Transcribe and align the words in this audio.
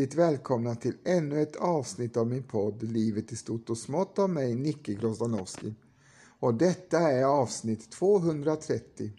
Hjärtligt 0.00 0.18
välkomna 0.18 0.74
till 0.74 0.96
ännu 1.04 1.42
ett 1.42 1.56
avsnitt 1.56 2.16
av 2.16 2.26
min 2.26 2.42
podd 2.42 2.82
Livet 2.82 3.32
i 3.32 3.36
stort 3.36 3.70
och 3.70 3.78
smått 3.78 4.18
av 4.18 4.30
mig, 4.30 4.54
Nicke 4.54 4.94
Grozdanowski. 4.94 5.74
Och 6.40 6.54
detta 6.54 6.98
är 6.98 7.24
avsnitt 7.24 7.92
230. 7.92 9.12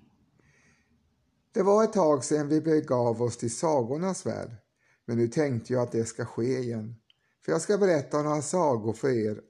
Det 1.52 1.62
var 1.62 1.84
ett 1.84 1.94
tag 1.94 2.24
sedan 2.24 2.48
vi 2.48 2.62
begav 2.62 3.22
oss 3.22 3.38
till 3.38 3.56
sagornas 3.56 4.26
värld, 4.26 4.56
men 5.06 5.18
nu 5.18 5.28
tänkte 5.28 5.74
jag 5.74 5.82
att 5.82 5.92
det 5.92 6.06
ska 6.06 6.26
ske 6.26 6.60
igen. 6.60 6.96
För 7.46 7.52
jag 7.52 7.62
ska 7.62 7.78
berätta 7.78 8.24
några 8.24 8.42
sagor 8.42 8.94
för 8.94 9.10
er 9.10 9.42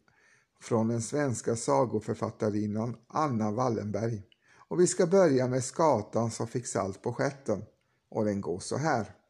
från 0.61 0.87
den 0.87 1.01
svenska 1.01 1.55
sagoförfattarinnan 1.55 2.97
Anna 3.07 3.51
Wallenberg. 3.51 4.23
Och 4.67 4.79
vi 4.79 4.87
ska 4.87 5.07
börja 5.07 5.47
med 5.47 5.63
skatan 5.63 6.31
som 6.31 6.47
fick 6.47 6.67
salt 6.67 7.01
på 7.01 7.13
stjärten. 7.13 7.63
Och 8.09 8.25
den 8.25 8.41
går 8.41 8.59
så 8.59 8.77
här. 8.77 9.20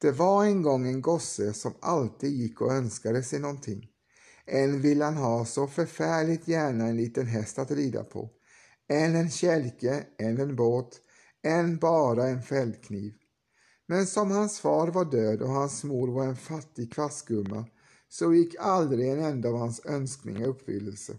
Det 0.00 0.10
var 0.10 0.44
en 0.44 0.62
gång 0.62 0.86
en 0.86 1.02
gosse 1.02 1.52
som 1.52 1.74
alltid 1.80 2.30
gick 2.30 2.60
och 2.60 2.72
önskade 2.72 3.22
sig 3.22 3.38
någonting. 3.38 3.88
En 4.46 4.80
ville 4.80 5.04
han 5.04 5.16
ha 5.16 5.44
så 5.44 5.66
förfärligt 5.66 6.48
gärna 6.48 6.86
en 6.86 6.96
liten 6.96 7.26
häst 7.26 7.58
att 7.58 7.70
rida 7.70 8.04
på. 8.04 8.30
En 8.88 9.16
en 9.16 9.30
kälke, 9.30 10.06
en 10.18 10.40
en 10.40 10.56
båt, 10.56 11.00
en 11.42 11.78
bara 11.78 12.28
en 12.28 12.42
fällkniv. 12.42 13.14
Men 13.86 14.06
som 14.06 14.30
hans 14.30 14.60
far 14.60 14.88
var 14.88 15.04
död 15.04 15.42
och 15.42 15.48
hans 15.48 15.84
mor 15.84 16.08
var 16.08 16.24
en 16.24 16.36
fattig 16.36 16.92
kvastgumma 16.92 17.66
så 18.08 18.34
gick 18.34 18.54
aldrig 18.58 19.08
en 19.08 19.24
enda 19.24 19.48
av 19.48 19.56
hans 19.56 19.86
önskningar 19.86 20.40
i 20.40 20.44
uppfyllelse. 20.44 21.16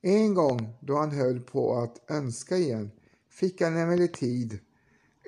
En 0.00 0.34
gång 0.34 0.74
då 0.80 0.96
han 0.96 1.10
höll 1.10 1.40
på 1.40 1.76
att 1.76 2.10
önska 2.10 2.56
igen 2.56 2.90
fick 3.30 3.60
han 3.60 3.76
emellertid 3.76 4.58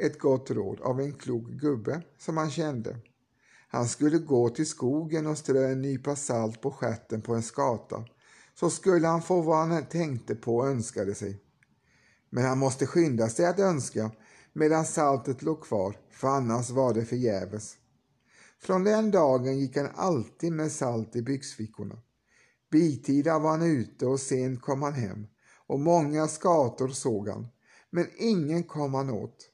ett 0.01 0.19
gott 0.19 0.51
råd 0.51 0.81
av 0.81 1.01
en 1.01 1.13
klok 1.13 1.47
gubbe 1.47 2.03
som 2.19 2.37
han 2.37 2.51
kände. 2.51 2.97
Han 3.69 3.89
skulle 3.89 4.19
gå 4.19 4.49
till 4.49 4.67
skogen 4.67 5.27
och 5.27 5.39
strö 5.39 5.69
en 5.69 5.83
nypa 5.83 6.17
salt 6.17 6.61
på 6.61 6.71
stjärten 6.71 7.23
på 7.23 7.35
en 7.35 7.43
skata 7.43 8.05
så 8.55 8.71
skulle 8.71 9.07
han 9.07 9.23
få 9.23 9.41
vad 9.41 9.67
han 9.67 9.87
tänkte 9.87 10.35
på 10.35 10.57
och 10.57 10.67
önskade 10.67 11.15
sig. 11.15 11.43
Men 12.31 12.45
han 12.45 12.59
måste 12.59 12.87
skynda 12.87 13.29
sig 13.29 13.47
att 13.47 13.59
önska 13.59 14.11
medan 14.53 14.85
saltet 14.85 15.43
låg 15.43 15.63
kvar 15.63 15.97
för 16.11 16.29
annars 16.29 16.71
var 16.71 16.95
det 16.95 17.05
förgäves. 17.05 17.77
Från 18.61 18.85
den 18.85 19.11
dagen 19.11 19.59
gick 19.59 19.77
han 19.77 19.89
alltid 19.95 20.53
med 20.53 20.73
salt 20.73 21.17
i 21.17 21.23
byxfickorna. 21.23 21.99
Bitida 22.71 23.39
var 23.39 23.51
han 23.51 23.63
ute 23.63 24.07
och 24.07 24.21
sent 24.21 24.63
kom 24.63 24.83
han 24.83 24.95
hem 24.95 25.27
och 25.67 25.81
många 25.81 26.29
skator 26.29 26.89
såg 26.89 27.29
han, 27.29 27.47
men 27.91 28.07
ingen 28.19 28.63
kom 28.63 28.95
han 28.95 29.11
åt. 29.11 29.50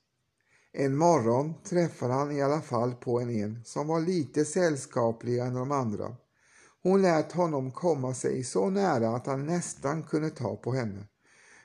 En 0.78 0.97
morgon 0.97 1.54
träffade 1.64 2.12
han 2.14 2.32
i 2.32 2.42
alla 2.42 2.60
fall 2.60 2.94
på 2.94 3.20
en 3.20 3.31
en 3.31 3.64
som 3.64 3.87
var 3.87 4.00
lite 4.00 4.44
sällskapligare 4.44 5.48
än 5.48 5.54
de 5.54 5.72
andra. 5.72 6.16
Hon 6.82 7.03
lät 7.03 7.32
honom 7.32 7.70
komma 7.70 8.14
sig 8.14 8.44
så 8.44 8.70
nära 8.70 9.09
att 9.09 9.26
han 9.26 9.47
nästan 9.47 10.03
kunde 10.03 10.31
ta 10.31 10.56
på 10.56 10.72
henne. 10.72 11.04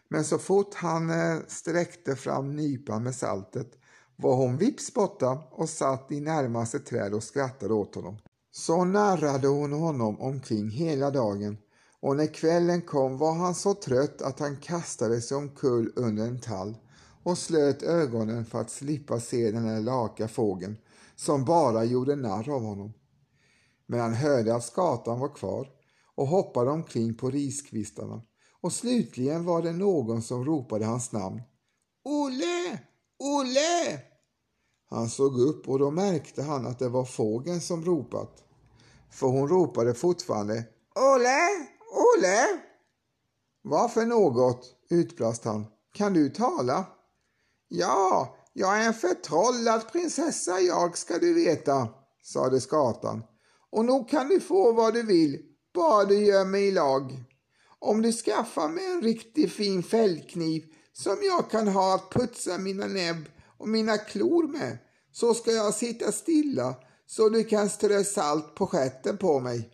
Men 0.09 0.23
så 0.23 0.37
fort 0.37 0.73
han 0.73 1.09
eh, 1.09 1.37
sträckte 1.47 2.15
fram 2.15 2.55
nypan 2.55 3.03
med 3.03 3.15
saltet 3.15 3.71
var 4.15 4.35
hon 4.35 4.57
vips 4.57 4.93
borta 4.93 5.43
och 5.51 5.69
satt 5.69 6.11
i 6.11 6.21
närmaste 6.21 6.79
träd 6.79 7.13
och 7.13 7.23
skrattade 7.23 7.73
åt 7.73 7.95
honom. 7.95 8.17
Så 8.51 8.83
narrade 8.85 9.47
hon 9.47 9.73
honom 9.73 10.21
omkring 10.21 10.69
hela 10.69 11.09
dagen 11.09 11.57
och 11.99 12.15
när 12.15 12.33
kvällen 12.33 12.81
kom 12.81 13.17
var 13.17 13.33
han 13.33 13.55
så 13.55 13.73
trött 13.73 14.21
att 14.21 14.39
han 14.39 14.57
kastade 14.57 15.21
sig 15.21 15.37
omkull 15.37 15.91
under 15.95 16.23
en 16.23 16.39
tall 16.39 16.77
och 17.23 17.37
slöt 17.37 17.83
ögonen 17.83 18.45
för 18.45 18.61
att 18.61 18.69
slippa 18.69 19.19
se 19.19 19.51
den 19.51 19.67
där 19.67 19.81
laka 19.81 20.27
fågeln 20.27 20.77
som 21.15 21.45
bara 21.45 21.83
gjorde 21.83 22.15
narr 22.15 22.49
av 22.49 22.61
honom. 22.61 22.93
Men 23.85 23.99
han 23.99 24.13
hörde 24.13 24.55
att 24.55 24.65
skatan 24.65 25.19
var 25.19 25.35
kvar 25.35 25.69
och 26.15 26.27
hoppade 26.27 26.71
omkring 26.71 27.13
på 27.13 27.29
riskvistarna 27.29 28.21
och 28.61 28.73
slutligen 28.73 29.45
var 29.45 29.61
det 29.61 29.71
någon 29.71 30.21
som 30.21 30.45
ropade 30.45 30.85
hans 30.85 31.11
namn. 31.11 31.41
Olle! 32.03 32.79
Olle! 33.19 33.99
Han 34.89 35.09
såg 35.09 35.39
upp 35.39 35.69
och 35.69 35.79
då 35.79 35.91
märkte 35.91 36.43
han 36.43 36.67
att 36.67 36.79
det 36.79 36.89
var 36.89 37.05
fågeln 37.05 37.61
som 37.61 37.85
ropat. 37.85 38.43
För 39.09 39.27
hon 39.27 39.47
ropade 39.47 39.93
fortfarande 39.93 40.65
Olle! 40.95 41.67
Olle! 42.17 42.61
Vad 43.61 43.91
för 43.91 44.05
något? 44.05 44.75
utbrast 44.89 45.45
han. 45.45 45.65
Kan 45.93 46.13
du 46.13 46.29
tala? 46.29 46.85
Ja, 47.73 48.35
jag 48.53 48.81
är 48.81 48.87
en 48.87 48.93
förtrollad 48.93 49.91
prinsessa 49.91 50.59
jag 50.59 50.97
ska 50.97 51.17
du 51.17 51.33
veta, 51.33 51.87
sade 52.23 52.61
skatan. 52.61 53.23
Och 53.69 53.85
nog 53.85 54.09
kan 54.09 54.27
du 54.27 54.39
få 54.39 54.71
vad 54.71 54.93
du 54.93 55.03
vill, 55.03 55.39
bara 55.73 56.05
du 56.05 56.25
gör 56.25 56.45
mig 56.45 56.67
i 56.67 56.71
lag. 56.71 57.23
Om 57.79 58.01
du 58.01 58.11
skaffar 58.11 58.69
mig 58.69 58.85
en 58.85 59.01
riktigt 59.01 59.53
fin 59.53 59.83
fällkniv 59.83 60.63
som 60.93 61.17
jag 61.23 61.49
kan 61.49 61.67
ha 61.67 61.95
att 61.95 62.09
putsa 62.09 62.57
mina 62.57 62.85
näbb 62.85 63.25
och 63.57 63.69
mina 63.69 63.97
klor 63.97 64.47
med, 64.47 64.77
så 65.11 65.33
ska 65.33 65.51
jag 65.51 65.73
sitta 65.73 66.11
stilla 66.11 66.75
så 67.07 67.29
du 67.29 67.43
kan 67.43 67.69
strö 67.69 68.03
salt 68.03 68.55
på 68.55 68.67
stjärten 68.67 69.17
på 69.17 69.39
mig. 69.39 69.69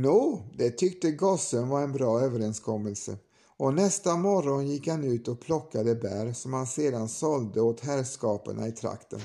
Nå, 0.00 0.42
det 0.56 0.70
tyckte 0.70 1.10
gossen 1.10 1.68
var 1.68 1.82
en 1.82 1.92
bra 1.92 2.20
överenskommelse 2.20 3.16
och 3.56 3.74
nästa 3.74 4.16
morgon 4.16 4.66
gick 4.66 4.88
han 4.88 5.04
ut 5.04 5.28
och 5.28 5.40
plockade 5.40 5.94
bär 5.94 6.32
som 6.32 6.52
han 6.52 6.66
sedan 6.66 7.08
sålde 7.08 7.60
åt 7.60 7.80
herrskaperna 7.80 8.68
i 8.68 8.72
trakten. 8.72 9.20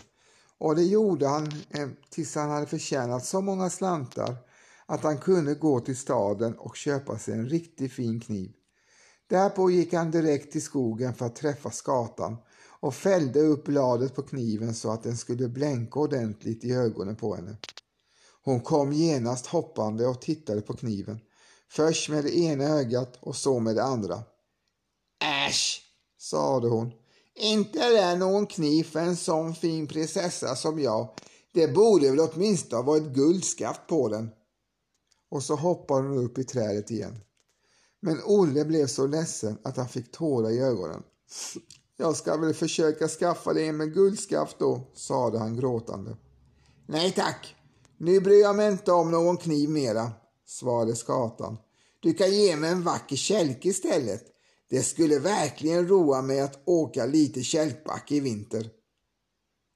Och 0.57 0.75
det 0.75 0.83
gjorde 0.83 1.27
han 1.27 1.45
eh, 1.69 1.87
tills 2.09 2.35
han 2.35 2.49
hade 2.49 2.65
förtjänat 2.65 3.25
så 3.25 3.41
många 3.41 3.69
slantar 3.69 4.35
att 4.85 5.03
han 5.03 5.17
kunde 5.17 5.55
gå 5.55 5.79
till 5.79 5.97
staden 5.97 6.57
och 6.57 6.75
köpa 6.75 7.17
sig 7.17 7.33
en 7.33 7.49
riktigt 7.49 7.93
fin 7.93 8.19
kniv. 8.19 8.51
Därpå 9.27 9.71
gick 9.71 9.93
han 9.93 10.11
direkt 10.11 10.51
till 10.51 10.63
skogen 10.63 11.13
för 11.13 11.25
att 11.25 11.35
träffa 11.35 11.71
skatan 11.71 12.37
och 12.79 12.95
fällde 12.95 13.39
upp 13.39 13.65
bladet 13.65 14.15
på 14.15 14.21
kniven 14.21 14.73
så 14.73 14.91
att 14.91 15.03
den 15.03 15.17
skulle 15.17 15.47
blänka 15.49 15.99
ordentligt 15.99 16.63
i 16.63 16.73
ögonen 16.73 17.15
på 17.15 17.35
henne. 17.35 17.57
Hon 18.43 18.59
kom 18.59 18.93
genast 18.93 19.45
hoppande 19.45 20.07
och 20.07 20.21
tittade 20.21 20.61
på 20.61 20.73
kniven. 20.73 21.19
Först 21.69 22.09
med 22.09 22.23
det 22.23 22.37
ena 22.37 22.63
ögat 22.63 23.17
och 23.19 23.35
så 23.35 23.59
med 23.59 23.75
det 23.75 23.83
andra. 23.83 24.23
Äsch, 25.47 25.81
sade 26.17 26.67
hon. 26.67 26.91
Inte 27.35 27.79
är 27.79 27.91
det 27.91 28.15
någon 28.15 28.47
kniv 28.47 28.83
för 28.83 28.99
en 28.99 29.17
sån 29.17 29.55
fin 29.55 29.87
prinsessa 29.87 30.55
som 30.55 30.79
jag. 30.79 31.09
Det 31.53 31.67
borde 31.67 32.09
väl 32.09 32.19
åtminstone 32.19 32.81
ha 32.81 32.83
varit 32.83 33.13
guldskaft 33.13 33.87
på 33.87 34.09
den. 34.09 34.29
Och 35.29 35.43
så 35.43 35.55
hoppade 35.55 36.07
hon 36.07 36.25
upp 36.25 36.37
i 36.37 36.43
trädet 36.43 36.91
igen. 36.91 37.19
Men 37.99 38.21
Olle 38.25 38.65
blev 38.65 38.87
så 38.87 39.07
ledsen 39.07 39.57
att 39.63 39.77
han 39.77 39.89
fick 39.89 40.11
tårar 40.11 40.49
i 40.49 40.59
ögonen. 40.59 41.03
Jag 41.97 42.15
ska 42.15 42.37
väl 42.37 42.53
försöka 42.53 43.07
skaffa 43.07 43.53
dig 43.53 43.67
en 43.67 43.77
med 43.77 43.93
guldskaft 43.93 44.59
då, 44.59 44.81
sade 44.93 45.39
han 45.39 45.55
gråtande. 45.55 46.17
Nej 46.87 47.11
tack, 47.11 47.55
nu 48.03 48.19
bryr 48.19 48.41
jag 48.41 48.55
mig 48.55 48.71
inte 48.71 48.91
om 48.91 49.11
någon 49.11 49.37
kniv 49.37 49.69
mera, 49.69 50.11
svarade 50.45 50.95
skatan. 50.95 51.57
Du 51.99 52.13
kan 52.13 52.31
ge 52.31 52.55
mig 52.55 52.71
en 52.71 52.83
vacker 52.83 53.15
kälke 53.15 53.69
istället. 53.69 54.23
Det 54.69 54.83
skulle 54.83 55.19
verkligen 55.19 55.87
roa 55.87 56.21
mig 56.21 56.39
att 56.39 56.59
åka 56.65 57.05
lite 57.05 57.43
kälkbacke 57.43 58.15
i 58.15 58.19
vinter. 58.19 58.69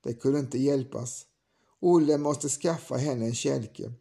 Det 0.03 0.13
kunde 0.13 0.39
inte 0.39 0.57
hjälpas. 0.57 1.25
Olle 1.79 2.17
måste 2.17 2.49
skaffa 2.49 2.95
henne 2.95 3.25
en 3.25 3.35
kälke. 3.35 3.91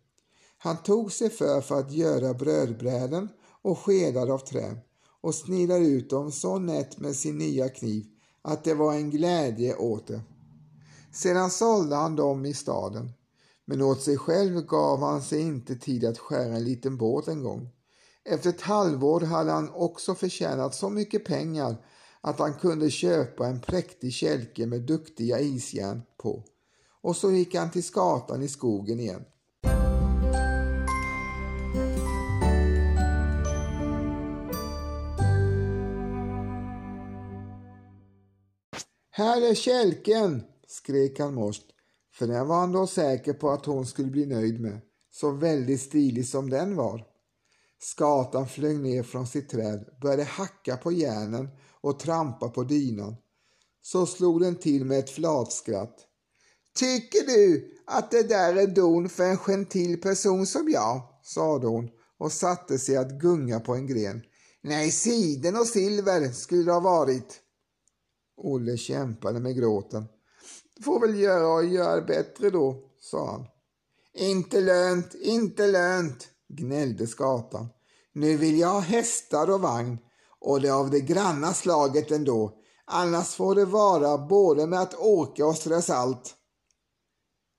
Han 0.58 0.82
tog 0.82 1.12
sig 1.12 1.30
för 1.30 1.60
för 1.60 1.80
att 1.80 1.92
göra 1.92 2.34
brödbräden 2.34 3.28
och 3.62 3.78
skedar 3.78 4.30
av 4.30 4.38
trä 4.38 4.76
och 5.20 5.34
snidade 5.34 5.86
ut 5.86 6.10
dem 6.10 6.32
så 6.32 6.58
nätt 6.58 6.98
med 6.98 7.16
sin 7.16 7.38
nya 7.38 7.68
kniv 7.68 8.04
att 8.42 8.64
det 8.64 8.74
var 8.74 8.94
en 8.94 9.10
glädje 9.10 9.76
åt 9.76 10.06
det. 10.06 10.20
Sedan 11.12 11.50
sålde 11.50 11.96
han 11.96 12.16
dem 12.16 12.46
i 12.46 12.54
staden 12.54 13.12
men 13.66 13.82
åt 13.82 14.02
sig 14.02 14.16
själv 14.16 14.66
gav 14.66 15.00
han 15.00 15.22
sig 15.22 15.40
inte 15.40 15.76
tid 15.76 16.04
att 16.04 16.18
skära 16.18 16.54
en 16.56 16.64
liten 16.64 16.96
båt 16.96 17.28
en 17.28 17.42
gång. 17.42 17.68
Efter 18.24 18.50
ett 18.50 18.60
halvår 18.60 19.20
hade 19.20 19.50
han 19.50 19.70
också 19.70 20.14
förtjänat 20.14 20.74
så 20.74 20.90
mycket 20.90 21.24
pengar 21.24 21.76
att 22.20 22.38
han 22.38 22.54
kunde 22.54 22.90
köpa 22.90 23.46
en 23.46 23.60
präktig 23.60 24.12
kälke 24.12 24.66
med 24.66 24.82
duktiga 24.82 25.40
isjärn 25.40 26.02
på. 26.16 26.44
Och 27.02 27.16
så 27.16 27.30
gick 27.30 27.54
han 27.54 27.70
till 27.70 27.84
skatan 27.84 28.42
i 28.42 28.48
skogen 28.48 29.00
igen. 29.00 29.24
Här 39.10 39.50
är 39.50 39.54
kälken, 39.54 40.42
skrek 40.66 41.18
han 41.18 41.34
morskt 41.34 41.75
för 42.18 42.26
den 42.26 42.48
var 42.48 42.60
han 42.60 42.72
då 42.72 42.86
säker 42.86 43.32
på 43.32 43.50
att 43.50 43.66
hon 43.66 43.86
skulle 43.86 44.10
bli 44.10 44.26
nöjd 44.26 44.60
med, 44.60 44.80
så 45.10 45.30
väldigt 45.30 45.80
stilig 45.80 46.28
som 46.28 46.50
den 46.50 46.76
var. 46.76 47.04
Skatan 47.80 48.48
flög 48.48 48.80
ner 48.80 49.02
från 49.02 49.26
sitt 49.26 49.48
träd, 49.48 49.84
började 50.02 50.24
hacka 50.24 50.76
på 50.76 50.92
järnen 50.92 51.48
och 51.80 51.98
trampa 51.98 52.48
på 52.48 52.62
dynan. 52.62 53.16
Så 53.82 54.06
slog 54.06 54.40
den 54.40 54.56
till 54.56 54.84
med 54.84 54.98
ett 54.98 55.10
flatskratt. 55.10 56.06
Tycker 56.74 57.26
du 57.26 57.74
att 57.86 58.10
det 58.10 58.28
där 58.28 58.56
är 58.56 58.66
don 58.66 59.08
för 59.08 59.24
en 59.24 59.38
gentil 59.38 60.00
person 60.00 60.46
som 60.46 60.70
jag? 60.70 61.02
sade 61.22 61.66
hon 61.66 61.90
och 62.18 62.32
satte 62.32 62.78
sig 62.78 62.96
att 62.96 63.20
gunga 63.20 63.60
på 63.60 63.74
en 63.74 63.86
gren. 63.86 64.22
Nej, 64.62 64.90
siden 64.90 65.56
och 65.56 65.66
silver 65.66 66.32
skulle 66.32 66.64
det 66.64 66.72
ha 66.72 66.80
varit. 66.80 67.40
Olle 68.36 68.76
kämpade 68.76 69.40
med 69.40 69.56
gråten. 69.56 70.04
"'Du 70.76 70.82
Får 70.82 71.00
väl 71.00 71.20
göra 71.20 71.48
och 71.48 71.64
göra 71.64 72.00
bättre 72.00 72.50
då, 72.50 72.82
sa 73.00 73.30
han. 73.30 73.46
Inte 74.14 74.60
lönt, 74.60 75.14
inte 75.14 75.66
lönt, 75.66 76.28
gnällde 76.48 77.06
skatan. 77.06 77.68
Nu 78.12 78.36
vill 78.36 78.58
jag 78.58 78.68
ha 78.68 78.80
hästar 78.80 79.50
och 79.50 79.60
vagn 79.60 79.98
och 80.40 80.60
det 80.60 80.70
av 80.70 80.90
det 80.90 81.00
granna 81.00 81.52
slaget 81.52 82.10
ändå. 82.10 82.58
Annars 82.84 83.34
får 83.34 83.54
det 83.54 83.64
vara 83.64 84.18
både 84.18 84.66
med 84.66 84.80
att 84.80 84.94
åka 84.94 85.46
och 85.46 85.56
strö 85.56 85.82
salt. 85.82 86.34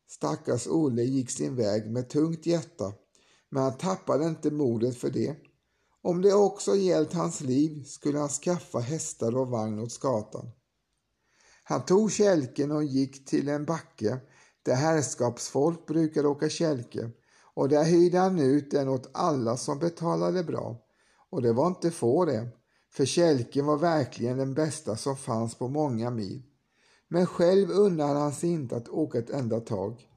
Stackars 0.09 0.67
Olle 0.67 1.03
gick 1.03 1.31
sin 1.31 1.55
väg 1.55 1.91
med 1.91 2.09
tungt 2.09 2.45
hjärta, 2.45 2.93
men 3.49 3.63
han 3.63 3.77
tappade 3.77 4.25
inte 4.25 4.51
modet 4.51 4.97
för 4.97 5.09
det. 5.09 5.35
Om 6.01 6.21
det 6.21 6.33
också 6.33 6.75
gällt 6.75 7.13
hans 7.13 7.41
liv 7.41 7.83
skulle 7.83 8.19
han 8.19 8.29
skaffa 8.29 8.79
hästar 8.79 9.37
och 9.37 9.47
vagn 9.47 9.79
åt 9.79 9.91
skatan. 9.91 10.51
Han 11.69 11.85
tog 11.85 12.11
kälken 12.11 12.71
och 12.71 12.83
gick 12.83 13.25
till 13.25 13.49
en 13.49 13.65
backe 13.65 14.19
där 14.63 14.75
herrskapsfolk 14.75 15.85
brukade 15.85 16.27
åka 16.27 16.49
kälke 16.49 17.09
och 17.53 17.69
där 17.69 17.83
hyrde 17.83 18.19
han 18.19 18.39
ut 18.39 18.71
den 18.71 18.89
åt 18.89 19.09
alla 19.13 19.57
som 19.57 19.79
betalade 19.79 20.43
bra. 20.43 20.75
Och 21.29 21.41
det 21.41 21.53
var 21.53 21.67
inte 21.67 21.91
få 21.91 22.25
det, 22.25 22.47
för 22.91 23.05
kälken 23.05 23.65
var 23.65 23.77
verkligen 23.77 24.37
den 24.37 24.53
bästa 24.53 24.95
som 24.95 25.17
fanns 25.17 25.55
på 25.55 25.67
många 25.67 26.09
mil. 26.09 26.43
Men 27.07 27.25
själv 27.25 27.71
unnade 27.71 28.19
han 28.19 28.33
sig 28.33 28.49
inte 28.49 28.75
att 28.75 28.89
åka 28.89 29.19
ett 29.19 29.29
enda 29.29 29.59
tag. 29.59 30.09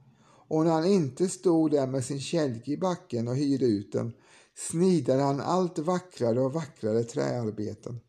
Och 0.48 0.64
när 0.64 0.72
han 0.72 0.86
inte 0.86 1.28
stod 1.28 1.70
där 1.70 1.86
med 1.86 2.04
sin 2.04 2.20
kälke 2.20 2.70
i 2.70 2.76
backen 2.76 3.28
och 3.28 3.36
hyrde 3.36 3.66
ut 3.66 3.92
den 3.92 4.12
snidade 4.54 5.22
han 5.22 5.40
allt 5.40 5.78
vackrare 5.78 6.40
och 6.40 6.52
vackrare 6.52 7.04
träarbeten. 7.04 8.00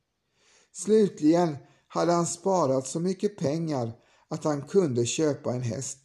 Slutligen 0.72 1.58
hade 1.94 2.12
han 2.12 2.26
sparat 2.26 2.88
så 2.88 3.00
mycket 3.00 3.38
pengar 3.38 3.92
att 4.28 4.44
han 4.44 4.62
kunde 4.62 5.06
köpa 5.06 5.54
en 5.54 5.62
häst. 5.62 6.00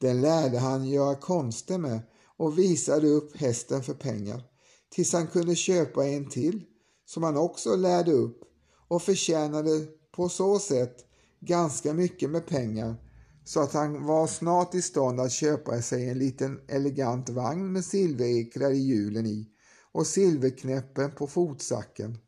Den 0.00 0.20
lärde 0.20 0.58
han 0.58 0.88
göra 0.88 1.14
konster 1.14 1.78
med 1.78 2.00
och 2.36 2.58
visade 2.58 3.08
upp 3.08 3.36
hästen 3.36 3.82
för 3.82 3.94
pengar 3.94 4.42
tills 4.90 5.12
han 5.12 5.26
kunde 5.26 5.56
köpa 5.56 6.06
en 6.06 6.28
till 6.28 6.64
som 7.06 7.22
han 7.22 7.36
också 7.36 7.76
lärde 7.76 8.12
upp 8.12 8.40
och 8.88 9.02
förtjänade 9.02 9.86
på 10.16 10.28
så 10.28 10.58
sätt 10.58 10.96
ganska 11.40 11.94
mycket 11.94 12.30
med 12.30 12.46
pengar 12.46 12.96
så 13.44 13.60
att 13.60 13.72
han 13.72 14.06
var 14.06 14.26
snart 14.26 14.74
i 14.74 14.82
stånd 14.82 15.20
att 15.20 15.32
köpa 15.32 15.82
sig 15.82 16.08
en 16.08 16.18
liten 16.18 16.60
elegant 16.68 17.28
vagn 17.28 17.72
med 17.72 17.84
silverekrar 17.84 18.70
i 18.70 18.78
hjulen 18.78 19.26
i 19.26 19.48
och 19.92 20.06
silverknäppen 20.06 21.10
på 21.10 21.26
fotsacken. 21.26 22.18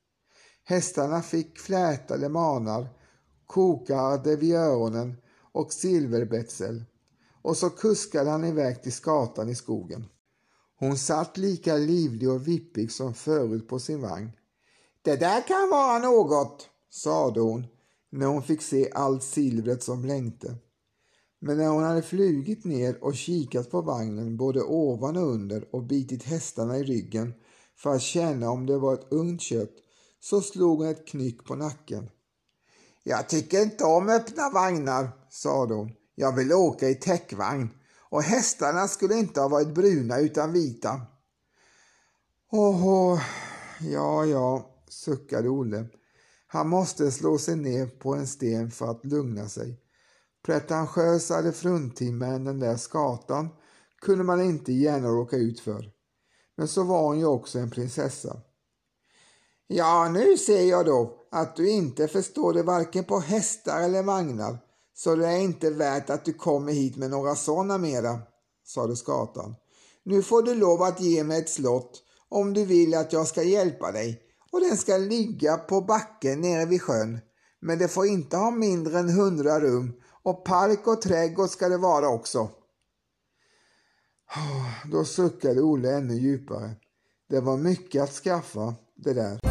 Hästarna 0.72 1.22
fick 1.22 1.58
flätade 1.58 2.28
manar, 2.28 2.88
kokade 3.46 4.36
vid 4.36 4.54
öronen 4.54 5.16
och 5.52 5.72
silverbetsel 5.72 6.84
och 7.42 7.56
så 7.56 7.70
kuskade 7.70 8.30
han 8.30 8.44
iväg 8.44 8.82
till 8.82 8.92
skatan 8.92 9.48
i 9.48 9.54
skogen. 9.54 10.04
Hon 10.78 10.98
satt 10.98 11.36
lika 11.36 11.76
livlig 11.76 12.30
och 12.30 12.48
vippig 12.48 12.92
som 12.92 13.14
förut 13.14 13.68
på 13.68 13.78
sin 13.78 14.00
vagn. 14.00 14.32
Det 15.02 15.16
där 15.16 15.46
kan 15.46 15.70
vara 15.70 15.98
något, 15.98 16.68
sade 16.90 17.40
hon 17.40 17.66
när 18.10 18.26
hon 18.26 18.42
fick 18.42 18.62
se 18.62 18.90
allt 18.94 19.22
silvret 19.22 19.82
som 19.82 20.02
blänkte. 20.02 20.54
Men 21.38 21.56
när 21.56 21.68
hon 21.68 21.82
hade 21.82 22.02
flugit 22.02 22.64
ner 22.64 23.04
och 23.04 23.14
kikat 23.14 23.70
på 23.70 23.80
vagnen 23.80 24.36
både 24.36 24.62
ovan 24.62 25.16
och 25.16 25.28
under 25.28 25.74
och 25.74 25.82
bitit 25.82 26.22
hästarna 26.22 26.78
i 26.78 26.84
ryggen 26.84 27.34
för 27.76 27.94
att 27.94 28.02
känna 28.02 28.50
om 28.50 28.66
det 28.66 28.78
var 28.78 28.94
ett 28.94 29.12
ungt 29.12 29.40
kött 29.40 29.72
så 30.22 30.40
slog 30.40 30.78
hon 30.78 30.88
ett 30.88 31.06
knyck 31.06 31.44
på 31.44 31.54
nacken. 31.54 32.10
Jag 33.02 33.28
tycker 33.28 33.62
inte 33.62 33.84
om 33.84 34.08
öppna 34.08 34.50
vagnar, 34.50 35.10
sade 35.30 35.74
hon. 35.74 35.92
Jag 36.14 36.36
vill 36.36 36.52
åka 36.52 36.88
i 36.88 36.94
täckvagn 36.94 37.68
och 38.10 38.22
hästarna 38.22 38.88
skulle 38.88 39.14
inte 39.14 39.40
ha 39.40 39.48
varit 39.48 39.74
bruna 39.74 40.18
utan 40.18 40.52
vita. 40.52 41.00
Åh, 42.50 43.20
ja, 43.80 44.24
ja, 44.24 44.70
suckade 44.88 45.48
Olle. 45.48 45.86
Han 46.46 46.68
måste 46.68 47.12
slå 47.12 47.38
sig 47.38 47.56
ner 47.56 47.86
på 47.86 48.14
en 48.14 48.26
sten 48.26 48.70
för 48.70 48.90
att 48.90 49.04
lugna 49.04 49.48
sig. 49.48 49.80
Pretentiösare 50.42 51.52
fruntimmer 51.52 52.32
än 52.32 52.44
den 52.44 52.58
där 52.58 52.76
skatan 52.76 53.48
kunde 54.00 54.24
man 54.24 54.40
inte 54.40 54.72
gärna 54.72 55.08
råka 55.08 55.36
ut 55.36 55.60
för. 55.60 55.92
Men 56.56 56.68
så 56.68 56.84
var 56.84 57.02
hon 57.02 57.18
ju 57.18 57.26
också 57.26 57.58
en 57.58 57.70
prinsessa. 57.70 58.40
Ja, 59.74 60.08
nu 60.08 60.38
ser 60.38 60.62
jag 60.62 60.86
då 60.86 61.14
att 61.30 61.56
du 61.56 61.70
inte 61.70 62.08
förstår 62.08 62.52
det 62.52 62.62
varken 62.62 63.04
på 63.04 63.18
hästar 63.18 63.82
eller 63.82 64.02
vagnar, 64.02 64.58
så 64.94 65.14
det 65.14 65.26
är 65.26 65.38
inte 65.38 65.70
värt 65.70 66.10
att 66.10 66.24
du 66.24 66.32
kommer 66.32 66.72
hit 66.72 66.96
med 66.96 67.10
några 67.10 67.34
sådana 67.34 67.78
mera, 67.78 68.18
sade 68.66 68.96
skatan. 68.96 69.54
Nu 70.04 70.22
får 70.22 70.42
du 70.42 70.54
lov 70.54 70.82
att 70.82 71.00
ge 71.00 71.24
mig 71.24 71.38
ett 71.38 71.50
slott 71.50 72.02
om 72.28 72.54
du 72.54 72.64
vill 72.64 72.94
att 72.94 73.12
jag 73.12 73.26
ska 73.26 73.42
hjälpa 73.42 73.92
dig 73.92 74.20
och 74.52 74.60
den 74.60 74.76
ska 74.76 74.96
ligga 74.96 75.56
på 75.56 75.80
backen 75.80 76.40
nere 76.40 76.66
vid 76.66 76.82
sjön. 76.82 77.18
Men 77.60 77.78
det 77.78 77.88
får 77.88 78.06
inte 78.06 78.36
ha 78.36 78.50
mindre 78.50 78.98
än 78.98 79.08
hundra 79.08 79.60
rum 79.60 79.92
och 80.22 80.44
park 80.44 80.86
och 80.86 81.02
trädgård 81.02 81.48
ska 81.48 81.68
det 81.68 81.78
vara 81.78 82.08
också. 82.08 82.38
Ah, 84.26 84.88
då 84.90 85.04
suckade 85.04 85.60
Olle 85.60 85.96
ännu 85.96 86.14
djupare. 86.14 86.70
Det 87.28 87.40
var 87.40 87.56
mycket 87.56 88.02
att 88.02 88.12
skaffa 88.12 88.74
det 88.96 89.12
där. 89.12 89.41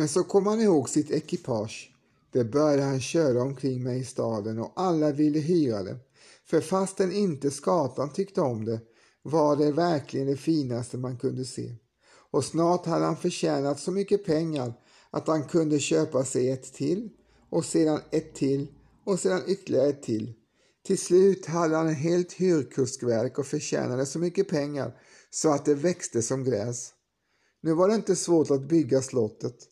Men 0.00 0.08
så 0.08 0.24
kom 0.24 0.46
han 0.46 0.60
ihåg 0.60 0.88
sitt 0.88 1.10
ekipage. 1.10 1.90
Det 2.32 2.44
började 2.44 2.82
han 2.82 3.00
köra 3.00 3.42
omkring 3.42 3.82
med 3.82 3.98
i 3.98 4.04
staden 4.04 4.58
och 4.58 4.72
alla 4.76 5.12
ville 5.12 5.38
hyra 5.38 5.82
det. 5.82 5.96
För 6.44 6.60
fastän 6.60 7.12
inte 7.12 7.50
skatan 7.50 8.12
tyckte 8.12 8.40
om 8.40 8.64
det 8.64 8.80
var 9.22 9.56
det 9.56 9.72
verkligen 9.72 10.26
det 10.26 10.36
finaste 10.36 10.96
man 10.96 11.18
kunde 11.18 11.44
se. 11.44 11.74
Och 12.30 12.44
snart 12.44 12.86
hade 12.86 13.04
han 13.04 13.16
förtjänat 13.16 13.80
så 13.80 13.92
mycket 13.92 14.24
pengar 14.24 14.72
att 15.10 15.28
han 15.28 15.44
kunde 15.44 15.78
köpa 15.78 16.24
sig 16.24 16.50
ett 16.50 16.74
till 16.74 17.10
och 17.50 17.64
sedan 17.64 18.00
ett 18.10 18.34
till 18.34 18.68
och 19.04 19.20
sedan 19.20 19.42
ytterligare 19.46 19.88
ett 19.88 20.02
till. 20.02 20.34
Till 20.86 20.98
slut 20.98 21.46
hade 21.46 21.76
han 21.76 21.88
ett 21.88 21.98
helt 21.98 22.32
hyrkuskverk 22.32 23.38
och 23.38 23.46
förtjänade 23.46 24.06
så 24.06 24.18
mycket 24.18 24.48
pengar 24.48 25.00
så 25.30 25.52
att 25.52 25.64
det 25.64 25.74
växte 25.74 26.22
som 26.22 26.44
gräs. 26.44 26.92
Nu 27.62 27.72
var 27.72 27.88
det 27.88 27.94
inte 27.94 28.16
svårt 28.16 28.50
att 28.50 28.68
bygga 28.68 29.02
slottet 29.02 29.66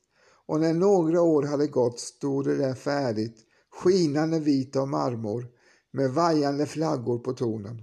och 0.48 0.60
när 0.60 0.74
några 0.74 1.22
år 1.22 1.42
hade 1.42 1.66
gått 1.66 2.00
stod 2.00 2.44
det 2.44 2.56
där 2.56 2.74
färdigt, 2.74 3.36
skinande 3.70 4.40
vit 4.40 4.76
av 4.76 4.88
marmor 4.88 5.46
med 5.90 6.10
vajande 6.10 6.66
flaggor 6.66 7.18
på 7.18 7.32
tornen. 7.32 7.82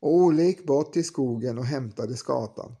Och 0.00 0.14
Olle 0.14 0.42
gick 0.42 0.66
bort 0.66 0.92
till 0.92 1.04
skogen 1.04 1.58
och 1.58 1.64
hämtade 1.64 2.16
skatan. 2.16 2.76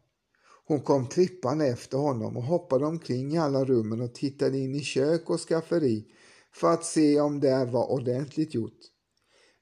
Hon 0.66 0.80
kom 0.80 1.06
trippande 1.06 1.66
efter 1.66 1.98
honom 1.98 2.36
och 2.36 2.42
hoppade 2.42 2.86
omkring 2.86 3.34
i 3.34 3.38
alla 3.38 3.64
rummen 3.64 4.00
och 4.00 4.14
tittade 4.14 4.58
in 4.58 4.74
i 4.74 4.80
kök 4.80 5.30
och 5.30 5.40
skafferi 5.40 6.06
för 6.52 6.72
att 6.72 6.84
se 6.84 7.20
om 7.20 7.40
det 7.40 7.64
var 7.64 7.90
ordentligt 7.90 8.54
gjort. 8.54 8.78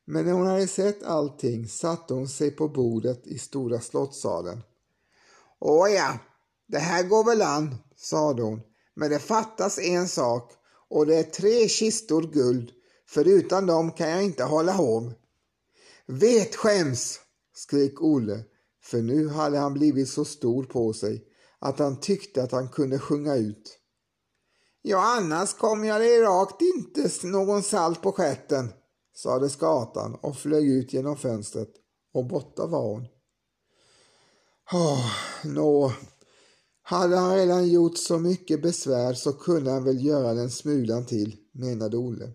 Men 0.05 0.25
när 0.25 0.33
hon 0.33 0.47
hade 0.47 0.67
sett 0.67 1.03
allting 1.03 1.69
satte 1.69 2.15
hon 2.15 2.29
sig 2.29 2.50
på 2.50 2.69
bordet 2.69 3.26
i 3.26 3.38
stora 3.38 3.81
slottssalen. 3.81 4.62
Åja, 5.61 6.21
det 6.67 6.79
här 6.79 7.09
går 7.09 7.25
väl 7.25 7.43
an, 7.43 7.75
sade 7.97 8.43
hon, 8.43 8.61
men 8.97 9.11
det 9.11 9.19
fattas 9.19 9.79
en 9.79 10.09
sak 10.09 10.53
och 10.88 11.07
det 11.07 11.17
är 11.17 11.23
tre 11.23 11.69
kistor 11.69 12.23
guld, 12.23 12.71
för 13.09 13.29
utan 13.29 13.67
dem 13.67 13.93
kan 13.93 14.11
jag 14.11 14.25
inte 14.25 14.45
hålla 14.45 14.73
hov. 14.73 15.12
Vet 16.07 16.57
skäms, 16.57 17.21
skrek 17.55 18.03
Olle 18.03 18.45
för 18.83 19.03
nu 19.03 19.29
hade 19.29 19.59
han 19.59 19.75
blivit 19.75 20.09
så 20.09 20.25
stor 20.25 20.65
på 20.65 20.93
sig 20.93 21.25
att 21.59 21.79
han 21.79 22.00
tyckte 22.00 22.43
att 22.43 22.53
han 22.53 22.69
kunde 22.69 22.99
sjunga 22.99 23.35
ut. 23.35 23.79
Ja, 24.83 25.17
annars 25.17 25.55
kommer 25.55 25.88
jag 25.88 26.00
dig 26.00 26.21
rakt 26.21 26.62
inte 26.62 27.26
någon 27.26 27.62
salt 27.62 28.03
på 28.03 28.12
stjärten, 28.12 28.73
sade 29.15 29.50
skatan 29.50 30.15
och 30.15 30.37
flög 30.37 30.69
ut 30.69 30.93
genom 30.93 31.17
fönstret 31.17 31.71
och 32.15 32.26
borta 32.26 32.67
var 32.67 32.83
hon. 32.83 33.07
Oh, 34.73 35.12
Nå, 35.45 35.93
hade 36.88 37.16
han 37.16 37.37
redan 37.37 37.69
gjort 37.69 37.99
så 37.99 38.19
mycket 38.19 38.62
besvär 38.62 39.14
så 39.14 39.33
kunde 39.33 39.71
han 39.71 39.85
väl 39.85 40.05
göra 40.05 40.35
den 40.35 40.50
smulan 40.50 41.07
till, 41.07 41.37
menade 41.52 41.97
Olle. 41.97 42.31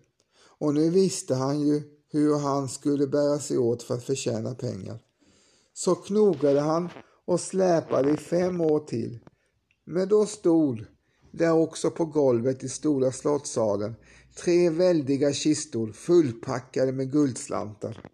och 0.58 0.74
nu 0.74 0.90
visste 0.90 1.34
han 1.34 1.60
ju 1.60 1.82
hur 2.10 2.38
han 2.38 2.68
skulle 2.68 3.06
bära 3.06 3.38
sig 3.38 3.58
åt 3.58 3.82
för 3.82 3.94
att 3.94 4.04
förtjäna 4.04 4.54
pengar. 4.54 4.98
Så 5.74 5.94
knogade 5.94 6.60
han 6.60 6.88
och 7.24 7.40
släpade 7.40 8.10
i 8.10 8.16
fem 8.16 8.60
år 8.60 8.80
till. 8.80 9.18
Men 9.84 10.08
då 10.08 10.26
stod 10.26 10.84
där 11.30 11.52
också 11.52 11.90
på 11.90 12.04
golvet 12.04 12.64
i 12.64 12.68
stora 12.68 13.12
slottssalen 13.12 13.94
tre 14.36 14.70
väldiga 14.70 15.32
kistor 15.32 15.92
fullpackade 15.92 16.92
med 16.92 17.12
guldslantar. 17.12 18.10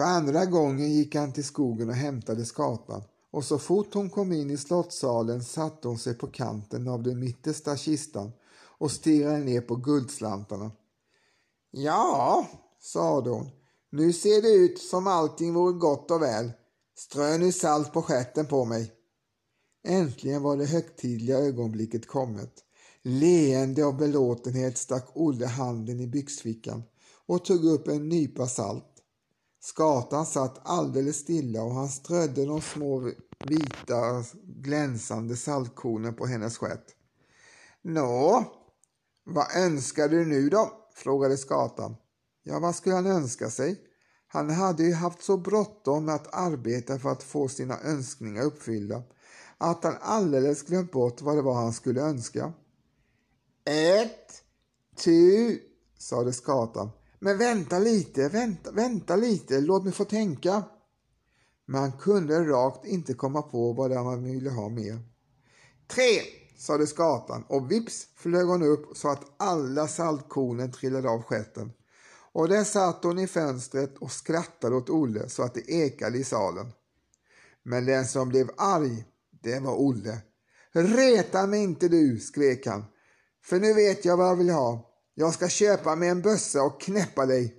För 0.00 0.04
andra 0.04 0.46
gången 0.46 0.92
gick 0.92 1.14
han 1.14 1.32
till 1.32 1.44
skogen 1.44 1.88
och 1.88 1.94
hämtade 1.94 2.44
skatan 2.44 3.02
och 3.30 3.44
så 3.44 3.58
fort 3.58 3.94
hon 3.94 4.10
kom 4.10 4.32
in 4.32 4.50
i 4.50 4.56
slottssalen 4.56 5.44
satte 5.44 5.88
hon 5.88 5.98
sig 5.98 6.14
på 6.14 6.26
kanten 6.26 6.88
av 6.88 7.02
den 7.02 7.18
mittersta 7.18 7.76
kistan 7.76 8.32
och 8.78 8.90
stirrade 8.90 9.38
ner 9.38 9.60
på 9.60 9.76
guldslantarna. 9.76 10.70
Ja, 11.70 12.48
sade 12.82 13.30
hon, 13.30 13.50
nu 13.90 14.12
ser 14.12 14.42
det 14.42 14.52
ut 14.52 14.78
som 14.78 15.06
allting 15.06 15.54
vore 15.54 15.72
gott 15.72 16.10
och 16.10 16.22
väl. 16.22 16.52
Strö 16.98 17.38
nu 17.38 17.52
salt 17.52 17.92
på 17.92 18.02
stjärten 18.02 18.46
på 18.46 18.64
mig. 18.64 18.92
Äntligen 19.84 20.42
var 20.42 20.56
det 20.56 20.66
högtidliga 20.66 21.38
ögonblicket 21.38 22.06
kommet. 22.06 22.52
Leende 23.02 23.84
av 23.84 23.96
belåtenhet 23.96 24.78
stack 24.78 25.06
Olle 25.14 25.46
handen 25.46 26.00
i 26.00 26.06
byxfickan 26.06 26.82
och 27.26 27.44
tog 27.44 27.64
upp 27.64 27.88
en 27.88 28.08
nypa 28.08 28.46
salt. 28.46 28.89
Skatan 29.60 30.26
satt 30.26 30.60
alldeles 30.62 31.16
stilla 31.16 31.62
och 31.62 31.74
han 31.74 31.88
strödde 31.88 32.46
de 32.46 32.60
små 32.60 33.12
vita 33.46 34.24
glänsande 34.44 35.36
saltkornen 35.36 36.14
på 36.14 36.26
hennes 36.26 36.58
stjärt. 36.58 36.94
Nå, 37.82 38.44
vad 39.24 39.56
önskar 39.56 40.08
du 40.08 40.26
nu 40.26 40.48
då? 40.48 40.72
frågade 40.94 41.36
skatan. 41.36 41.96
Ja, 42.42 42.58
vad 42.58 42.74
skulle 42.74 42.94
han 42.94 43.06
önska 43.06 43.50
sig? 43.50 43.80
Han 44.26 44.50
hade 44.50 44.82
ju 44.82 44.94
haft 44.94 45.22
så 45.22 45.36
bråttom 45.36 46.04
med 46.04 46.14
att 46.14 46.34
arbeta 46.34 46.98
för 46.98 47.08
att 47.08 47.22
få 47.22 47.48
sina 47.48 47.80
önskningar 47.80 48.42
uppfyllda 48.42 49.02
att 49.60 49.84
han 49.84 49.96
alldeles 50.00 50.62
glömt 50.62 50.92
bort 50.92 51.22
vad 51.22 51.36
det 51.36 51.42
var 51.42 51.54
han 51.54 51.72
skulle 51.72 52.00
önska. 52.00 52.52
Ett, 53.64 54.42
tu, 54.96 55.58
sade 55.98 56.32
skatan. 56.32 56.90
Men 57.20 57.38
vänta 57.38 57.78
lite, 57.78 58.28
vänta, 58.28 58.70
vänta 58.70 59.16
lite, 59.16 59.60
låt 59.60 59.84
mig 59.84 59.92
få 59.92 60.04
tänka. 60.04 60.62
Men 61.66 61.80
han 61.80 61.92
kunde 61.92 62.44
rakt 62.44 62.84
inte 62.84 63.14
komma 63.14 63.42
på 63.42 63.72
vad 63.72 63.90
det 63.90 64.02
man 64.02 64.24
ville 64.24 64.50
ha 64.50 64.68
mer. 64.68 64.98
Tre, 65.86 66.20
sade 66.58 66.86
skatan 66.86 67.44
och 67.48 67.70
vips 67.70 68.06
flög 68.16 68.46
hon 68.46 68.62
upp 68.62 68.96
så 68.96 69.08
att 69.08 69.24
alla 69.36 69.88
saltkornen 69.88 70.72
trillade 70.72 71.10
av 71.10 71.22
stjärten. 71.22 71.72
Och 72.32 72.48
där 72.48 72.64
satt 72.64 73.04
hon 73.04 73.18
i 73.18 73.26
fönstret 73.26 73.98
och 73.98 74.12
skrattade 74.12 74.76
åt 74.76 74.90
Olle 74.90 75.28
så 75.28 75.42
att 75.42 75.54
det 75.54 75.70
ekade 75.70 76.18
i 76.18 76.24
salen. 76.24 76.72
Men 77.62 77.86
den 77.86 78.06
som 78.06 78.28
blev 78.28 78.50
arg, 78.56 79.04
det 79.42 79.60
var 79.60 79.74
Olle. 79.74 80.18
Reta 80.72 81.46
mig 81.46 81.62
inte 81.62 81.88
du, 81.88 82.18
skrek 82.18 82.66
han, 82.66 82.84
för 83.44 83.60
nu 83.60 83.74
vet 83.74 84.04
jag 84.04 84.16
vad 84.16 84.28
jag 84.28 84.36
vill 84.36 84.50
ha. 84.50 84.89
Jag 85.20 85.34
ska 85.34 85.48
köpa 85.48 85.96
mig 85.96 86.08
en 86.08 86.22
bössa 86.22 86.62
och 86.62 86.80
knäppa 86.80 87.26
dig. 87.26 87.54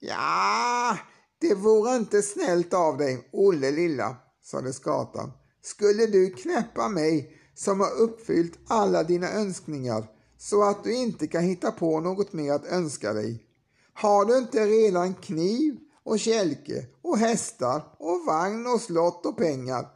Ja, 0.00 0.98
det 1.40 1.54
vore 1.54 1.96
inte 1.96 2.22
snällt 2.22 2.74
av 2.74 2.98
dig, 2.98 3.28
Olle 3.32 3.70
lilla, 3.70 4.16
sade 4.42 4.72
skatan. 4.72 5.32
Skulle 5.62 6.06
du 6.06 6.30
knäppa 6.30 6.88
mig 6.88 7.36
som 7.54 7.80
har 7.80 7.90
uppfyllt 7.96 8.58
alla 8.68 9.02
dina 9.02 9.30
önskningar 9.32 10.06
så 10.38 10.62
att 10.62 10.84
du 10.84 10.94
inte 10.94 11.26
kan 11.26 11.42
hitta 11.42 11.72
på 11.72 12.00
något 12.00 12.32
mer 12.32 12.52
att 12.52 12.66
önska 12.66 13.12
dig? 13.12 13.46
Har 13.92 14.24
du 14.24 14.38
inte 14.38 14.66
redan 14.66 15.14
kniv 15.14 15.78
och 16.04 16.18
kälke 16.18 16.86
och 17.02 17.18
hästar 17.18 17.82
och 17.98 18.26
vagn 18.26 18.66
och 18.66 18.80
slott 18.80 19.26
och 19.26 19.36
pengar? 19.36 19.86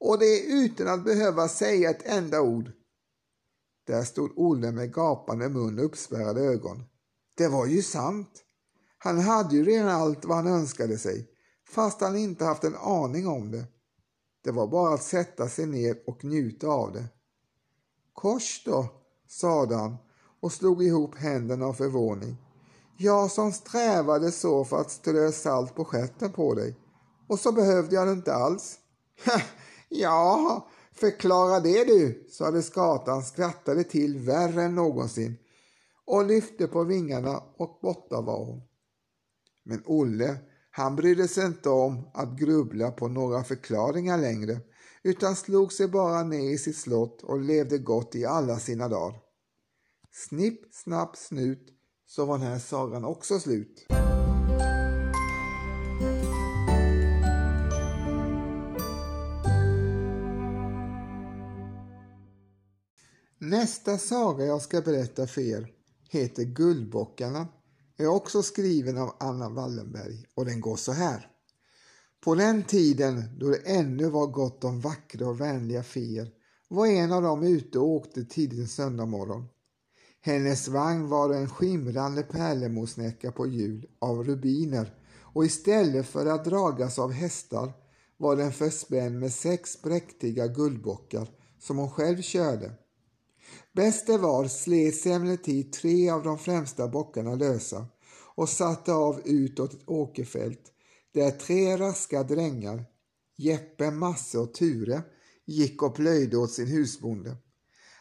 Och 0.00 0.18
det 0.18 0.40
utan 0.40 0.88
att 0.88 1.04
behöva 1.04 1.48
säga 1.48 1.90
ett 1.90 2.06
enda 2.06 2.40
ord. 2.40 2.70
Där 3.86 4.04
stod 4.04 4.30
Olle 4.36 4.72
med 4.72 4.94
gapande 4.94 5.48
mun 5.48 5.78
och 5.78 5.84
uppspärrade 5.84 6.40
ögon. 6.40 6.84
Det 7.36 7.48
var 7.48 7.66
ju 7.66 7.82
sant. 7.82 8.44
Han 8.98 9.18
hade 9.18 9.56
ju 9.56 9.64
redan 9.64 9.88
allt 9.88 10.24
vad 10.24 10.36
han 10.36 10.46
önskade 10.46 10.98
sig, 10.98 11.28
fast 11.68 12.00
han 12.00 12.16
inte 12.16 12.44
haft 12.44 12.64
en 12.64 12.76
aning 12.76 13.28
om 13.28 13.50
det. 13.50 13.64
Det 14.44 14.50
var 14.50 14.66
bara 14.66 14.94
att 14.94 15.02
sätta 15.02 15.48
sig 15.48 15.66
ner 15.66 15.96
och 16.06 16.24
njuta 16.24 16.68
av 16.68 16.92
det. 16.92 17.04
Kors 18.12 18.64
då, 18.64 18.88
sade 19.28 19.76
han 19.76 19.96
och 20.40 20.52
slog 20.52 20.84
ihop 20.84 21.14
händerna 21.14 21.66
av 21.66 21.72
förvåning. 21.72 22.36
Jag 22.96 23.30
som 23.30 23.52
strävade 23.52 24.32
så 24.32 24.64
för 24.64 24.80
att 24.80 24.90
strö 24.90 25.32
salt 25.32 25.74
på 25.74 25.84
stjärten 25.84 26.32
på 26.32 26.54
dig. 26.54 26.76
Och 27.28 27.38
så 27.38 27.52
behövde 27.52 27.94
jag 27.94 28.06
det 28.06 28.12
inte 28.12 28.34
alls. 28.34 28.78
ja, 29.88 30.68
förklara 30.94 31.60
det 31.60 31.84
du, 31.84 32.26
sade 32.30 32.62
skatan, 32.62 33.22
skrattade 33.22 33.84
till 33.84 34.18
värre 34.18 34.62
än 34.62 34.74
någonsin 34.74 35.36
och 36.04 36.26
lyfte 36.26 36.66
på 36.66 36.84
vingarna 36.84 37.42
och 37.56 37.78
borta 37.82 38.20
var 38.20 38.44
hon. 38.44 38.62
Men 39.64 39.82
Olle, 39.86 40.36
han 40.70 40.96
brydde 40.96 41.28
sig 41.28 41.46
inte 41.46 41.68
om 41.68 42.10
att 42.14 42.38
grubbla 42.38 42.90
på 42.90 43.08
några 43.08 43.44
förklaringar 43.44 44.18
längre 44.18 44.60
utan 45.02 45.36
slog 45.36 45.72
sig 45.72 45.88
bara 45.88 46.22
ner 46.22 46.50
i 46.50 46.58
sitt 46.58 46.76
slott 46.76 47.22
och 47.22 47.40
levde 47.40 47.78
gott 47.78 48.14
i 48.14 48.24
alla 48.24 48.58
sina 48.58 48.88
dagar. 48.88 49.20
Snipp, 50.12 50.74
snapp, 50.74 51.16
snut 51.16 51.68
så 52.06 52.24
var 52.24 52.38
den 52.38 52.46
här 52.46 52.58
sagan 52.58 53.04
också 53.04 53.38
slut. 53.38 53.86
Nästa 63.46 63.98
saga 63.98 64.44
jag 64.44 64.62
ska 64.62 64.80
berätta 64.80 65.26
för 65.26 65.40
er 65.40 65.72
heter 66.08 66.44
Guldbockarna. 66.44 67.48
är 67.96 68.06
också 68.06 68.42
skriven 68.42 68.98
av 68.98 69.16
Anna 69.20 69.48
Wallenberg 69.48 70.24
och 70.34 70.44
den 70.44 70.60
går 70.60 70.76
så 70.76 70.92
här. 70.92 71.30
På 72.24 72.34
den 72.34 72.62
tiden 72.62 73.38
då 73.38 73.48
det 73.48 73.56
ännu 73.66 74.10
var 74.10 74.26
gott 74.26 74.64
om 74.64 74.80
vackra 74.80 75.28
och 75.28 75.40
vänliga 75.40 75.82
feer 75.82 76.30
var 76.68 76.86
en 76.86 77.12
av 77.12 77.22
dem 77.22 77.42
ute 77.42 77.78
och 77.78 77.88
åkte 77.88 78.24
tidigt 78.24 78.58
en 78.58 78.68
söndag 78.68 79.06
morgon. 79.06 79.48
Hennes 80.20 80.68
vagn 80.68 81.08
var 81.08 81.34
en 81.34 81.48
skimrande 81.48 82.22
pärlemorsnäcka 82.22 83.32
på 83.32 83.46
hjul 83.46 83.86
av 83.98 84.24
rubiner 84.24 84.94
och 85.20 85.44
istället 85.44 86.06
för 86.06 86.26
att 86.26 86.44
dragas 86.44 86.98
av 86.98 87.12
hästar 87.12 87.72
var 88.16 88.36
den 88.36 88.52
förspänd 88.52 89.20
med 89.20 89.32
sex 89.32 89.82
präktiga 89.82 90.46
guldbockar 90.46 91.30
som 91.58 91.78
hon 91.78 91.90
själv 91.90 92.22
körde. 92.22 92.72
Bäst 93.72 94.06
det 94.06 94.18
var 94.18 94.48
slet 94.48 95.06
emellertid 95.06 95.72
tre 95.72 96.10
av 96.10 96.22
de 96.22 96.38
främsta 96.38 96.88
bockarna 96.88 97.34
lösa 97.34 97.86
och 98.34 98.48
satte 98.48 98.92
av 98.92 99.20
utåt 99.24 99.74
ett 99.74 99.88
åkerfält 99.88 100.72
där 101.14 101.30
tre 101.30 101.76
raska 101.76 102.22
drängar, 102.22 102.84
Jeppe, 103.36 103.90
Masse 103.90 104.38
och 104.38 104.54
Ture, 104.54 105.02
gick 105.46 105.82
och 105.82 105.94
plöjde 105.94 106.36
åt 106.36 106.52
sin 106.52 106.66
husbonde. 106.66 107.36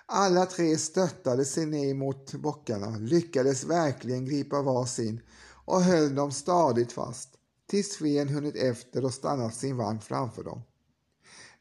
Alla 0.05 0.45
tre 0.45 0.77
stöttade 0.77 1.45
sig 1.45 1.65
ner 1.65 1.93
mot 1.93 2.33
bockarna, 2.33 2.97
lyckades 2.97 3.63
verkligen 3.63 4.25
gripa 4.25 4.61
varsin 4.61 5.21
och 5.65 5.81
höll 5.81 6.15
dem 6.15 6.31
stadigt 6.31 6.91
fast 6.91 7.29
tills 7.69 7.91
Sven 7.91 8.29
hunnit 8.29 8.55
efter 8.55 9.05
och 9.05 9.13
stannat 9.13 9.55
sin 9.55 9.77
vagn 9.77 10.01
framför 10.01 10.43
dem. 10.43 10.61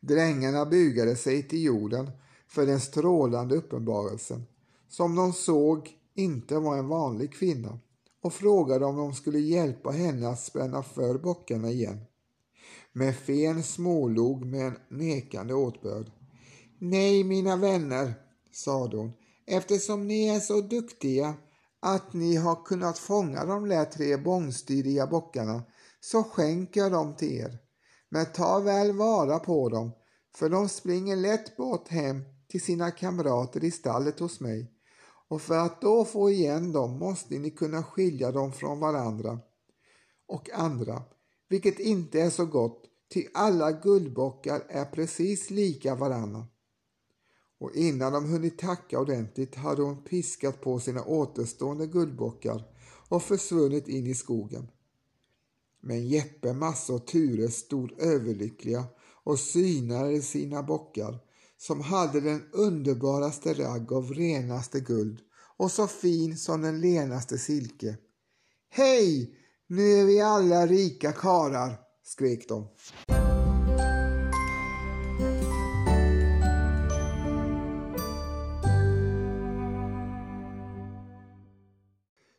Drängarna 0.00 0.66
bugade 0.66 1.16
sig 1.16 1.48
till 1.48 1.62
jorden 1.62 2.10
för 2.52 2.66
den 2.66 2.80
strålande 2.80 3.56
uppenbarelsen, 3.56 4.46
som 4.88 5.14
de 5.14 5.32
såg 5.32 5.90
inte 6.14 6.58
var 6.58 6.76
en 6.76 6.88
vanlig 6.88 7.32
kvinna, 7.32 7.78
och 8.22 8.32
frågade 8.32 8.84
om 8.84 8.96
de 8.96 9.14
skulle 9.14 9.38
hjälpa 9.38 9.90
henne 9.90 10.28
att 10.28 10.40
spänna 10.40 10.82
för 10.82 11.18
bockarna 11.18 11.70
igen. 11.70 12.00
Men 12.92 13.14
Fen 13.14 13.62
smålog 13.62 14.44
med 14.44 14.66
en 14.66 14.76
nekande 14.88 15.54
åtbörd. 15.54 16.10
Nej, 16.78 17.24
mina 17.24 17.56
vänner, 17.56 18.14
sade 18.52 18.96
hon, 18.96 19.12
eftersom 19.46 20.06
ni 20.06 20.28
är 20.28 20.40
så 20.40 20.60
duktiga 20.60 21.34
att 21.80 22.12
ni 22.12 22.36
har 22.36 22.64
kunnat 22.64 22.98
fånga 22.98 23.44
de 23.44 23.68
där 23.68 23.84
tre 23.84 24.16
bångstyriga 24.16 25.06
bockarna 25.06 25.62
så 26.00 26.22
skänker 26.22 26.80
jag 26.80 26.92
dem 26.92 27.16
till 27.16 27.32
er. 27.32 27.58
Men 28.08 28.26
ta 28.26 28.58
väl 28.58 28.92
vara 28.92 29.38
på 29.38 29.68
dem, 29.68 29.92
för 30.34 30.48
de 30.48 30.68
springer 30.68 31.16
lätt 31.16 31.56
bort 31.56 31.88
hem 31.88 32.24
till 32.52 32.60
sina 32.60 32.90
kamrater 32.90 33.64
i 33.64 33.70
stallet 33.70 34.20
hos 34.20 34.40
mig 34.40 34.70
och 35.28 35.42
för 35.42 35.58
att 35.58 35.80
då 35.80 36.04
få 36.04 36.30
igen 36.30 36.72
dem 36.72 36.98
måste 36.98 37.38
ni 37.38 37.50
kunna 37.50 37.82
skilja 37.82 38.32
dem 38.32 38.52
från 38.52 38.80
varandra 38.80 39.38
och 40.26 40.50
andra, 40.50 41.02
vilket 41.48 41.78
inte 41.78 42.20
är 42.20 42.30
så 42.30 42.46
gott, 42.46 42.84
ty 43.14 43.26
alla 43.34 43.72
guldbockar 43.72 44.62
är 44.68 44.84
precis 44.84 45.50
lika 45.50 45.94
varandra. 45.94 46.46
Och 47.58 47.74
innan 47.74 48.12
de 48.12 48.30
hunnit 48.30 48.58
tacka 48.58 49.00
ordentligt 49.00 49.54
hade 49.54 49.82
hon 49.82 50.04
piskat 50.04 50.60
på 50.60 50.80
sina 50.80 51.04
återstående 51.04 51.86
guldbockar 51.86 52.64
och 53.08 53.22
försvunnit 53.22 53.88
in 53.88 54.06
i 54.06 54.14
skogen. 54.14 54.68
Men 55.80 56.08
Jeppe, 56.08 56.52
Masse 56.52 56.92
och 56.92 57.06
Ture 57.06 57.48
stod 57.48 58.00
överlyckliga 58.00 58.84
och 59.24 59.38
synade 59.38 60.22
sina 60.22 60.62
bockar 60.62 61.31
som 61.66 61.80
hade 61.80 62.20
den 62.20 62.42
underbaraste 62.52 63.54
ragg 63.54 63.92
av 63.92 64.12
renaste 64.12 64.80
guld 64.80 65.20
och 65.56 65.70
så 65.70 65.86
fin 65.86 66.36
som 66.36 66.62
den 66.62 66.80
lenaste 66.80 67.38
silke. 67.38 67.96
Hej! 68.70 69.34
Nu 69.66 69.82
är 69.82 70.04
vi 70.04 70.20
alla 70.20 70.66
rika 70.66 71.12
karar, 71.12 71.80
skrek 72.04 72.48
de. 72.48 72.68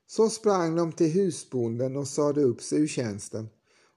Så 0.08 0.30
sprang 0.30 0.75
de 0.75 0.92
till 0.92 1.12
husbonden 1.12 1.96
och 1.96 2.08
sade 2.08 2.42
upp 2.42 2.62
sig 2.62 2.80
ur 2.80 2.88
tjänsten 2.88 3.50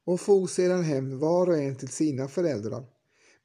och 0.04 0.20
for 0.20 0.46
sedan 0.46 0.82
hem 0.82 1.18
var 1.18 1.46
och 1.46 1.58
en 1.58 1.76
till 1.76 1.88
sina 1.88 2.28
föräldrar. 2.28 2.95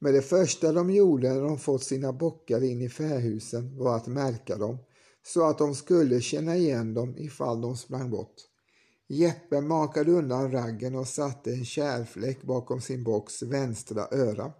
Men 0.03 0.13
det 0.13 0.21
första 0.21 0.71
de 0.71 0.89
gjorde 0.89 1.33
när 1.33 1.41
de 1.41 1.57
fått 1.57 1.83
sina 1.83 2.13
bockar 2.13 2.63
in 2.63 2.81
i 2.81 2.89
fähusen 2.89 3.77
var 3.77 3.95
att 3.95 4.07
märka 4.07 4.57
dem 4.57 4.77
så 5.25 5.49
att 5.49 5.57
de 5.57 5.75
skulle 5.75 6.21
känna 6.21 6.55
igen 6.55 6.93
dem 6.93 7.17
ifall 7.17 7.61
de 7.61 7.77
sprang 7.77 8.09
bort. 8.09 8.35
Jeppe 9.07 9.61
makade 9.61 10.11
undan 10.11 10.51
raggen 10.51 10.95
och 10.95 11.07
satte 11.07 11.51
en 11.51 11.65
kärfläck 11.65 12.43
bakom 12.43 12.81
sin 12.81 13.03
bocks 13.03 13.43
vänstra 13.43 14.07
öra. 14.11 14.51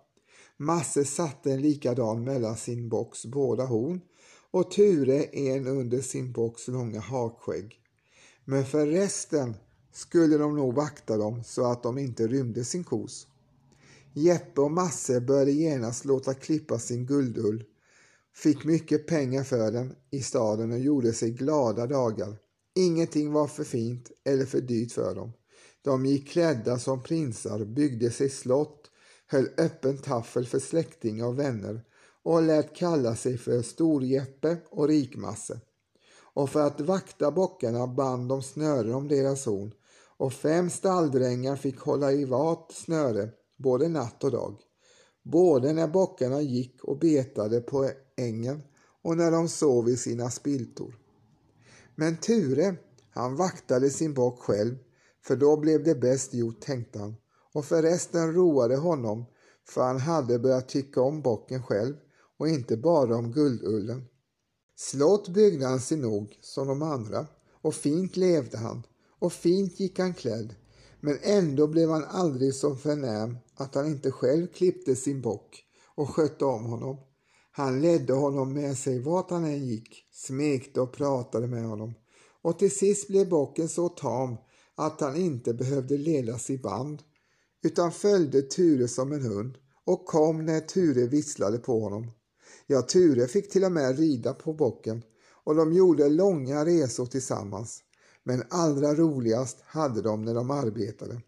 Masse 0.58 1.06
satte 1.06 1.52
en 1.52 1.62
likadan 1.62 2.24
mellan 2.24 2.58
sin 2.58 2.90
bocks 2.90 3.26
båda 3.26 3.66
horn 3.66 4.02
och 4.52 4.72
Ture 4.72 5.24
en 5.24 5.68
under 5.68 6.02
sin 6.02 6.32
bocks 6.32 6.68
långa 6.68 7.00
hakskägg. 7.00 7.76
Men 8.46 8.66
för 8.66 8.88
resten 8.88 9.56
skulle 9.94 10.38
de 10.38 10.56
nog 10.56 10.74
vakta 10.74 11.18
dem 11.18 11.44
så 11.44 11.72
att 11.72 11.84
de 11.84 11.98
inte 11.98 12.28
rymde 12.28 12.66
sin 12.66 12.84
kos. 12.84 13.28
Jeppe 14.14 14.62
och 14.62 14.72
Masse 14.72 15.22
började 15.22 15.52
genast 15.52 16.06
låta 16.06 16.34
klippa 16.34 16.80
sin 16.80 17.06
guldull, 17.06 17.64
fick 18.36 18.64
mycket 18.64 19.08
pengar 19.08 19.44
för 19.44 19.72
den 19.72 19.96
i 20.10 20.22
staden 20.22 20.72
och 20.72 20.80
gjorde 20.80 21.14
sig 21.14 21.32
glada 21.32 21.88
dagar. 21.88 22.38
Ingenting 22.76 23.32
var 23.32 23.48
för 23.48 23.64
fint 23.64 24.12
eller 24.26 24.46
för 24.46 24.62
dyrt 24.62 24.92
för 24.92 25.16
dem. 25.16 25.32
De 25.82 26.06
gick 26.06 26.30
klädda 26.30 26.80
som 26.80 27.04
prinsar, 27.04 27.66
byggde 27.66 28.12
sig 28.12 28.30
slott, 28.30 28.92
höll 29.28 29.50
öppen 29.58 29.98
taffel 29.98 30.46
för 30.46 30.60
släktingar 30.60 31.26
och 31.26 31.40
vänner 31.40 31.82
och 32.24 32.44
lät 32.44 32.76
kalla 32.76 33.16
sig 33.16 33.38
för 33.38 33.62
Stor-Jeppe 33.62 34.58
och 34.70 34.88
Rikmasse. 34.88 35.60
Och 36.34 36.50
för 36.50 36.62
att 36.62 36.82
vakta 36.82 37.32
bockarna 37.32 37.88
band 37.88 38.30
de 38.30 38.44
snören 38.44 38.94
om 38.94 39.08
deras 39.08 39.46
horn 39.46 39.74
och 40.18 40.34
fem 40.34 40.70
stalldrängar 40.70 41.56
fick 41.56 41.80
hålla 41.80 42.12
i 42.12 42.26
vart 42.26 42.72
snöre 42.72 43.30
både 43.62 43.88
natt 43.90 44.24
och 44.24 44.32
dag. 44.32 44.56
Både 45.24 45.74
när 45.74 45.88
bockarna 45.88 46.42
gick 46.42 46.84
och 46.84 47.00
betade 47.00 47.62
på 47.62 47.90
ängen 48.18 48.64
och 49.02 49.18
när 49.18 49.32
de 49.32 49.50
sov 49.50 49.90
i 49.90 49.98
sina 49.98 50.30
spiltor. 50.30 50.98
Men 51.96 52.18
Ture, 52.18 52.76
han 53.10 53.36
vaktade 53.36 53.90
sin 53.90 54.14
bock 54.14 54.40
själv, 54.40 54.76
för 55.24 55.36
då 55.36 55.58
blev 55.58 55.84
det 55.84 55.96
bäst 55.96 56.34
gjort, 56.34 56.62
tänkte 56.62 57.00
han. 57.00 57.16
Och 57.54 57.66
förresten 57.66 58.34
roade 58.34 58.76
honom, 58.76 59.26
för 59.68 59.82
han 59.82 60.00
hade 60.00 60.40
börjat 60.40 60.70
tycka 60.70 61.02
om 61.02 61.22
bocken 61.22 61.64
själv 61.64 61.96
och 62.38 62.48
inte 62.48 62.78
bara 62.78 63.16
om 63.16 63.32
guldullen. 63.32 64.06
Slott 64.76 65.30
byggde 65.30 65.66
han 65.66 65.80
sig 65.80 65.98
nog 65.98 66.38
som 66.42 66.68
de 66.68 66.82
andra 66.82 67.28
och 67.62 67.76
fint 67.76 68.18
levde 68.18 68.58
han 68.58 68.84
och 69.20 69.34
fint 69.34 69.80
gick 69.80 70.00
han 70.00 70.14
klädd. 70.14 70.56
Men 71.02 71.18
ändå 71.22 71.68
blev 71.68 71.90
han 71.90 72.04
aldrig 72.04 72.56
så 72.56 72.76
förnäm 72.76 73.38
att 73.56 73.76
han 73.76 73.88
inte 73.88 74.12
själv 74.12 74.48
klippte 74.48 74.96
sin 74.96 75.22
bock 75.22 75.64
och 75.96 76.10
skötte 76.10 76.46
om 76.46 76.66
honom. 76.66 76.98
Han 77.52 77.82
ledde 77.82 78.14
honom 78.14 78.54
med 78.54 78.78
sig 78.78 79.00
vart 79.00 79.32
han 79.32 79.46
än 79.46 79.66
gick, 79.66 80.06
smekte 80.12 80.82
och 80.82 80.94
pratade 80.94 81.48
med 81.48 81.66
honom. 81.66 81.94
Och 82.42 82.60
till 82.60 82.78
sist 82.78 83.08
blev 83.08 83.30
bocken 83.30 83.70
så 83.70 83.90
tam 83.90 84.38
att 84.76 85.02
han 85.02 85.16
inte 85.16 85.54
behövde 85.54 85.98
ledas 85.98 86.50
i 86.50 86.58
band, 86.58 87.02
utan 87.64 87.92
följde 87.92 88.42
Ture 88.42 88.88
som 88.88 89.12
en 89.12 89.22
hund 89.22 89.58
och 89.86 90.06
kom 90.06 90.46
när 90.46 90.60
Ture 90.60 91.08
visslade 91.08 91.58
på 91.58 91.80
honom. 91.80 92.12
Ja, 92.68 92.82
Ture 92.82 93.28
fick 93.28 93.52
till 93.52 93.64
och 93.64 93.72
med 93.72 94.00
rida 94.00 94.34
på 94.34 94.54
bocken 94.54 95.04
och 95.44 95.56
de 95.56 95.74
gjorde 95.74 96.10
långa 96.10 96.66
resor 96.66 97.06
tillsammans. 97.06 97.84
Men 98.24 98.44
allra 98.50 98.96
roligast 98.96 99.62
hade 99.66 100.02
de 100.02 100.26
när 100.26 100.34
de 100.34 100.52
arbetade. 100.52 101.22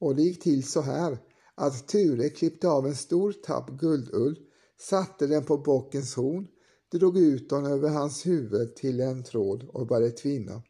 Och 0.00 0.16
det 0.16 0.22
gick 0.22 0.42
till 0.42 0.68
så 0.68 0.80
här 0.80 1.18
att 1.54 1.88
Ture 1.88 2.28
klippte 2.28 2.68
av 2.68 2.86
en 2.86 2.96
stor 2.96 3.32
tapp 3.32 3.70
guldull, 3.70 4.38
satte 4.80 5.26
den 5.26 5.44
på 5.44 5.58
bockens 5.58 6.14
horn, 6.14 6.46
drog 6.92 7.18
ut 7.18 7.50
den 7.50 7.66
över 7.66 7.88
hans 7.88 8.26
huvud 8.26 8.76
till 8.76 9.00
en 9.00 9.24
tråd 9.24 9.68
och 9.72 9.86
började 9.86 10.10
tvinna. 10.10 10.62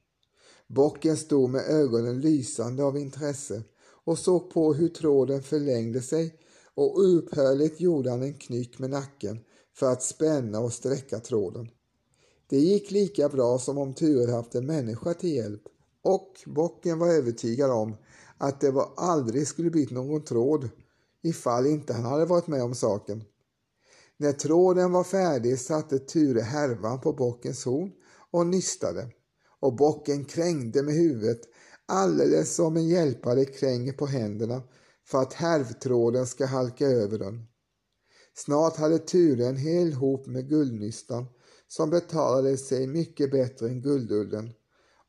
Bocken 0.67 1.17
stod 1.17 1.51
med 1.51 1.65
ögonen 1.69 2.21
lysande 2.21 2.85
av 2.85 2.99
intresse 2.99 3.63
och 4.05 4.19
såg 4.19 4.51
på 4.51 4.75
hur 4.75 4.89
tråden 4.89 5.43
förlängde 5.43 6.03
sig 6.03 6.39
och 6.75 7.17
upphörligt 7.17 7.81
gjorde 7.81 8.11
han 8.11 8.23
en 8.23 8.39
knyck 8.39 8.79
med 8.79 8.91
nacken 8.91 9.41
för 9.75 9.93
att 9.93 10.03
spänna 10.03 10.61
och 10.61 10.73
sträcka 10.73 11.19
tråden. 11.19 11.69
Det 12.53 12.59
gick 12.59 12.91
lika 12.91 13.29
bra 13.29 13.59
som 13.59 13.79
om 13.79 13.95
Ture 13.95 14.33
haft 14.33 14.55
en 14.55 14.67
människa 14.67 15.15
till 15.15 15.35
hjälp 15.35 15.63
och 16.03 16.41
bocken 16.47 16.99
var 16.99 17.09
övertygad 17.09 17.71
om 17.71 17.97
att 18.39 18.61
det 18.61 18.71
var 18.71 18.93
aldrig 18.97 19.47
skulle 19.47 19.71
blivit 19.71 19.91
någon 19.91 20.25
tråd 20.25 20.69
ifall 21.23 21.67
inte 21.67 21.93
han 21.93 22.05
hade 22.05 22.25
varit 22.25 22.47
med 22.47 22.63
om 22.63 22.75
saken. 22.75 23.25
När 24.17 24.33
tråden 24.33 24.93
var 24.93 25.05
färdig 25.05 25.59
satte 25.59 25.99
Ture 25.99 26.41
härvan 26.41 27.01
på 27.01 27.13
bockens 27.13 27.65
horn 27.65 27.93
och 28.31 28.47
nystade 28.47 29.09
och 29.61 29.77
bocken 29.77 30.25
krängde 30.25 30.83
med 30.83 30.95
huvudet 30.95 31.41
alldeles 31.87 32.55
som 32.55 32.77
en 32.77 32.89
hjälpare 32.89 33.45
kränger 33.45 33.93
på 33.93 34.07
händerna 34.07 34.63
för 35.07 35.19
att 35.19 35.33
härvtråden 35.33 36.27
ska 36.27 36.47
halka 36.47 36.87
över 36.87 37.19
den. 37.19 37.47
Snart 38.35 38.77
hade 38.77 38.99
Ture 38.99 39.47
en 39.47 39.57
hel 39.57 39.93
hop 39.93 40.27
med 40.27 40.49
guldnystan 40.49 41.27
som 41.73 41.91
betalade 41.91 42.57
sig 42.57 42.87
mycket 42.87 43.31
bättre 43.31 43.69
än 43.69 43.81
guldullen 43.81 44.53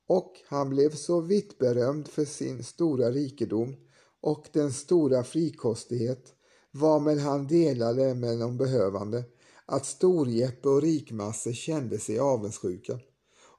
och 0.08 0.34
han 0.48 0.70
blev 0.70 0.90
så 0.90 1.22
vitt 1.22 1.58
berömd 1.58 2.08
för 2.08 2.26
sin 2.26 2.64
stora 2.64 3.12
rikedom 3.12 3.76
och 4.22 4.48
den 4.54 4.74
stora 4.74 5.24
frikostighet 5.24 6.34
varmed 6.72 7.18
han 7.18 7.48
delade 7.48 8.16
med 8.16 8.40
de 8.40 8.58
behövande 8.58 9.24
att 9.66 9.86
Storjeppe 9.86 10.70
och 10.70 10.82
Rikmasse 10.82 11.54
kände 11.54 12.00
sig 12.00 12.20
avundsjuka 12.20 13.00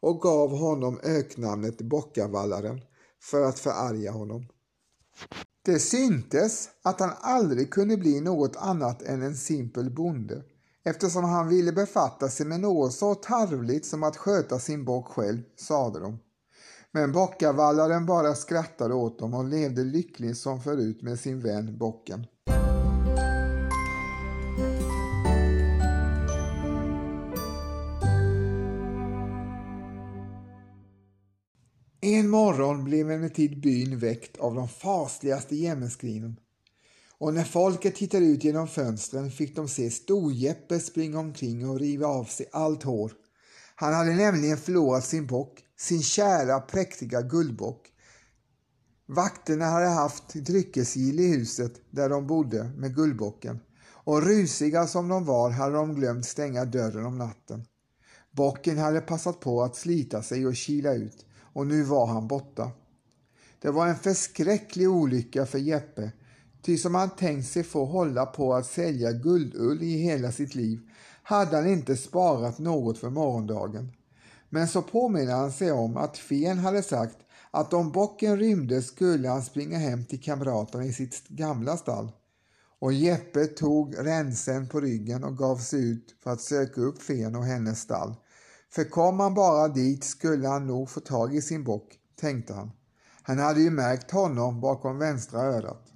och 0.01 0.21
gav 0.21 0.51
honom 0.51 1.01
öknamnet 1.03 1.79
Bockavallaren 1.79 2.81
för 3.21 3.43
att 3.43 3.59
förarga 3.59 4.11
honom. 4.11 4.47
Det 5.63 5.79
syntes 5.79 6.69
att 6.83 7.01
han 7.01 7.13
aldrig 7.21 7.71
kunde 7.71 7.97
bli 7.97 8.21
något 8.21 8.57
annat 8.57 9.03
än 9.03 9.23
en 9.23 9.37
simpel 9.37 9.91
bonde 9.91 10.43
eftersom 10.85 11.25
han 11.25 11.49
ville 11.49 11.73
befatta 11.73 12.29
sig 12.29 12.47
med 12.47 12.61
något 12.61 12.93
så 12.93 13.15
tarvligt 13.15 13.87
som 13.87 14.03
att 14.03 14.17
sköta 14.17 14.59
sin 14.59 14.85
bock 14.85 15.09
själv, 15.09 15.43
sade 15.57 16.01
de. 16.01 16.19
Men 16.93 17.13
bockavallaren 17.13 18.07
bara 18.07 18.35
skrattade 18.35 18.95
åt 18.95 19.19
dem 19.19 19.35
och 19.35 19.45
levde 19.45 19.85
lycklig 19.85 20.37
som 20.37 20.61
förut 20.61 21.03
med 21.03 21.21
sin 21.21 21.41
vän 21.41 21.79
bocken. 21.79 22.27
En 32.01 32.29
morgon 32.29 32.85
blev 32.85 33.11
emellertid 33.11 33.61
byn 33.61 33.99
väckt 33.99 34.37
av 34.37 34.55
de 34.55 34.69
fasligaste 34.69 35.57
jämmerskrinen 35.57 36.41
och 37.25 37.35
när 37.35 37.45
folket 37.45 37.95
tittade 37.95 38.25
ut 38.25 38.45
genom 38.45 38.69
fönstren 38.69 39.31
fick 39.31 39.57
de 39.57 39.69
se 39.69 39.91
Storjeppe 39.91 40.81
springa 40.81 41.19
omkring 41.19 41.69
och 41.69 41.81
riva 41.81 42.07
av 42.07 42.25
sig 42.25 42.47
allt 42.53 42.83
hår. 42.83 43.13
Han 43.75 43.95
hade 43.95 44.15
nämligen 44.15 44.57
förlorat 44.57 45.05
sin 45.05 45.27
bock, 45.27 45.65
sin 45.79 46.03
kära 46.03 46.61
präktiga 46.61 47.23
guldbock. 47.23 47.93
Vakterna 49.07 49.65
hade 49.65 49.89
haft 49.89 50.35
dryckesgill 50.35 51.21
i 51.21 51.29
huset 51.29 51.73
där 51.91 52.09
de 52.09 52.27
bodde 52.27 52.65
med 52.77 52.95
guldbocken 52.95 53.61
och 53.87 54.23
rusiga 54.23 54.87
som 54.87 55.09
de 55.09 55.25
var 55.25 55.51
hade 55.51 55.75
de 55.75 55.95
glömt 55.95 56.27
stänga 56.27 56.65
dörren 56.65 57.07
om 57.07 57.19
natten. 57.19 57.65
Bocken 58.31 58.79
hade 58.79 59.01
passat 59.01 59.41
på 59.41 59.63
att 59.63 59.77
slita 59.77 60.23
sig 60.23 60.47
och 60.47 60.57
kila 60.57 60.93
ut 60.93 61.27
och 61.41 61.67
nu 61.67 61.83
var 61.83 62.07
han 62.07 62.29
borta. 62.29 62.71
Det 63.59 63.71
var 63.71 63.87
en 63.87 63.97
förskräcklig 63.97 64.91
olycka 64.91 65.47
för 65.47 65.59
Jeppe 65.59 66.13
Ty 66.65 66.79
som 66.79 66.95
han 66.95 67.11
tänkt 67.11 67.49
sig 67.49 67.63
få 67.63 67.85
hålla 67.85 68.27
på 68.27 68.55
att 68.55 68.67
sälja 68.67 69.13
guldull 69.13 69.83
i 69.83 69.97
hela 69.97 70.33
sitt 70.33 70.55
liv 70.55 70.81
hade 71.23 71.57
han 71.57 71.67
inte 71.67 71.97
sparat 71.97 72.59
något 72.59 72.99
för 72.99 73.11
morgondagen. 73.11 73.93
Men 74.51 74.69
så 74.69 74.83
påminner 74.83 75.35
han 75.35 75.53
sig 75.53 75.73
om 75.73 75.97
att 75.97 76.19
fen 76.19 76.59
hade 76.59 76.83
sagt 76.83 77.17
att 77.51 77.73
om 77.73 77.93
bocken 77.93 78.39
rymde 78.39 78.83
skulle 78.83 79.29
han 79.29 79.43
springa 79.43 79.79
hem 79.79 80.05
till 80.05 80.23
kamraterna 80.23 80.85
i 80.85 80.93
sitt 80.93 81.29
gamla 81.29 81.77
stall. 81.77 82.13
Och 82.79 82.93
Jeppe 82.93 83.47
tog 83.47 83.95
ränsen 83.99 84.69
på 84.69 84.81
ryggen 84.81 85.25
och 85.25 85.39
gav 85.39 85.57
sig 85.57 85.91
ut 85.91 86.15
för 86.23 86.31
att 86.31 86.41
söka 86.41 86.81
upp 86.81 87.03
fen 87.03 87.37
och 87.37 87.45
hennes 87.45 87.81
stall. 87.81 88.15
För 88.71 88.85
kom 88.85 89.21
han 89.21 89.35
bara 89.35 89.69
dit 89.69 90.05
skulle 90.05 90.49
han 90.49 90.67
nog 90.67 90.91
få 90.91 91.01
tag 91.01 91.35
i 91.35 91.43
sin 91.43 91.65
bock, 91.65 91.99
tänkte 92.21 92.55
han. 92.55 92.71
Han 93.23 93.39
hade 93.39 93.61
ju 93.61 93.71
märkt 93.71 94.11
honom 94.11 94.61
bakom 94.61 94.99
vänstra 94.99 95.41
örat. 95.41 95.94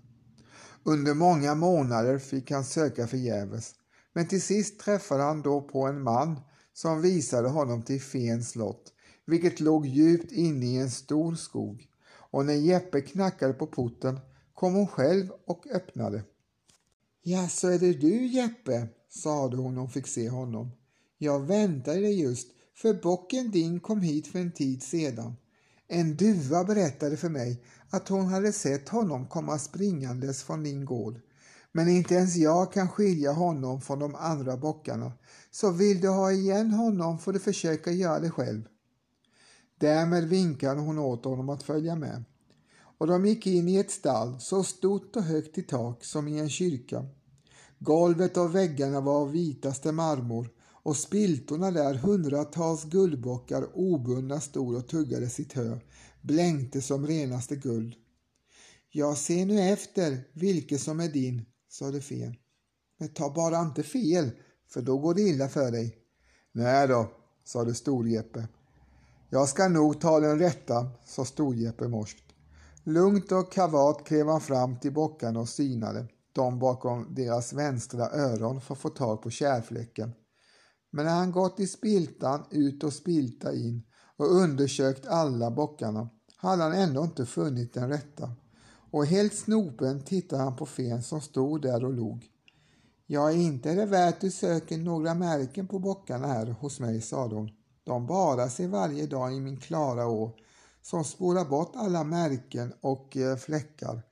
Under 0.85 1.15
många 1.15 1.55
månader 1.55 2.19
fick 2.19 2.51
han 2.51 2.65
söka 2.65 3.07
förgäves, 3.07 3.75
men 4.13 4.29
till 4.29 4.43
sist 4.43 4.81
träffade 4.81 5.23
han 5.23 5.43
då 5.43 5.61
på 5.61 5.87
en 5.87 6.03
man 6.03 6.41
som 6.73 7.03
visade 7.03 7.49
honom 7.49 7.83
till 7.83 8.03
Fens 8.03 8.51
slott, 8.51 8.93
vilket 9.27 9.61
låg 9.61 9.87
djupt 9.87 10.33
inne 10.33 10.67
i 10.67 10.77
en 10.77 10.91
stor 10.91 11.35
skog. 11.35 11.89
Och 12.31 12.47
när 12.47 12.55
Jeppe 12.55 13.01
knackade 13.01 13.53
på 13.53 13.67
porten 13.67 14.21
kom 14.55 14.75
hon 14.75 14.87
själv 14.87 15.31
och 15.47 15.67
öppnade. 15.67 16.23
Ja, 17.23 17.49
så 17.49 17.69
är 17.69 17.79
det 17.79 17.93
du 17.93 18.27
Jeppe, 18.27 18.89
sade 19.09 19.57
hon 19.57 19.75
när 19.75 19.81
hon 19.81 19.91
fick 19.91 20.07
se 20.07 20.29
honom. 20.29 20.71
Jag 21.19 21.41
väntade 21.41 22.01
dig 22.01 22.21
just, 22.21 22.49
för 22.75 22.95
bocken 22.95 23.51
din 23.51 23.81
kom 23.81 24.01
hit 24.01 24.27
för 24.27 24.39
en 24.39 24.53
tid 24.53 24.83
sedan. 24.83 25.37
En 25.89 26.17
duva 26.17 26.65
berättade 26.65 27.17
för 27.17 27.29
mig 27.29 27.63
att 27.91 28.09
hon 28.09 28.27
hade 28.27 28.53
sett 28.53 28.89
honom 28.89 29.27
komma 29.27 29.59
springandes 29.59 30.43
från 30.43 30.63
din 30.63 30.85
gård. 30.85 31.21
Men 31.73 31.89
inte 31.89 32.15
ens 32.15 32.37
jag 32.37 32.73
kan 32.73 32.89
skilja 32.89 33.33
honom 33.33 33.81
från 33.81 33.99
de 33.99 34.15
andra 34.15 34.57
bockarna, 34.57 35.13
så 35.51 35.71
vill 35.71 36.01
du 36.01 36.09
ha 36.09 36.33
igen 36.33 36.71
honom 36.71 37.19
får 37.19 37.33
du 37.33 37.39
försöka 37.39 37.91
göra 37.91 38.21
det 38.21 38.31
själv. 38.31 38.63
Därmed 39.79 40.29
vinkade 40.29 40.81
hon 40.81 40.99
åt 40.99 41.25
honom 41.25 41.49
att 41.49 41.63
följa 41.63 41.97
med. 41.97 42.25
Och 42.99 43.07
de 43.07 43.27
gick 43.27 43.47
in 43.47 43.69
i 43.69 43.77
ett 43.77 43.91
stall 43.91 44.41
så 44.41 44.65
stort 44.65 45.17
och 45.17 45.23
högt 45.23 45.59
i 45.59 45.63
tak 45.63 46.05
som 46.05 46.29
i 46.29 46.39
en 46.39 46.51
kyrka. 46.51 47.07
Golvet 47.79 48.37
och 48.37 48.55
väggarna 48.55 49.01
var 49.01 49.21
av 49.21 49.31
vitaste 49.31 49.93
marmor 49.93 50.49
och 50.89 50.97
spiltorna 50.97 51.71
där 51.71 51.95
hundratals 51.95 52.85
guldbockar 52.85 53.69
obundna 53.75 54.41
stod 54.41 54.75
och 54.77 54.89
tuggade 54.89 55.29
sitt 55.29 55.53
hö, 55.53 55.79
blänkte 56.23 56.83
som 56.83 57.07
renaste 57.07 57.57
guld. 57.57 57.95
Jag 58.91 59.17
ser 59.17 59.47
nu 59.47 59.61
efter 59.61 60.25
vilket 60.33 60.81
som 60.81 61.01
är 61.01 61.09
din, 61.09 61.45
sade 61.71 62.01
fen. 62.01 62.37
Men 62.99 63.09
ta 63.09 63.35
bara 63.35 63.61
inte 63.61 63.83
fel, 63.83 64.31
för 64.69 64.83
då 64.83 64.99
går 64.99 65.15
det 65.15 65.23
illa 65.23 65.49
för 65.49 65.71
dig. 65.71 65.97
Nej 66.53 66.89
då, 66.89 67.11
sade 67.45 67.75
Storjeppe. 67.75 68.49
Jag 69.31 69.49
ska 69.49 69.69
nog 69.69 70.01
ta 70.01 70.21
den 70.21 70.39
rätta, 70.39 70.91
sa 71.05 71.25
Storjeppe 71.25 71.89
morskt. 71.89 72.25
Lugnt 72.85 73.33
och 73.33 73.53
kavat 73.53 74.05
klev 74.05 74.27
han 74.27 74.41
fram 74.41 74.79
till 74.79 74.93
bockarna 74.93 75.41
och 75.41 75.49
synade 75.49 76.07
dem 76.33 76.59
bakom 76.59 77.15
deras 77.15 77.53
vänstra 77.53 78.11
öron 78.11 78.61
för 78.61 78.75
att 78.75 78.81
få 78.81 78.89
tag 78.89 79.23
på 79.23 79.31
kärfläcken. 79.31 80.13
Men 80.91 81.05
när 81.05 81.15
han 81.15 81.33
gått 81.33 81.61
i 81.61 81.67
spiltan 81.67 82.45
ut 82.51 82.85
och 82.85 82.93
spilta 82.93 83.55
in 83.55 83.83
och 84.17 84.37
undersökt 84.37 85.07
alla 85.07 85.51
bockarna 85.51 86.09
hade 86.37 86.63
han 86.63 86.73
ändå 86.73 87.05
inte 87.05 87.27
funnit 87.27 87.75
den 87.75 87.89
rätta. 87.89 88.33
Och 88.91 89.07
helt 89.07 89.35
snopen 89.35 90.03
tittade 90.03 90.43
han 90.43 90.57
på 90.57 90.67
fen 90.67 91.03
som 91.03 91.21
stod 91.21 91.63
där 91.63 91.85
och 91.85 91.93
log. 91.93 92.27
Ja, 93.07 93.33
inte 93.33 93.71
är 93.71 93.77
det 93.77 93.87
värt 93.87 94.21
du 94.21 94.31
söker 94.31 94.79
några 94.79 95.15
märken 95.15 95.67
på 95.67 95.79
bockarna 95.79 96.27
här 96.27 96.47
hos 96.47 96.81
mig, 96.81 97.01
sade 97.01 97.35
hon. 97.35 97.51
De 97.85 98.07
bara 98.07 98.49
sig 98.49 98.67
varje 98.67 99.07
dag 99.07 99.35
i 99.35 99.41
min 99.41 99.57
klara 99.57 100.07
å 100.07 100.37
som 100.83 101.05
spolar 101.05 101.45
bort 101.45 101.73
alla 101.75 102.05
märken 102.05 102.73
och 102.81 103.17
eh, 103.17 103.37
fläckar. 103.37 104.03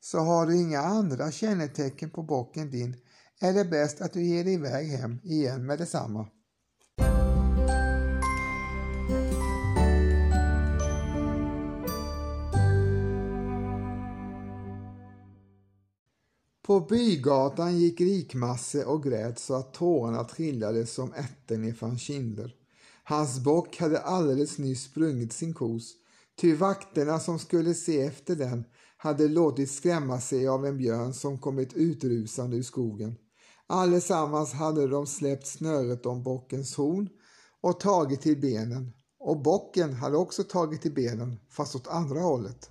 Så 0.00 0.18
har 0.18 0.46
du 0.46 0.60
inga 0.60 0.80
andra 0.80 1.30
kännetecken 1.30 2.10
på 2.10 2.22
bocken 2.22 2.70
din 2.70 2.96
är 3.40 3.52
det 3.52 3.64
bäst 3.64 4.00
att 4.00 4.12
du 4.12 4.22
ger 4.22 4.44
dig 4.44 4.52
iväg 4.52 4.88
hem 4.88 5.18
igen 5.24 5.66
med 5.66 5.78
detsamma. 5.78 6.26
På 16.66 16.80
bygatan 16.80 17.78
gick 17.78 18.00
Rikmasse 18.00 18.84
och 18.84 19.02
grät 19.02 19.38
så 19.38 19.54
att 19.54 19.74
tårarna 19.74 20.24
trillade 20.24 20.86
som 20.86 21.12
ätten 21.12 21.64
ifrån 21.64 21.98
kinder. 21.98 22.54
Hans 23.04 23.44
bock 23.44 23.76
hade 23.76 24.00
alldeles 24.00 24.58
nyss 24.58 24.82
sprungit 24.82 25.32
sin 25.32 25.54
kos, 25.54 25.94
ty 26.40 26.54
vakterna 26.54 27.20
som 27.20 27.38
skulle 27.38 27.74
se 27.74 28.00
efter 28.00 28.36
den 28.36 28.64
hade 28.96 29.28
låtit 29.28 29.70
skrämma 29.70 30.20
sig 30.20 30.48
av 30.48 30.66
en 30.66 30.78
björn 30.78 31.14
som 31.14 31.38
kommit 31.38 31.74
utrusande 31.74 32.56
ur 32.56 32.62
skogen. 32.62 33.14
Allesammans 33.68 34.52
hade 34.52 34.86
de 34.86 35.06
släppt 35.06 35.46
snöret 35.46 36.06
om 36.06 36.22
bockens 36.22 36.76
horn 36.76 37.08
och 37.60 37.80
tagit 37.80 38.20
till 38.20 38.40
benen 38.40 38.92
och 39.18 39.42
bocken 39.42 39.92
hade 39.92 40.16
också 40.16 40.44
tagit 40.44 40.82
till 40.82 40.94
benen 40.94 41.36
fast 41.50 41.74
åt 41.74 41.88
andra 41.88 42.20
hållet. 42.20 42.70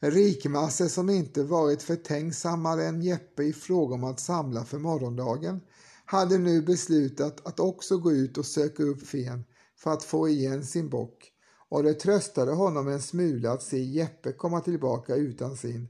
Rikmasse 0.00 0.88
som 0.88 1.10
inte 1.10 1.42
varit 1.42 1.82
förtänksammare 1.82 2.86
än 2.86 3.02
Jeppe 3.02 3.42
i 3.42 3.52
fråga 3.52 3.94
om 3.94 4.04
att 4.04 4.20
samla 4.20 4.64
för 4.64 4.78
morgondagen 4.78 5.60
hade 6.04 6.38
nu 6.38 6.62
beslutat 6.62 7.46
att 7.46 7.60
också 7.60 7.98
gå 7.98 8.12
ut 8.12 8.38
och 8.38 8.46
söka 8.46 8.82
upp 8.82 9.06
fen 9.06 9.44
för 9.78 9.92
att 9.92 10.04
få 10.04 10.28
igen 10.28 10.66
sin 10.66 10.88
bock 10.88 11.32
och 11.68 11.82
det 11.82 11.94
tröstade 11.94 12.52
honom 12.52 12.88
en 12.88 13.02
smula 13.02 13.52
att 13.52 13.62
se 13.62 13.78
Jeppe 13.78 14.32
komma 14.32 14.60
tillbaka 14.60 15.14
utan 15.14 15.56
sin. 15.56 15.88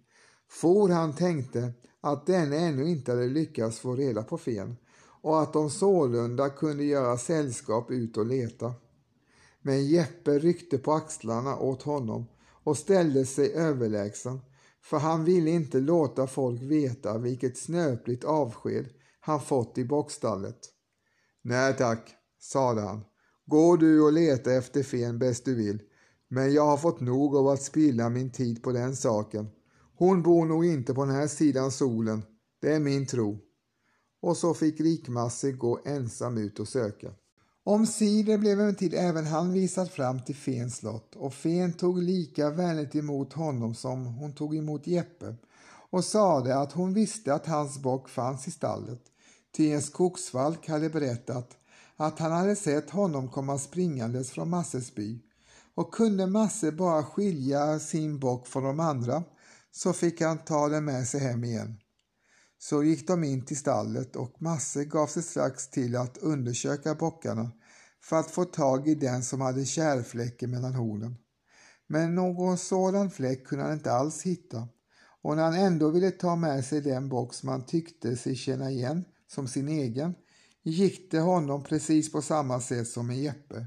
For 0.51 0.89
han 0.89 1.17
tänkte 1.17 1.73
att 2.12 2.27
denne 2.27 2.57
ännu 2.57 2.88
inte 2.88 3.12
hade 3.12 3.27
lyckats 3.27 3.79
få 3.79 3.95
reda 3.95 4.23
på 4.23 4.38
fen 4.38 4.77
och 5.23 5.42
att 5.42 5.53
de 5.53 5.71
sålunda 5.71 6.49
kunde 6.49 6.85
göra 6.85 7.19
sällskap 7.19 7.90
ut 7.90 8.16
och 8.16 8.27
leta. 8.27 8.75
Men 9.62 9.87
Jeppe 9.87 10.38
ryckte 10.38 10.79
på 10.79 10.92
axlarna 10.92 11.57
åt 11.59 11.83
honom 11.83 12.27
och 12.64 12.79
ställde 12.79 13.27
sig 13.27 13.53
överlägsen, 13.53 14.40
för 14.83 14.99
han 14.99 15.25
ville 15.25 15.51
inte 15.51 15.81
låta 15.81 16.27
folk 16.27 16.62
veta 16.62 17.19
vilket 17.19 17.59
snöpligt 17.59 18.25
avsked 18.25 18.88
han 19.21 19.40
fått 19.40 19.79
i 19.79 19.85
bockstallet. 19.85 20.59
Nej 21.42 21.77
tack, 21.77 22.14
sade 22.40 22.81
han. 22.81 23.05
Gå 23.47 23.77
du 23.77 24.03
och 24.03 24.12
leta 24.12 24.53
efter 24.53 24.83
fen 24.83 25.19
bäst 25.19 25.45
du 25.45 25.55
vill, 25.55 25.83
men 26.29 26.53
jag 26.53 26.66
har 26.66 26.77
fått 26.77 27.01
nog 27.01 27.37
av 27.37 27.49
att 27.49 27.62
spilla 27.62 28.09
min 28.09 28.31
tid 28.31 28.62
på 28.62 28.73
den 28.73 28.97
saken. 28.97 29.49
Hon 29.99 30.23
bor 30.23 30.47
nog 30.47 30.65
inte 30.67 30.95
på 30.95 31.05
den 31.05 31.15
här 31.15 31.27
sidan 31.27 31.71
solen, 31.71 32.23
det 32.61 32.73
är 32.73 32.81
min 32.81 33.07
tro. 33.07 33.39
Och 34.23 34.37
så 34.37 34.55
fick 34.55 34.81
Rikmasse 34.81 35.53
gå 35.53 35.81
ensam 35.85 36.39
ut 36.39 36.61
och 36.61 36.69
söka. 36.69 37.11
Omsider 37.65 38.39
blev 38.39 38.53
emellertid 38.53 38.95
även 38.95 39.27
han 39.27 39.53
visad 39.53 39.91
fram 39.91 40.25
till 40.25 40.35
Fens 40.35 40.77
slott 40.77 41.17
och 41.17 41.35
Fen 41.35 41.73
tog 41.73 42.03
lika 42.03 42.51
vänligt 42.51 42.95
emot 42.95 43.33
honom 43.33 43.75
som 43.75 44.07
hon 44.07 44.33
tog 44.33 44.57
emot 44.57 44.87
Jeppe 44.87 45.35
och 45.91 46.05
sade 46.05 46.59
att 46.59 46.73
hon 46.73 46.95
visste 46.95 47.35
att 47.35 47.47
hans 47.47 47.79
bock 47.79 48.09
fanns 48.09 48.49
i 48.49 48.51
stallet, 48.51 49.03
ty 49.57 49.71
en 49.71 49.83
skogsvalk 49.83 50.69
hade 50.69 50.91
berättat 50.91 51.57
att 51.97 52.19
han 52.19 52.33
hade 52.33 52.57
sett 52.57 52.91
honom 52.91 53.29
komma 53.29 53.59
springandes 53.59 54.31
från 54.31 54.51
Masses 54.51 54.95
by 54.95 55.19
och 55.75 55.95
kunde 55.95 56.27
Masse 56.27 56.73
bara 56.73 57.03
skilja 57.03 57.79
sin 57.79 58.19
bock 58.19 58.47
från 58.47 58.65
de 58.65 58.81
andra 58.81 59.23
så 59.77 59.93
fick 59.93 60.21
han 60.21 60.39
ta 60.39 60.69
den 60.69 60.85
med 60.85 61.07
sig 61.07 61.21
hem 61.21 61.45
igen. 61.45 61.77
Så 62.59 62.83
gick 62.83 63.07
de 63.07 63.25
in 63.25 63.45
till 63.45 63.57
stallet 63.57 64.17
och 64.17 64.43
Masse 64.43 64.85
gav 64.85 65.07
sig 65.07 65.23
strax 65.23 65.71
till 65.71 65.97
att 65.97 66.19
undersöka 66.19 66.95
bockarna 66.95 67.51
för 68.03 68.17
att 68.17 68.31
få 68.31 68.45
tag 68.45 68.89
i 68.89 68.95
den 68.95 69.23
som 69.23 69.41
hade 69.41 69.65
kärlfläcken 69.65 70.51
mellan 70.51 70.75
hornen. 70.75 71.17
Men 71.87 72.15
någon 72.15 72.59
sådan 72.59 73.11
fläck 73.11 73.47
kunde 73.47 73.65
han 73.65 73.73
inte 73.73 73.93
alls 73.93 74.23
hitta 74.23 74.69
och 75.23 75.37
när 75.37 75.43
han 75.43 75.55
ändå 75.55 75.91
ville 75.91 76.11
ta 76.11 76.37
med 76.37 76.65
sig 76.65 76.81
den 76.81 77.09
bock 77.09 77.35
som 77.35 77.49
han 77.49 77.67
tyckte 77.67 78.17
sig 78.17 78.35
känna 78.35 78.71
igen 78.71 79.05
som 79.27 79.49
sin 79.49 79.69
egen 79.69 80.15
gick 80.62 81.11
det 81.11 81.21
honom 81.21 81.62
precis 81.62 82.12
på 82.12 82.23
samma 82.23 82.61
sätt 82.61 82.89
som 82.89 83.07
med 83.07 83.19
Jeppe. 83.19 83.67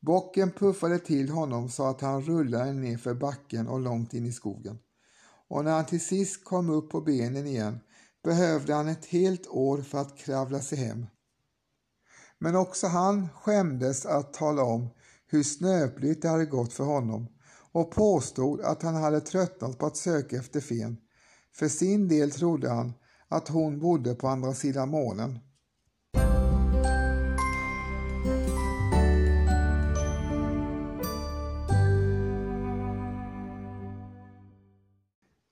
Bocken 0.00 0.50
puffade 0.50 0.98
till 0.98 1.30
honom 1.30 1.68
så 1.68 1.86
att 1.86 2.00
han 2.00 2.22
rullade 2.22 2.72
ner 2.72 2.98
för 2.98 3.14
backen 3.14 3.68
och 3.68 3.80
långt 3.80 4.14
in 4.14 4.26
i 4.26 4.32
skogen. 4.32 4.78
Och 5.50 5.64
när 5.64 5.72
han 5.72 5.86
till 5.86 6.04
sist 6.04 6.44
kom 6.44 6.70
upp 6.70 6.90
på 6.90 7.00
benen 7.00 7.46
igen 7.46 7.80
behövde 8.24 8.74
han 8.74 8.88
ett 8.88 9.06
helt 9.06 9.46
år 9.46 9.82
för 9.82 9.98
att 9.98 10.16
kravla 10.16 10.60
sig 10.60 10.78
hem. 10.78 11.06
Men 12.38 12.56
också 12.56 12.86
han 12.86 13.28
skämdes 13.28 14.06
att 14.06 14.32
tala 14.32 14.62
om 14.62 14.88
hur 15.26 15.42
snöpligt 15.42 16.22
det 16.22 16.28
hade 16.28 16.46
gått 16.46 16.72
för 16.72 16.84
honom 16.84 17.26
och 17.72 17.90
påstod 17.90 18.60
att 18.60 18.82
han 18.82 18.94
hade 18.94 19.20
tröttnat 19.20 19.78
på 19.78 19.86
att 19.86 19.96
söka 19.96 20.36
efter 20.36 20.60
fen. 20.60 20.96
För 21.54 21.68
sin 21.68 22.08
del 22.08 22.30
trodde 22.30 22.70
han 22.70 22.92
att 23.28 23.48
hon 23.48 23.78
bodde 23.78 24.14
på 24.14 24.28
andra 24.28 24.54
sidan 24.54 24.88
månen. 24.88 25.38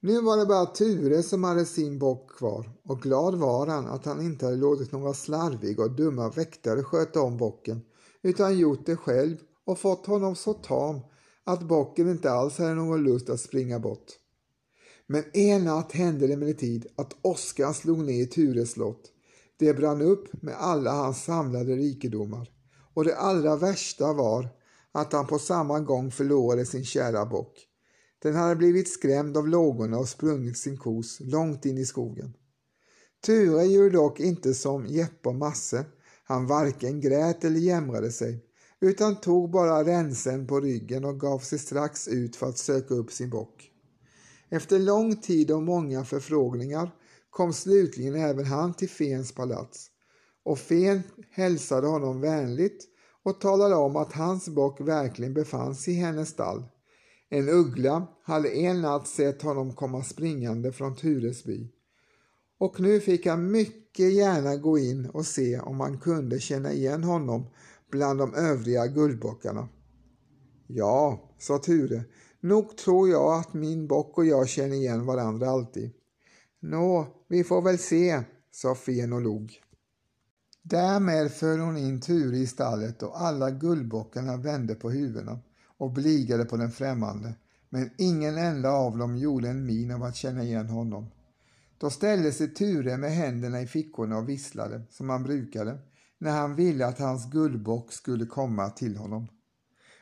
Nu 0.09 0.21
var 0.21 0.37
det 0.37 0.47
bara 0.47 0.67
Ture 0.67 1.23
som 1.23 1.45
hade 1.45 1.65
sin 1.65 1.99
bock 1.99 2.31
kvar 2.31 2.71
och 2.85 3.01
glad 3.01 3.35
var 3.35 3.67
han 3.67 3.87
att 3.87 4.05
han 4.05 4.23
inte 4.23 4.45
hade 4.45 4.57
låtit 4.57 4.93
några 4.93 5.15
slarviga 5.15 5.83
och 5.83 5.91
dumma 5.91 6.31
väktare 6.31 6.83
sköta 6.83 7.23
om 7.23 7.37
bocken 7.37 7.81
utan 8.23 8.59
gjort 8.59 8.87
det 8.87 8.97
själv 8.97 9.37
och 9.65 9.79
fått 9.79 10.07
honom 10.07 10.37
så 10.37 10.55
tam 10.55 11.01
att 11.45 11.63
bocken 11.63 12.11
inte 12.11 12.31
alls 12.31 12.59
hade 12.59 12.75
någon 12.75 13.05
lust 13.05 13.31
att 13.31 13.41
springa 13.41 13.79
bort. 13.79 14.07
Men 15.07 15.25
en 15.33 15.65
natt 15.65 15.93
hände 15.93 16.27
det 16.27 16.33
emellertid 16.33 16.87
att 16.97 17.17
åskan 17.23 17.75
slog 17.75 17.99
ner 17.99 18.27
Tures 18.27 18.71
slott. 18.71 19.13
Det 19.59 19.75
brann 19.75 20.03
upp 20.03 20.43
med 20.43 20.55
alla 20.59 20.93
hans 20.93 21.25
samlade 21.25 21.77
rikedomar 21.77 22.51
och 22.95 23.05
det 23.05 23.17
allra 23.17 23.57
värsta 23.57 24.13
var 24.13 24.49
att 24.93 25.13
han 25.13 25.27
på 25.27 25.39
samma 25.39 25.81
gång 25.81 26.11
förlorade 26.11 26.67
sin 26.67 26.85
kära 26.85 27.27
bock. 27.27 27.68
Den 28.23 28.35
hade 28.35 28.57
blivit 28.57 28.89
skrämd 28.89 29.37
av 29.37 29.49
lågorna 29.49 29.99
och 29.99 30.09
sprungit 30.09 30.59
sin 30.59 30.77
kos 30.77 31.21
långt 31.21 31.67
in 31.67 31.79
i 31.79 31.87
skogen. 31.87 32.35
Ture 33.27 33.65
gjorde 33.65 33.91
dock 33.91 34.21
inte 34.21 34.55
som 34.55 34.87
Jeppe 34.87 35.29
och 35.29 35.35
Masse. 35.35 35.85
Han 36.25 36.47
varken 36.47 37.01
grät 37.01 37.45
eller 37.45 37.61
jämrade 37.61 38.13
sig 38.13 38.45
utan 38.81 39.21
tog 39.21 39.51
bara 39.51 39.85
ränsen 39.85 40.47
på 40.47 40.61
ryggen 40.61 41.05
och 41.05 41.21
gav 41.21 41.39
sig 41.39 41.59
strax 41.59 42.09
ut 42.09 42.37
för 42.37 42.47
att 42.47 42.59
söka 42.59 42.95
upp 42.95 43.13
sin 43.13 43.31
bock. 43.31 43.71
Efter 44.49 44.79
lång 44.79 45.17
tid 45.17 45.51
och 45.51 45.63
många 45.63 46.05
förfrågningar 46.05 46.95
kom 47.31 47.53
slutligen 47.53 48.15
även 48.15 48.45
han 48.45 48.75
till 48.75 48.89
Fens 48.89 49.33
palats 49.33 49.91
och 50.45 50.59
Fen 50.59 51.03
hälsade 51.31 51.87
honom 51.87 52.21
vänligt 52.21 52.85
och 53.23 53.41
talade 53.41 53.75
om 53.75 53.97
att 53.97 54.13
hans 54.13 54.49
bock 54.49 54.81
verkligen 54.81 55.35
befann 55.35 55.75
sig 55.75 55.95
i 55.95 55.97
hennes 55.97 56.29
stall. 56.29 56.65
En 57.31 57.49
uggla 57.49 58.07
hade 58.23 58.49
en 58.49 58.81
natt 58.81 59.07
sett 59.07 59.43
honom 59.43 59.75
komma 59.75 60.03
springande 60.03 60.73
från 60.73 60.97
Turesby 60.97 61.69
och 62.59 62.81
nu 62.81 63.01
fick 63.01 63.27
han 63.27 63.51
mycket 63.51 64.13
gärna 64.13 64.57
gå 64.57 64.79
in 64.79 65.07
och 65.07 65.27
se 65.27 65.61
om 65.61 65.81
han 65.81 65.99
kunde 65.99 66.41
känna 66.41 66.73
igen 66.73 67.05
honom 67.05 67.47
bland 67.91 68.19
de 68.19 68.35
övriga 68.35 68.87
guldbockarna. 68.87 69.69
Ja, 70.67 71.31
sa 71.39 71.59
Ture, 71.59 72.05
nog 72.41 72.77
tror 72.77 73.09
jag 73.09 73.39
att 73.39 73.55
min 73.55 73.87
bock 73.87 74.19
och 74.19 74.27
jag 74.27 74.49
känner 74.49 74.77
igen 74.77 75.07
varandra 75.07 75.51
alltid. 75.51 75.91
Nå, 76.61 77.07
vi 77.29 77.45
får 77.45 77.63
väl 77.63 77.79
se, 77.79 78.23
sa 78.51 78.75
Fen 78.75 79.13
och 79.13 79.23
log. 79.23 79.61
Därmed 80.63 81.33
föll 81.33 81.61
hon 81.61 81.77
in 81.77 82.01
Ture 82.01 82.37
i 82.37 82.47
stallet 82.47 83.03
och 83.03 83.21
alla 83.21 83.51
guldbockarna 83.51 84.37
vände 84.37 84.75
på 84.75 84.91
huvudena 84.91 85.39
och 85.79 85.93
bligade 85.93 86.45
på 86.45 86.57
den 86.57 86.71
främmande, 86.71 87.35
men 87.69 87.91
ingen 87.99 88.39
enda 88.39 88.71
av 88.71 88.99
dem 88.99 89.17
gjorde 89.17 89.49
en 89.49 89.67
min 89.67 89.91
av 89.91 90.03
att 90.03 90.17
känna 90.17 90.43
igen 90.43 90.69
honom. 90.69 91.11
Då 91.79 91.91
ställde 91.91 92.33
sig 92.33 92.55
Ture 92.55 92.97
med 92.97 93.11
händerna 93.11 93.61
i 93.63 93.67
fickorna 93.67 94.19
och 94.19 94.29
visslade, 94.29 94.83
som 94.91 95.09
han 95.09 95.23
brukade, 95.23 95.79
när 96.19 96.31
han 96.31 96.55
ville 96.55 96.87
att 96.87 96.99
hans 96.99 97.31
guldbock 97.31 97.93
skulle 97.93 98.27
komma 98.27 98.71
till 98.71 98.97
honom. 98.97 99.29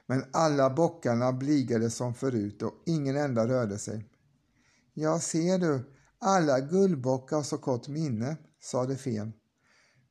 Men 0.06 0.24
alla 0.32 0.70
bockarna 0.70 1.32
bligade 1.32 1.90
som 1.90 2.14
förut 2.14 2.62
och 2.62 2.74
ingen 2.86 3.16
enda 3.16 3.48
rörde 3.48 3.78
sig. 3.78 4.08
Ja, 4.94 5.20
ser 5.20 5.58
du, 5.58 5.80
alla 6.18 6.60
guldbockar 6.60 7.36
har 7.36 7.42
så 7.42 7.58
kort 7.58 7.88
minne, 7.88 8.36
sade 8.62 8.96
Fen. 8.96 9.32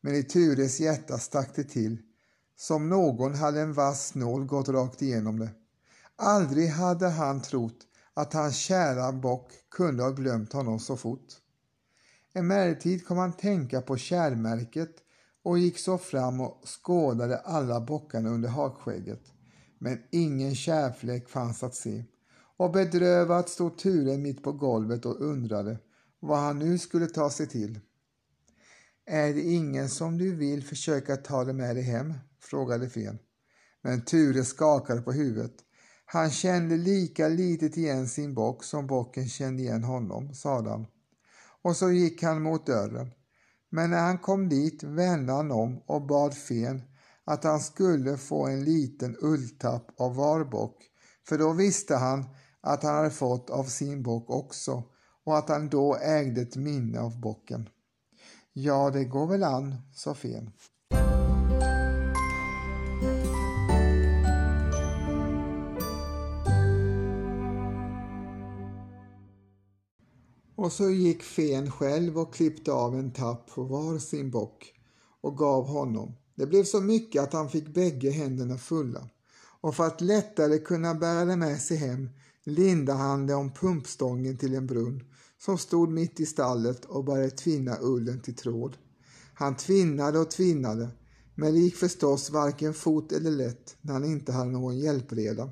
Men 0.02 0.16
i 0.16 0.24
Tures 0.24 0.80
hjärta 0.80 1.18
stack 1.18 1.56
det 1.56 1.64
till 1.64 1.98
som 2.58 2.90
någon 2.90 3.36
hade 3.36 3.62
en 3.62 3.74
vass 3.74 4.16
nål 4.16 4.46
gått 4.46 4.70
rakt 4.70 5.02
igenom 5.02 5.40
det. 5.40 5.50
Aldrig 6.16 6.70
hade 6.70 7.10
han 7.10 7.42
trott 7.42 7.78
att 8.14 8.34
hans 8.34 8.56
kära 8.56 9.12
bock 9.12 9.52
kunde 9.72 10.04
ha 10.04 10.10
glömt 10.10 10.54
honom 10.54 10.80
så 10.80 10.98
fort. 10.98 11.34
Emellertid 12.34 13.08
kom 13.08 13.18
han 13.18 13.34
tänka 13.34 13.82
på 13.82 13.98
kärmärket 13.98 14.96
och 15.44 15.60
gick 15.60 15.80
så 15.80 15.98
fram 15.98 16.42
och 16.42 16.62
skådade 16.66 17.38
alla 17.38 17.82
bockarna 17.82 18.30
under 18.30 18.50
hakskägget. 18.50 19.22
Men 19.80 20.04
ingen 20.12 20.56
kärfläck 20.56 21.30
fanns 21.30 21.64
att 21.64 21.76
se 21.76 22.04
och 22.58 22.72
bedrövat 22.72 23.50
stod 23.50 23.78
Ture 23.78 24.18
mitt 24.18 24.44
på 24.44 24.52
golvet 24.52 25.06
och 25.06 25.22
undrade 25.22 25.78
vad 26.20 26.40
han 26.40 26.60
nu 26.60 26.78
skulle 26.78 27.08
ta 27.08 27.30
sig 27.30 27.48
till. 27.48 27.80
Är 29.06 29.34
det 29.34 29.42
ingen 29.42 29.90
som 29.90 30.18
du 30.18 30.36
vill 30.36 30.64
försöka 30.64 31.18
ta 31.18 31.44
dig 31.44 31.54
med 31.54 31.76
dig 31.76 31.84
hem? 31.84 32.14
Frågade 32.46 32.90
Fen. 32.90 33.20
Men 33.82 34.06
Ture 34.06 34.44
skakade 34.44 35.02
på 35.02 35.12
huvudet. 35.12 35.56
Han 36.06 36.32
kände 36.32 36.78
lika 36.78 37.28
litet 37.28 37.78
igen 37.78 38.08
sin 38.08 38.34
bock 38.34 38.64
som 38.64 38.88
bocken 38.88 39.30
kände 39.30 39.64
igen 39.64 39.84
honom, 39.84 40.34
sade 40.34 40.70
han. 40.70 40.86
Och 41.62 41.76
så 41.76 41.92
gick 41.92 42.24
han 42.24 42.42
mot 42.42 42.66
dörren. 42.66 43.12
Men 43.70 43.90
när 43.90 44.02
han 44.02 44.18
kom 44.18 44.50
dit 44.50 44.84
vände 44.84 45.34
han 45.34 45.52
om 45.52 45.82
och 45.86 46.08
bad 46.08 46.34
Fen 46.34 46.82
att 47.24 47.44
han 47.44 47.60
skulle 47.60 48.18
få 48.18 48.48
en 48.48 48.64
liten 48.64 49.18
ulltapp 49.22 49.92
av 49.98 50.16
var 50.16 50.44
bock, 50.44 50.84
för 51.28 51.38
då 51.38 51.54
visste 51.54 51.96
han 51.96 52.26
att 52.62 52.84
han 52.84 52.96
hade 52.96 53.10
fått 53.10 53.50
av 53.50 53.64
sin 53.64 54.04
bock 54.04 54.30
också 54.30 54.84
och 55.24 55.38
att 55.38 55.50
han 55.50 55.70
då 55.70 55.96
ägde 55.96 56.42
ett 56.42 56.56
minne 56.56 57.00
av 57.00 57.20
bocken. 57.20 57.70
Ja, 58.54 58.90
det 58.90 59.06
går 59.06 59.28
väl 59.28 59.44
an, 59.44 59.76
sa 59.94 60.14
Fen. 60.14 60.52
Och 70.66 70.72
så 70.72 70.90
gick 70.90 71.24
fen 71.24 71.72
själv 71.72 72.20
och 72.20 72.34
klippte 72.34 72.72
av 72.72 72.96
en 72.96 73.12
tapp 73.12 73.48
på 73.56 73.64
var 73.64 74.00
sin 74.00 74.32
bock 74.32 74.74
och 75.22 75.38
gav 75.38 75.68
honom. 75.68 76.16
Det 76.36 76.48
blev 76.48 76.64
så 76.64 76.82
mycket 76.82 77.24
att 77.24 77.34
han 77.34 77.50
fick 77.50 77.74
bägge 77.74 78.12
händerna 78.12 78.58
fulla 78.58 79.10
och 79.62 79.76
för 79.76 79.84
att 79.88 80.02
lättare 80.02 80.58
kunna 80.58 80.96
bära 80.96 81.26
det 81.26 81.36
med 81.36 81.62
sig 81.62 81.78
hem 81.78 82.10
lindade 82.44 83.00
han 83.00 83.28
det 83.28 83.34
om 83.34 83.54
pumpstången 83.54 84.38
till 84.38 84.56
en 84.56 84.68
brunn 84.68 85.04
som 85.38 85.58
stod 85.58 85.90
mitt 85.90 86.20
i 86.20 86.26
stallet 86.26 86.86
och 86.86 87.04
började 87.04 87.32
tvinna 87.32 87.78
ullen 87.82 88.22
till 88.22 88.36
tråd. 88.36 88.78
Han 89.34 89.56
tvinnade 89.56 90.20
och 90.20 90.32
tvinnade, 90.32 90.90
men 91.36 91.54
det 91.54 91.60
gick 91.60 91.76
förstås 91.76 92.30
varken 92.30 92.74
fort 92.74 93.12
eller 93.12 93.32
lätt 93.32 93.78
när 93.82 93.94
han 93.94 94.06
inte 94.06 94.32
hade 94.32 94.52
någon 94.52 94.78
hjälpreda. 94.78 95.50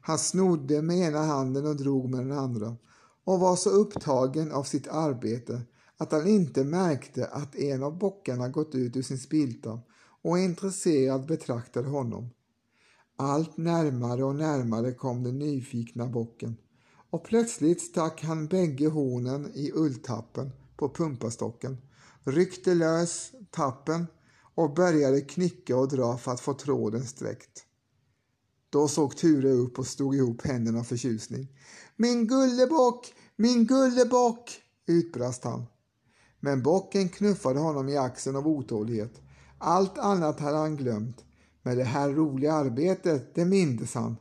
Han 0.00 0.18
snodde 0.18 0.82
med 0.82 0.96
ena 0.96 1.24
handen 1.24 1.66
och 1.66 1.76
drog 1.76 2.10
med 2.10 2.20
den 2.20 2.38
andra 2.38 2.76
och 3.24 3.40
var 3.40 3.56
så 3.56 3.70
upptagen 3.70 4.52
av 4.52 4.62
sitt 4.62 4.88
arbete 4.88 5.62
att 5.96 6.12
han 6.12 6.26
inte 6.26 6.64
märkte 6.64 7.26
att 7.26 7.56
en 7.56 7.82
av 7.82 7.98
bockarna 7.98 8.48
gått 8.48 8.74
ut 8.74 8.96
ur 8.96 9.02
sin 9.02 9.18
spilta 9.18 9.80
och 10.22 10.38
intresserad 10.38 11.26
betraktade 11.26 11.88
honom. 11.88 12.30
Allt 13.16 13.56
närmare 13.56 14.24
och 14.24 14.34
närmare 14.34 14.92
kom 14.92 15.22
den 15.22 15.38
nyfikna 15.38 16.06
bocken 16.06 16.56
och 17.10 17.24
plötsligt 17.24 17.80
stack 17.80 18.22
han 18.22 18.46
bägge 18.46 18.88
hornen 18.88 19.50
i 19.54 19.72
ulltappen 19.74 20.50
på 20.76 20.88
pumpastocken, 20.88 21.76
ryckte 22.24 22.74
lös 22.74 23.32
tappen 23.50 24.06
och 24.54 24.74
började 24.74 25.20
knicka 25.20 25.76
och 25.76 25.88
dra 25.88 26.18
för 26.18 26.32
att 26.32 26.40
få 26.40 26.54
tråden 26.54 27.04
sträckt. 27.04 27.66
Då 28.72 28.88
såg 28.88 29.16
Ture 29.16 29.50
upp 29.50 29.78
och 29.78 29.86
stod 29.86 30.14
ihop 30.14 30.46
händerna 30.46 30.78
av 30.78 30.84
förtjusning. 30.84 31.48
Min 31.96 32.26
gullebock, 32.26 33.14
min 33.36 33.66
gullebock, 33.66 34.50
utbrast 34.86 35.44
han. 35.44 35.64
Men 36.40 36.62
bocken 36.62 37.08
knuffade 37.08 37.60
honom 37.60 37.88
i 37.88 37.96
axeln 37.96 38.36
av 38.36 38.48
otålighet. 38.48 39.20
Allt 39.58 39.98
annat 39.98 40.40
hade 40.40 40.56
han 40.56 40.76
glömt, 40.76 41.24
men 41.62 41.76
det 41.76 41.84
här 41.84 42.10
roliga 42.10 42.52
arbetet, 42.52 43.34
det 43.34 43.44
mindes 43.44 43.94
han. 43.94 44.16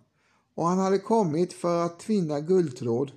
Och 0.55 0.65
han 0.65 0.79
hade 0.79 0.99
kommit 0.99 1.53
för 1.53 1.85
att 1.85 1.99
tvinna 1.99 2.39
guldtråd. 2.39 3.11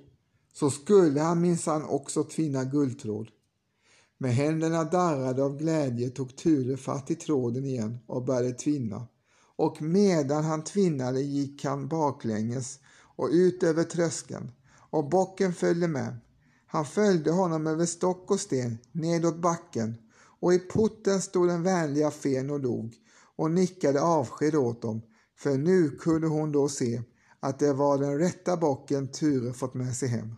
Så 0.53 0.69
skulle 0.69 1.21
han 1.21 1.41
minsann 1.41 1.83
också 1.85 2.23
tvinna 2.23 2.63
guldtråd. 2.63 3.27
Med 4.17 4.33
händerna 4.33 4.83
darrade 4.83 5.43
av 5.43 5.57
glädje 5.57 6.09
tog 6.09 6.35
Ture 6.35 6.77
fatt 6.77 7.11
i 7.11 7.15
tråden 7.15 7.65
igen 7.65 7.97
och 8.07 8.25
började 8.25 8.53
tvinna. 8.53 9.07
Och 9.55 9.81
medan 9.81 10.43
han 10.43 10.63
tvinnade 10.63 11.21
gick 11.21 11.65
han 11.65 11.87
baklänges 11.87 12.79
och 13.15 13.29
ut 13.31 13.63
över 13.63 13.83
tröskeln 13.83 14.51
och 14.89 15.09
bocken 15.09 15.53
följde 15.53 15.87
med. 15.87 16.17
Han 16.67 16.85
följde 16.85 17.31
honom 17.31 17.67
över 17.67 17.85
stock 17.85 18.31
och 18.31 18.39
sten 18.39 18.77
nedåt 18.91 19.41
backen 19.41 19.97
och 20.39 20.53
i 20.53 20.59
porten 20.59 21.21
stod 21.21 21.47
den 21.47 21.63
vänliga 21.63 22.11
fen 22.11 22.49
och 22.49 22.59
log 22.59 22.95
och 23.35 23.51
nickade 23.51 24.01
avsked 24.01 24.55
åt 24.55 24.81
dem, 24.81 25.01
för 25.37 25.57
nu 25.57 25.89
kunde 25.89 26.27
hon 26.27 26.51
då 26.51 26.69
se 26.69 27.01
att 27.39 27.59
det 27.59 27.73
var 27.73 27.97
den 27.97 28.17
rätta 28.17 28.57
bocken 28.57 29.07
Ture 29.07 29.53
fått 29.53 29.73
med 29.73 29.95
sig 29.95 30.09
hem. 30.09 30.35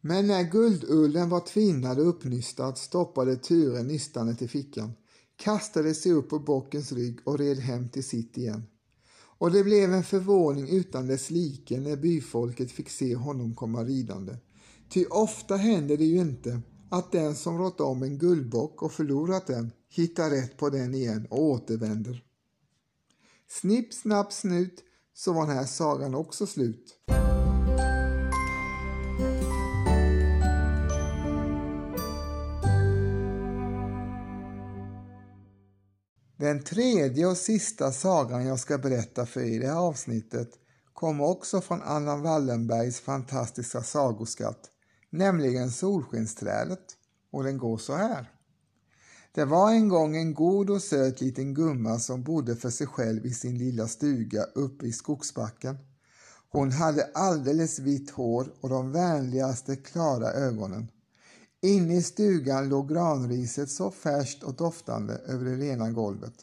Men 0.00 0.26
när 0.26 0.42
guldullen 0.42 1.28
var 1.28 1.40
tvinnad 1.40 1.98
och 1.98 2.08
uppnystad 2.08 2.74
stoppade 2.78 3.36
Ture 3.36 3.82
nystanet 3.82 4.42
i 4.42 4.48
fickan, 4.48 4.92
kastade 5.40 5.94
sig 5.94 6.12
upp 6.12 6.28
på 6.28 6.38
bockens 6.38 6.92
rygg 6.92 7.18
och 7.24 7.38
red 7.38 7.58
hem 7.58 7.88
till 7.88 8.04
sitt 8.04 8.38
igen. 8.38 8.62
Och 9.38 9.50
det 9.50 9.64
blev 9.64 9.92
en 9.92 10.04
förvåning 10.04 10.68
utan 10.68 11.06
dess 11.06 11.30
like 11.30 11.80
när 11.80 11.96
byfolket 11.96 12.70
fick 12.72 12.90
se 12.90 13.14
honom 13.14 13.54
komma 13.54 13.84
ridande. 13.84 14.36
Ty 14.88 15.04
ofta 15.04 15.56
händer 15.56 15.96
det 15.96 16.04
ju 16.04 16.20
inte 16.20 16.60
att 16.90 17.12
den 17.12 17.34
som 17.34 17.58
rått 17.58 17.80
om 17.80 18.02
en 18.02 18.18
guldbock 18.18 18.82
och 18.82 18.92
förlorat 18.92 19.46
den 19.46 19.72
hittar 19.88 20.30
rätt 20.30 20.56
på 20.56 20.70
den 20.70 20.94
igen 20.94 21.26
och 21.30 21.42
återvänder. 21.42 22.24
Snipp, 23.48 23.94
snapp, 23.94 24.32
snut 24.32 24.84
så 25.14 25.32
var 25.32 25.46
den 25.46 25.56
här 25.56 25.66
sagan 25.66 26.14
också 26.14 26.46
slut. 26.46 26.96
Den 36.50 36.62
tredje 36.62 37.26
och 37.26 37.36
sista 37.36 37.92
sagan 37.92 38.46
jag 38.46 38.58
ska 38.60 38.78
berätta 38.78 39.26
för 39.26 39.40
er 39.40 39.44
i 39.44 39.58
det 39.58 39.66
här 39.66 39.78
avsnittet 39.78 40.48
kommer 40.92 41.24
också 41.24 41.60
från 41.60 41.82
Anna 41.82 42.16
Wallenbergs 42.16 43.00
fantastiska 43.00 43.82
sagoskatt, 43.82 44.70
nämligen 45.10 45.70
Solskensträdet, 45.70 46.84
och 47.32 47.44
den 47.44 47.58
går 47.58 47.78
så 47.78 47.94
här. 47.94 48.30
Det 49.34 49.44
var 49.44 49.70
en 49.70 49.88
gång 49.88 50.16
en 50.16 50.34
god 50.34 50.70
och 50.70 50.82
söt 50.82 51.20
liten 51.20 51.54
gumma 51.54 51.98
som 51.98 52.22
bodde 52.22 52.56
för 52.56 52.70
sig 52.70 52.86
själv 52.86 53.26
i 53.26 53.30
sin 53.30 53.58
lilla 53.58 53.88
stuga 53.88 54.42
uppe 54.42 54.86
i 54.86 54.92
skogsbacken. 54.92 55.78
Hon 56.48 56.70
hade 56.70 57.10
alldeles 57.14 57.78
vitt 57.78 58.10
hår 58.10 58.54
och 58.60 58.68
de 58.68 58.92
vänligaste 58.92 59.76
klara 59.76 60.32
ögonen. 60.32 60.88
Inne 61.62 61.96
i 61.96 62.02
stugan 62.02 62.68
låg 62.68 62.88
granriset 62.88 63.70
så 63.70 63.90
färskt 63.90 64.42
och 64.42 64.54
doftande 64.54 65.14
över 65.14 65.44
det 65.44 65.56
rena 65.56 65.90
golvet. 65.90 66.34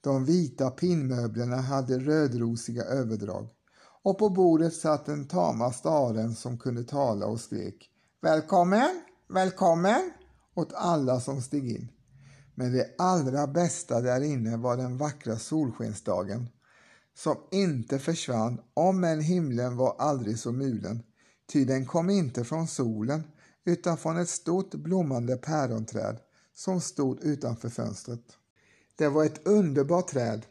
De 0.00 0.24
vita 0.24 0.70
pinnmöblerna 0.70 1.56
hade 1.56 1.98
rödrosiga 1.98 2.84
överdrag 2.84 3.48
och 4.02 4.18
på 4.18 4.28
bordet 4.28 4.74
satt 4.74 5.06
den 5.06 5.28
tama 5.28 5.72
staren 5.72 6.34
som 6.34 6.58
kunde 6.58 6.84
tala 6.84 7.26
och 7.26 7.40
skrek 7.40 7.90
Välkommen, 8.22 9.02
välkommen 9.28 10.10
åt 10.54 10.72
alla 10.74 11.20
som 11.20 11.42
steg 11.42 11.68
in. 11.70 11.88
Men 12.54 12.72
det 12.72 12.94
allra 12.98 13.46
bästa 13.46 14.00
där 14.00 14.20
inne 14.20 14.56
var 14.56 14.76
den 14.76 14.98
vackra 14.98 15.36
solskensdagen 15.36 16.48
som 17.14 17.36
inte 17.50 17.98
försvann 17.98 18.60
om 18.74 19.04
än 19.04 19.20
himlen 19.20 19.76
var 19.76 19.96
aldrig 19.98 20.38
så 20.38 20.52
mulen, 20.52 21.02
ty 21.52 21.64
den 21.64 21.86
kom 21.86 22.10
inte 22.10 22.44
från 22.44 22.66
solen 22.66 23.22
utan 23.64 23.96
från 23.96 24.16
ett 24.16 24.28
stort 24.28 24.74
blommande 24.74 25.36
päronträd 25.36 26.16
som 26.54 26.80
stod 26.80 27.24
utanför 27.24 27.68
fönstret. 27.68 28.24
Det 28.96 29.08
var 29.08 29.24
ett 29.24 29.46
underbart 29.46 30.08
träd. 30.08 30.46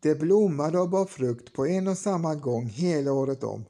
Det 0.00 0.14
blommade 0.14 0.78
och 0.78 0.90
bar 0.90 1.04
frukt 1.04 1.52
på 1.52 1.66
en 1.66 1.88
och 1.88 1.98
samma 1.98 2.34
gång 2.34 2.66
hela 2.66 3.12
året 3.12 3.44
om 3.44 3.64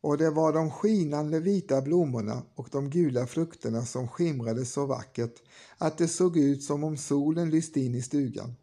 och 0.00 0.18
det 0.18 0.30
var 0.30 0.52
de 0.52 0.70
skinande 0.70 1.40
vita 1.40 1.82
blommorna 1.82 2.42
och 2.54 2.68
de 2.72 2.90
gula 2.90 3.26
frukterna 3.26 3.84
som 3.84 4.08
skimrade 4.08 4.64
så 4.64 4.86
vackert 4.86 5.34
att 5.78 5.98
det 5.98 6.08
såg 6.08 6.36
ut 6.36 6.62
som 6.62 6.84
om 6.84 6.96
solen 6.96 7.50
lyste 7.50 7.80
in 7.80 7.94
i 7.94 8.02
stugan. 8.02 8.54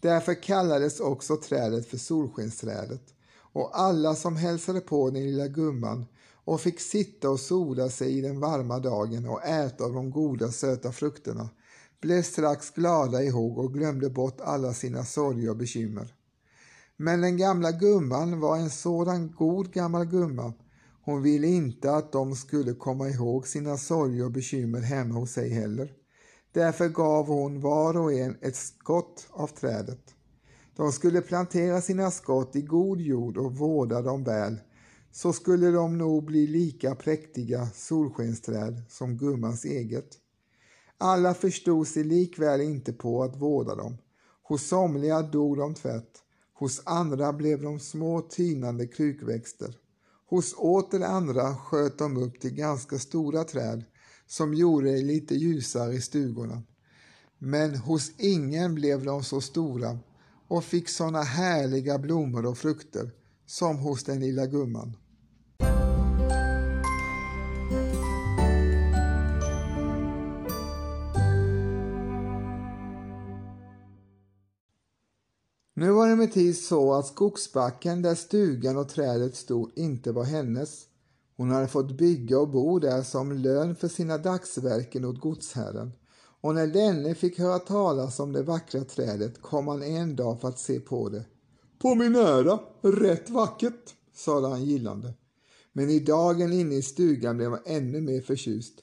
Därför 0.00 0.42
kallades 0.42 1.00
också 1.00 1.36
trädet 1.36 1.86
för 1.86 1.98
solskensträdet 1.98 3.14
och 3.36 3.80
alla 3.80 4.14
som 4.14 4.36
hälsade 4.36 4.80
på 4.80 5.10
den 5.10 5.22
lilla 5.22 5.48
gumman 5.48 6.06
och 6.44 6.60
fick 6.60 6.80
sitta 6.80 7.30
och 7.30 7.40
sola 7.40 7.88
sig 7.88 8.18
i 8.18 8.20
den 8.20 8.40
varma 8.40 8.78
dagen 8.78 9.28
och 9.28 9.44
äta 9.44 9.84
av 9.84 9.92
de 9.92 10.10
goda 10.10 10.50
söta 10.50 10.92
frukterna 10.92 11.48
blev 12.00 12.22
strax 12.22 12.70
glada 12.70 13.22
ihåg 13.22 13.58
och 13.58 13.74
glömde 13.74 14.10
bort 14.10 14.40
alla 14.40 14.74
sina 14.74 15.04
sorger 15.04 15.50
och 15.50 15.56
bekymmer. 15.56 16.14
Men 16.96 17.20
den 17.20 17.36
gamla 17.36 17.72
gumman 17.72 18.40
var 18.40 18.56
en 18.56 18.70
sådan 18.70 19.32
god 19.38 19.72
gammal 19.72 20.04
gumma 20.04 20.52
hon 21.04 21.22
ville 21.22 21.46
inte 21.46 21.92
att 21.92 22.12
de 22.12 22.36
skulle 22.36 22.74
komma 22.74 23.08
ihåg 23.08 23.46
sina 23.46 23.76
sorger 23.76 24.24
och 24.24 24.30
bekymmer 24.30 24.80
hemma 24.80 25.14
hos 25.14 25.30
sig 25.32 25.48
heller. 25.48 25.92
Därför 26.52 26.88
gav 26.88 27.26
hon 27.26 27.60
var 27.60 27.96
och 27.96 28.12
en 28.12 28.36
ett 28.40 28.56
skott 28.56 29.28
av 29.30 29.46
trädet. 29.46 30.14
De 30.76 30.92
skulle 30.92 31.20
plantera 31.20 31.80
sina 31.80 32.10
skott 32.10 32.56
i 32.56 32.62
god 32.62 33.00
jord 33.00 33.36
och 33.36 33.56
vårda 33.56 34.02
dem 34.02 34.24
väl, 34.24 34.60
så 35.16 35.32
skulle 35.32 35.70
de 35.70 35.98
nog 35.98 36.24
bli 36.24 36.46
lika 36.46 36.94
präktiga 36.94 37.68
solskensträd 37.74 38.82
som 38.88 39.16
gummans 39.16 39.64
eget. 39.64 40.18
Alla 40.98 41.34
förstod 41.34 41.88
sig 41.88 42.04
likväl 42.04 42.60
inte 42.60 42.92
på 42.92 43.22
att 43.22 43.36
vårda 43.36 43.74
dem. 43.74 43.96
Hos 44.42 44.66
somliga 44.66 45.22
dog 45.22 45.56
de 45.56 45.74
tvätt, 45.74 46.22
hos 46.54 46.82
andra 46.84 47.32
blev 47.32 47.62
de 47.62 47.80
små 47.80 48.20
tynande 48.20 48.86
krukväxter. 48.86 49.76
Hos 50.26 50.54
åter 50.58 51.02
andra 51.02 51.56
sköt 51.56 51.98
de 51.98 52.16
upp 52.16 52.40
till 52.40 52.54
ganska 52.54 52.98
stora 52.98 53.44
träd 53.44 53.84
som 54.26 54.54
gjorde 54.54 54.92
det 54.92 55.02
lite 55.02 55.34
ljusare 55.34 55.92
i 55.92 56.00
stugorna. 56.00 56.62
Men 57.38 57.76
hos 57.76 58.12
ingen 58.18 58.74
blev 58.74 59.04
de 59.04 59.24
så 59.24 59.40
stora 59.40 59.98
och 60.48 60.64
fick 60.64 60.88
såna 60.88 61.22
härliga 61.22 61.98
blommor 61.98 62.46
och 62.46 62.58
frukter 62.58 63.10
som 63.46 63.78
hos 63.78 64.04
den 64.04 64.20
lilla 64.20 64.46
gumman. 64.46 64.96
Nu 75.84 75.90
var 75.90 76.06
det 76.06 76.12
emellertid 76.12 76.58
så 76.58 76.94
att 76.94 77.06
skogsbacken 77.06 78.02
där 78.02 78.14
stugan 78.14 78.76
och 78.76 78.88
trädet 78.88 79.36
stod 79.36 79.70
inte 79.76 80.12
var 80.12 80.24
hennes. 80.24 80.82
Hon 81.36 81.50
hade 81.50 81.68
fått 81.68 81.98
bygga 81.98 82.38
och 82.38 82.48
bo 82.48 82.78
där 82.78 83.02
som 83.02 83.32
lön 83.32 83.76
för 83.76 83.88
sina 83.88 84.18
dagsverken 84.18 85.04
åt 85.04 85.20
godsherren. 85.20 85.92
Och 86.40 86.54
när 86.54 86.66
denne 86.66 87.14
fick 87.14 87.38
höra 87.38 87.58
talas 87.58 88.20
om 88.20 88.32
det 88.32 88.42
vackra 88.42 88.84
trädet 88.84 89.42
kom 89.42 89.68
han 89.68 89.82
en 89.82 90.16
dag 90.16 90.40
för 90.40 90.48
att 90.48 90.58
se 90.58 90.80
på 90.80 91.08
det. 91.08 91.24
På 91.78 91.94
min 91.94 92.16
ära, 92.16 92.58
rätt 92.82 93.30
vackert, 93.30 93.94
sade 94.14 94.48
han 94.48 94.64
gillande. 94.64 95.14
Men 95.72 95.90
i 95.90 96.00
dagen 96.00 96.52
inne 96.52 96.74
i 96.74 96.82
stugan 96.82 97.36
blev 97.36 97.50
han 97.50 97.62
ännu 97.66 98.00
mer 98.00 98.20
förtjust. 98.20 98.74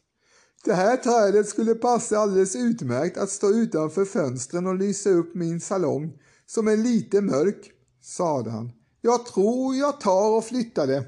Det 0.65 0.73
här 0.73 0.97
trädet 0.97 1.47
skulle 1.47 1.75
passa 1.75 2.17
alldeles 2.17 2.55
utmärkt 2.55 3.17
att 3.17 3.29
stå 3.29 3.49
utanför 3.49 4.05
fönstren 4.05 4.67
och 4.67 4.75
lysa 4.75 5.09
upp 5.09 5.35
min 5.35 5.61
salong 5.61 6.17
som 6.53 6.67
är 6.67 6.77
lite 6.77 7.21
mörk, 7.21 7.71
sade 8.01 8.49
han. 8.49 8.71
Jag 9.01 9.25
tror 9.25 9.75
jag 9.75 9.99
tar 10.01 10.37
och 10.37 10.45
flyttar 10.45 10.87
det. 10.87 11.05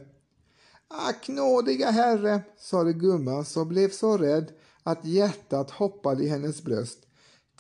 Ah, 0.88 1.10
Ack 1.10 1.28
nådiga 1.28 1.92
herre, 1.92 2.42
sade 2.60 2.94
gumman 2.94 3.46
som 3.46 3.70
blev 3.70 3.90
så 3.90 4.18
rädd 4.18 4.52
att 4.84 5.06
hjärtat 5.06 5.72
hoppade 5.72 6.24
i 6.24 6.28
hennes 6.28 6.64
bröst. 6.64 7.00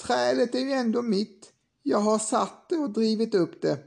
Trädet 0.02 0.56
är 0.56 0.60
ju 0.60 0.72
ändå 0.72 1.02
mitt. 1.02 1.52
Jag 1.82 1.98
har 1.98 2.20
satt 2.20 2.70
det 2.70 2.78
och 2.78 2.90
drivit 2.90 3.36
upp 3.36 3.62
det. 3.62 3.78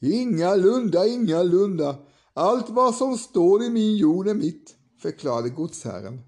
Ingalunda, 0.00 1.06
ingalunda. 1.06 1.96
Allt 2.34 2.70
vad 2.70 2.94
som 2.94 3.18
står 3.18 3.62
i 3.62 3.70
min 3.70 3.96
jord 3.96 4.28
är 4.28 4.34
mitt, 4.34 4.74
förklarade 5.02 5.48
godsherren. 5.48 6.20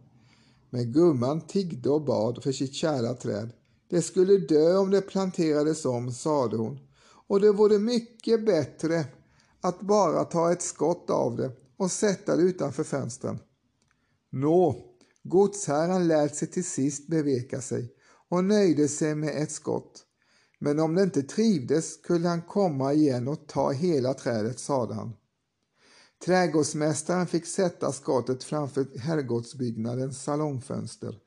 Men 0.71 0.93
gumman 0.93 1.41
tiggde 1.41 1.91
och 1.91 2.05
bad 2.05 2.43
för 2.43 2.53
sitt 2.53 2.75
kära 2.75 3.15
träd. 3.15 3.53
Det 3.91 4.03
skulle 4.03 4.37
dö 4.37 4.77
om 4.77 4.91
det 4.91 5.01
planterades 5.01 5.85
om, 5.85 6.13
sade 6.13 6.57
hon 6.57 6.79
och 7.33 7.41
det 7.41 7.53
vore 7.53 7.79
mycket 7.79 8.47
bättre 8.47 9.05
att 9.61 9.81
bara 9.81 10.25
ta 10.25 10.53
ett 10.53 10.63
skott 10.63 11.11
av 11.11 11.37
det 11.37 11.51
och 11.77 11.91
sätta 11.91 12.37
det 12.37 12.43
utanför 12.43 12.85
fönstren. 12.85 13.39
Nå, 14.31 14.77
godsherren 15.23 16.09
lät 16.09 16.37
sig 16.37 16.49
till 16.49 16.65
sist 16.65 17.09
beveka 17.09 17.61
sig 17.61 17.93
och 18.29 18.45
nöjde 18.45 18.89
sig 18.89 19.15
med 19.15 19.43
ett 19.43 19.51
skott. 19.51 20.05
Men 20.59 20.81
om 20.81 20.95
det 20.95 21.03
inte 21.03 21.23
trivdes 21.23 21.95
skulle 21.95 22.29
han 22.29 22.43
komma 22.43 22.93
igen 22.93 23.29
och 23.29 23.47
ta 23.47 23.71
hela 23.71 24.15
trädet, 24.15 24.59
sade 24.59 24.95
han. 24.95 25.13
Trädgårdsmästaren 26.25 27.27
fick 27.27 27.47
sätta 27.47 27.93
skottet 27.93 28.45
framför 28.45 28.99
herrgårdsbyggnadens 28.99 30.23
salongfönster 30.23 31.19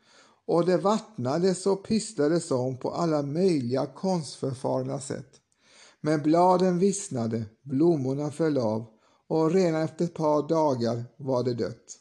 och 0.46 0.66
det 0.66 0.78
vattnades 0.78 1.66
och 1.66 1.88
pysslades 1.88 2.52
om 2.52 2.78
på 2.78 2.92
alla 2.92 3.22
möjliga 3.22 3.86
konstförfarna 3.86 5.00
sätt. 5.00 5.42
Men 6.06 6.22
bladen 6.22 6.80
vissnade, 6.80 7.46
blommorna 7.64 8.32
föll 8.32 8.58
av 8.58 8.86
och 9.28 9.52
redan 9.52 9.82
efter 9.82 10.06
ett 10.06 10.14
par 10.14 10.48
dagar 10.48 11.04
var 11.18 11.44
det 11.44 11.54
dött. 11.54 11.98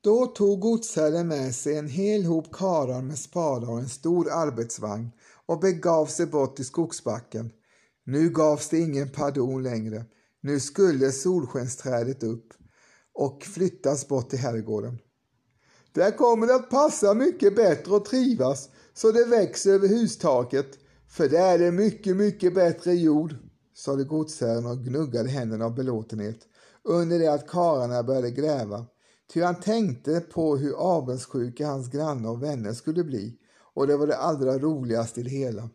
Då 0.00 0.26
tog 0.26 0.60
godsherren 0.60 1.28
med 1.28 1.54
sig 1.54 1.78
en 1.78 1.88
hel 1.88 2.24
hop 2.24 2.52
karar 2.52 3.02
med 3.02 3.18
spadar 3.18 3.70
och 3.70 3.78
en 3.78 3.88
stor 3.88 4.30
arbetsvagn 4.32 5.10
och 5.46 5.60
begav 5.60 6.06
sig 6.06 6.26
bort 6.26 6.56
till 6.56 6.64
skogsbacken. 6.64 7.50
Nu 8.04 8.30
gavs 8.30 8.68
det 8.68 8.78
ingen 8.78 9.08
pardon 9.08 9.62
längre. 9.62 10.04
Nu 10.40 10.60
skulle 10.60 11.12
solskensträdet 11.12 12.22
upp 12.22 12.52
och 13.12 13.42
flyttas 13.42 14.08
bort 14.08 14.30
till 14.30 14.38
herrgården. 14.38 14.98
Där 15.92 16.10
kommer 16.10 16.46
det 16.46 16.54
att 16.54 16.70
passa 16.70 17.14
mycket 17.14 17.56
bättre 17.56 17.92
och 17.92 18.04
trivas 18.04 18.68
så 18.94 19.12
det 19.12 19.24
växer 19.24 19.72
över 19.72 19.88
hustaket, 19.88 20.78
för 21.14 21.28
där 21.28 21.54
är 21.54 21.58
det 21.58 21.72
mycket, 21.72 22.16
mycket 22.16 22.54
bättre 22.54 22.92
jord, 22.92 23.34
sade 23.74 24.04
godsherren 24.04 24.66
och 24.66 24.78
gnuggade 24.78 25.28
händerna 25.28 25.64
av 25.64 25.74
belåtenhet 25.74 26.38
under 26.82 27.18
det 27.18 27.32
att 27.32 27.48
karlarna 27.48 28.02
började 28.02 28.30
gräva. 28.30 28.86
Ty 29.32 29.42
han 29.42 29.60
tänkte 29.60 30.20
på 30.20 30.56
hur 30.56 30.72
avundsjuka 30.72 31.66
hans 31.66 31.90
grannar 31.90 32.30
och 32.30 32.42
vänner 32.42 32.72
skulle 32.72 33.04
bli 33.04 33.38
och 33.74 33.86
det 33.86 33.96
var 33.96 34.06
det 34.06 34.16
allra 34.16 34.58
roligaste 34.58 35.20
i 35.20 35.22
det 35.22 35.30
hela. 35.30 35.70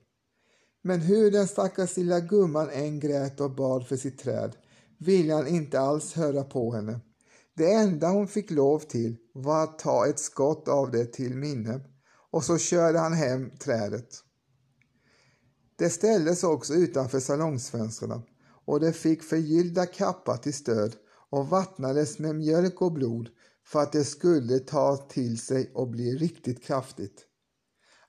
Men 0.81 1.01
hur 1.01 1.31
den 1.31 1.47
stackars 1.47 1.97
lilla 1.97 2.19
gumman 2.19 2.69
än 2.69 2.99
grät 2.99 3.39
och 3.39 3.55
bad 3.55 3.87
för 3.87 3.97
sitt 3.97 4.19
träd 4.19 4.55
ville 4.97 5.33
han 5.33 5.47
inte 5.47 5.79
alls 5.79 6.13
höra 6.13 6.43
på 6.43 6.73
henne. 6.73 6.99
Det 7.55 7.73
enda 7.73 8.07
hon 8.07 8.27
fick 8.27 8.51
lov 8.51 8.79
till 8.79 9.17
var 9.33 9.63
att 9.63 9.79
ta 9.79 10.07
ett 10.07 10.19
skott 10.19 10.67
av 10.67 10.91
det 10.91 11.05
till 11.05 11.35
minne 11.35 11.81
och 12.31 12.43
så 12.43 12.57
körde 12.57 12.99
han 12.99 13.13
hem 13.13 13.51
trädet. 13.57 14.23
Det 15.79 15.89
ställdes 15.89 16.43
också 16.43 16.73
utanför 16.73 17.19
salongsfönstren 17.19 18.21
och 18.65 18.79
det 18.79 18.93
fick 18.93 19.23
förgyllda 19.23 19.85
kappar 19.85 20.37
till 20.37 20.53
stöd 20.53 20.95
och 21.29 21.47
vattnades 21.47 22.19
med 22.19 22.35
mjölk 22.35 22.81
och 22.81 22.91
blod 22.91 23.29
för 23.65 23.79
att 23.79 23.91
det 23.91 24.03
skulle 24.03 24.59
ta 24.59 24.97
till 24.97 25.39
sig 25.39 25.71
och 25.73 25.87
bli 25.87 26.17
riktigt 26.17 26.63
kraftigt. 26.63 27.25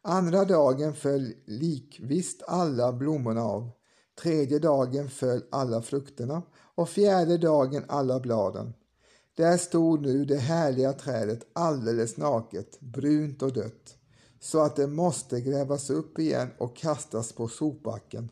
Andra 0.02 0.44
dagen 0.44 0.94
föll 0.94 1.32
likvisst 1.46 2.42
alla 2.46 2.92
blommorna 2.92 3.42
av, 3.42 3.70
tredje 4.22 4.58
dagen 4.58 5.10
föll 5.10 5.42
alla 5.50 5.82
frukterna 5.82 6.42
och 6.74 6.88
fjärde 6.88 7.38
dagen 7.38 7.84
alla 7.88 8.20
bladen. 8.20 8.72
Där 9.36 9.56
stod 9.56 10.02
nu 10.02 10.24
det 10.24 10.36
härliga 10.36 10.92
trädet 10.92 11.46
alldeles 11.52 12.16
naket, 12.16 12.80
brunt 12.80 13.42
och 13.42 13.52
dött, 13.52 13.96
så 14.40 14.60
att 14.60 14.76
det 14.76 14.86
måste 14.86 15.40
grävas 15.40 15.90
upp 15.90 16.18
igen 16.18 16.48
och 16.58 16.76
kastas 16.76 17.32
på 17.32 17.48
sopbacken. 17.48 18.30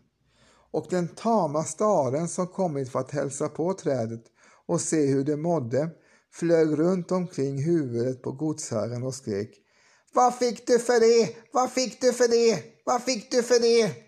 Och 0.71 0.87
den 0.91 1.09
tama 1.09 1.65
staren 1.65 2.29
som 2.29 2.47
kommit 2.47 2.93
för 2.93 2.99
att 2.99 3.11
hälsa 3.11 3.49
på 3.49 3.75
trädet 3.75 4.25
och 4.67 4.81
se 4.81 5.07
hur 5.07 5.25
det 5.25 5.37
mådde 5.37 5.91
flög 6.33 6.79
runt 6.79 7.13
omkring 7.13 7.63
huvudet 7.63 8.23
på 8.23 8.33
godsherren 8.33 9.03
och 9.03 9.15
skrek 9.15 9.51
Vad 10.13 10.35
fick 10.35 10.67
du 10.67 10.79
för 10.79 11.01
det? 11.01 11.37
Vad 11.53 11.71
fick 11.71 12.01
du 12.01 12.13
för 12.13 12.29
det? 12.29 12.63
Vad 12.85 13.03
fick 13.03 13.31
du 13.31 13.43
för 13.43 13.61
det? 13.61 14.08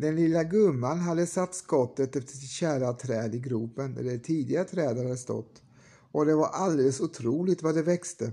Den 0.00 0.16
lilla 0.16 0.44
gumman 0.44 0.98
hade 0.98 1.26
satt 1.26 1.54
skottet 1.54 2.16
efter 2.16 2.32
sitt 2.32 2.50
kära 2.50 2.92
träd 2.92 3.34
i 3.34 3.38
gropen 3.38 3.94
där 3.94 4.02
det 4.02 4.18
tidigare 4.18 4.64
trädet 4.64 5.04
hade 5.04 5.16
stått 5.16 5.62
och 6.12 6.26
det 6.26 6.34
var 6.34 6.46
alldeles 6.48 7.00
otroligt 7.00 7.62
vad 7.62 7.74
det 7.74 7.82
växte. 7.82 8.32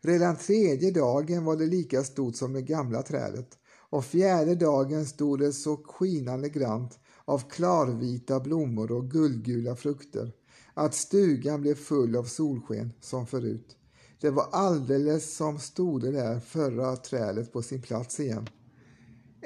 Redan 0.00 0.36
tredje 0.36 0.90
dagen 0.90 1.44
var 1.44 1.56
det 1.56 1.66
lika 1.66 2.04
stort 2.04 2.36
som 2.36 2.52
det 2.52 2.62
gamla 2.62 3.02
trädet 3.02 3.48
och 3.90 4.04
fjärde 4.04 4.54
dagen 4.54 5.06
stod 5.06 5.38
det 5.38 5.52
så 5.52 5.76
skinande 5.76 6.48
grant 6.48 6.98
av 7.24 7.38
klarvita 7.50 8.40
blommor 8.40 8.92
och 8.92 9.10
guldgula 9.10 9.76
frukter 9.76 10.32
att 10.74 10.94
stugan 10.94 11.60
blev 11.60 11.74
full 11.74 12.16
av 12.16 12.24
solsken 12.24 12.92
som 13.00 13.26
förut. 13.26 13.76
Det 14.20 14.30
var 14.30 14.48
alldeles 14.52 15.36
som 15.36 15.58
stod 15.58 16.02
det 16.02 16.10
där 16.10 16.40
förra 16.40 16.96
trädet 16.96 17.52
på 17.52 17.62
sin 17.62 17.82
plats 17.82 18.20
igen. 18.20 18.48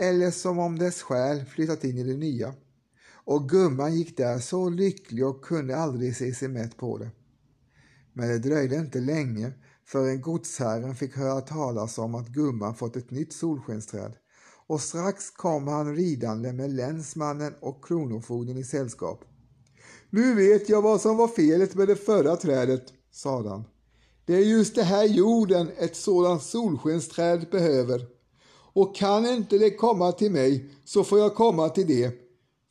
Eller 0.00 0.30
som 0.30 0.58
om 0.58 0.78
dess 0.78 1.02
själ 1.02 1.44
flyttat 1.44 1.84
in 1.84 1.98
i 1.98 2.02
det 2.02 2.16
nya. 2.16 2.54
Och 3.24 3.48
gumman 3.48 3.94
gick 3.94 4.16
där 4.16 4.38
så 4.38 4.68
lycklig 4.68 5.26
och 5.26 5.44
kunde 5.44 5.76
aldrig 5.76 6.16
se 6.16 6.34
sig 6.34 6.48
mätt 6.48 6.76
på 6.76 6.98
det. 6.98 7.10
Men 8.12 8.28
det 8.28 8.38
dröjde 8.38 8.76
inte 8.76 9.00
länge 9.00 9.52
förrän 9.86 10.20
godsherren 10.20 10.94
fick 10.94 11.16
höra 11.16 11.40
talas 11.40 11.98
om 11.98 12.14
att 12.14 12.28
gumman 12.28 12.74
fått 12.74 12.96
ett 12.96 13.10
nytt 13.10 13.32
solskensträd 13.32 14.12
och 14.68 14.80
strax 14.80 15.30
kom 15.30 15.68
han 15.68 15.96
ridande 15.96 16.52
med 16.52 16.70
länsmannen 16.70 17.54
och 17.60 17.84
kronofogden 17.84 18.56
i 18.56 18.64
sällskap. 18.64 19.24
Nu 20.10 20.34
vet 20.34 20.68
jag 20.68 20.82
vad 20.82 21.00
som 21.00 21.16
var 21.16 21.28
felet 21.28 21.74
med 21.74 21.88
det 21.88 21.96
förra 21.96 22.36
trädet, 22.36 22.84
sade 23.12 23.48
han. 23.48 23.64
Det 24.24 24.34
är 24.34 24.44
just 24.44 24.74
det 24.74 24.82
här 24.82 25.04
jorden 25.04 25.70
ett 25.78 25.96
sådant 25.96 26.42
solskensträd 26.42 27.46
behöver. 27.50 28.17
Och 28.72 28.96
kan 28.96 29.26
inte 29.26 29.58
det 29.58 29.70
komma 29.70 30.12
till 30.12 30.30
mig 30.30 30.70
så 30.84 31.04
får 31.04 31.18
jag 31.18 31.34
komma 31.34 31.68
till 31.68 31.86
det. 31.86 32.12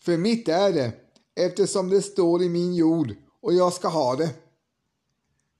För 0.04 0.18
mitt 0.18 0.48
är 0.48 0.74
det, 0.74 0.94
eftersom 1.36 1.90
det 1.90 2.02
står 2.02 2.44
i 2.44 2.50
min 2.50 2.76
jord 2.76 3.16
och 3.42 3.54
jag 3.54 3.74
ska 3.74 3.88
ha 3.88 4.16
det. 4.16 4.34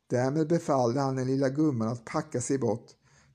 Därmed 0.10 0.48
befallde 0.48 1.00
han 1.00 1.16
den 1.16 1.28
lilla 1.28 1.50
gumman 1.50 1.88
att 1.88 2.06
packa 2.06 2.42
sig 2.42 2.58
bort, 2.58 2.88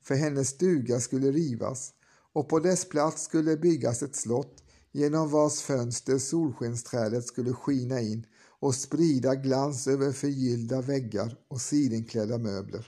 för 0.03 0.15
hennes 0.15 0.49
stuga 0.49 1.01
skulle 1.01 1.31
rivas 1.31 1.93
och 2.33 2.49
på 2.49 2.59
dess 2.59 2.89
plats 2.89 3.23
skulle 3.23 3.57
byggas 3.57 4.03
ett 4.03 4.17
slott 4.17 4.63
genom 4.93 5.31
vars 5.31 5.61
fönster 5.61 6.19
solskensträdet 6.19 7.27
skulle 7.27 7.53
skina 7.53 8.01
in 8.01 8.27
och 8.61 8.75
sprida 8.75 9.35
glans 9.35 9.87
över 9.87 10.13
förgyllda 10.13 10.81
väggar 10.81 11.37
och 11.49 11.61
sidenklädda 11.61 12.39
möbler. 12.39 12.87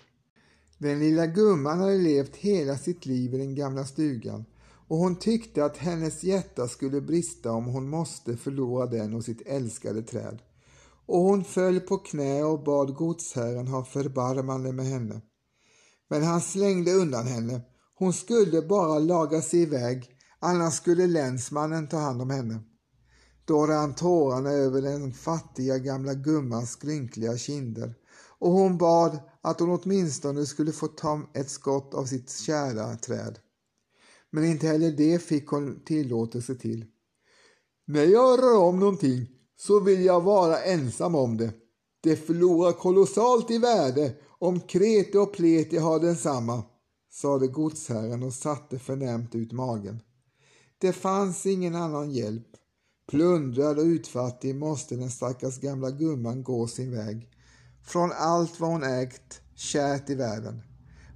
Den 0.78 0.98
lilla 0.98 1.26
gumman 1.26 1.80
hade 1.80 1.98
levt 1.98 2.36
hela 2.36 2.78
sitt 2.78 3.06
liv 3.06 3.34
i 3.34 3.38
den 3.38 3.54
gamla 3.54 3.84
stugan 3.84 4.44
och 4.88 4.96
hon 4.96 5.16
tyckte 5.16 5.64
att 5.64 5.76
hennes 5.76 6.24
hjärta 6.24 6.68
skulle 6.68 7.00
brista 7.00 7.52
om 7.52 7.64
hon 7.64 7.88
måste 7.88 8.36
förlora 8.36 8.86
den 8.86 9.14
och 9.14 9.24
sitt 9.24 9.42
älskade 9.46 10.02
träd 10.02 10.42
och 11.06 11.20
hon 11.20 11.44
föll 11.44 11.80
på 11.80 11.98
knä 11.98 12.42
och 12.42 12.64
bad 12.64 12.94
godsherren 12.94 13.68
ha 13.68 13.84
förbarmande 13.84 14.72
med 14.72 14.86
henne. 14.86 15.20
Men 16.10 16.22
han 16.22 16.40
slängde 16.40 16.92
undan 16.92 17.26
henne. 17.26 17.60
Hon 17.94 18.12
skulle 18.12 18.62
bara 18.62 18.98
laga 18.98 19.42
sig 19.42 19.62
iväg, 19.62 20.10
annars 20.38 20.74
skulle 20.74 21.06
länsmannen 21.06 21.88
ta 21.88 21.96
hand 21.96 22.22
om 22.22 22.30
henne. 22.30 22.60
Då 23.44 23.66
rann 23.66 23.94
tårarna 23.94 24.50
över 24.50 24.82
den 24.82 25.12
fattiga 25.12 25.78
gamla 25.78 26.14
gummans 26.14 26.70
skrynkliga 26.70 27.36
kinder 27.36 27.94
och 28.38 28.50
hon 28.50 28.78
bad 28.78 29.18
att 29.45 29.61
hon 29.61 29.70
åtminstone 29.82 30.47
skulle 30.47 30.72
få 30.72 30.86
ta 30.86 31.20
ett 31.34 31.51
skott 31.51 31.95
av 31.95 32.05
sitt 32.05 32.30
kära 32.30 32.97
träd. 32.97 33.38
Men 34.30 34.45
inte 34.45 34.66
heller 34.66 34.92
det 34.92 35.18
fick 35.18 35.47
hon 35.47 35.80
tillåtelse 35.84 36.55
till. 36.55 36.84
När 37.86 38.05
jag 38.05 38.42
rör 38.42 38.59
om 38.59 38.80
någonting 38.80 39.26
så 39.57 39.80
vill 39.80 40.05
jag 40.05 40.20
vara 40.20 40.62
ensam 40.62 41.14
om 41.14 41.36
det. 41.36 41.53
Det 42.01 42.16
förlorar 42.16 42.72
kolossalt 42.72 43.51
i 43.51 43.59
värde 43.59 44.14
om 44.38 44.61
Krete 44.61 45.18
och 45.18 45.32
pleti 45.32 45.76
har 45.76 46.01
densamma, 46.01 46.62
sade 47.12 47.47
godsherren 47.47 48.22
och 48.22 48.34
satte 48.34 48.78
förnämt 48.78 49.34
ut 49.34 49.53
magen. 49.53 50.01
Det 50.78 50.92
fanns 50.92 51.47
ingen 51.47 51.74
annan 51.74 52.11
hjälp. 52.11 52.49
Plundrad 53.09 53.78
och 53.78 53.84
utfattig 53.84 54.55
måste 54.55 54.97
den 54.97 55.11
stackars 55.11 55.61
gamla 55.61 55.90
gumman 55.90 56.42
gå 56.42 56.66
sin 56.66 56.90
väg. 56.97 57.34
Från 57.85 58.12
allt 58.12 58.61
vad 58.61 58.70
hon 58.70 58.82
ägt 58.82 59.41
kärt 59.55 60.11
i 60.11 60.14
världen. 60.14 60.62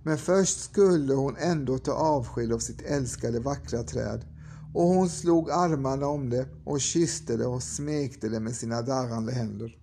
Men 0.02 0.18
först 0.18 0.60
skulle 0.60 1.14
hon 1.14 1.36
ändå 1.36 1.78
ta 1.78 1.92
avsked 1.92 2.52
av 2.52 2.58
sitt 2.58 2.82
älskade 2.82 3.40
vackra 3.40 3.82
träd 3.82 4.24
och 4.74 4.84
hon 4.84 5.08
slog 5.08 5.50
armarna 5.50 6.06
om 6.06 6.30
det 6.30 6.46
och 6.64 6.80
kysste 6.80 7.36
det 7.36 7.46
och 7.46 7.62
smekte 7.62 8.28
det 8.28 8.40
med 8.40 8.54
sina 8.54 8.82
darrande 8.82 9.32
händer. 9.32 9.78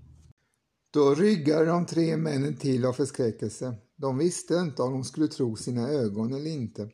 Då 0.94 1.16
ryggade 1.16 1.66
de 1.66 1.86
tre 1.86 2.18
männen 2.18 2.56
till 2.56 2.86
av 2.86 2.94
förskräckelse. 2.94 3.76
De 3.98 4.18
visste 4.18 4.56
inte 4.56 4.82
om 4.82 4.94
de 4.94 5.04
skulle 5.04 5.28
tro 5.28 5.56
sina 5.56 5.90
ögon 5.90 6.34
eller 6.34 6.52
inte. 6.52 6.90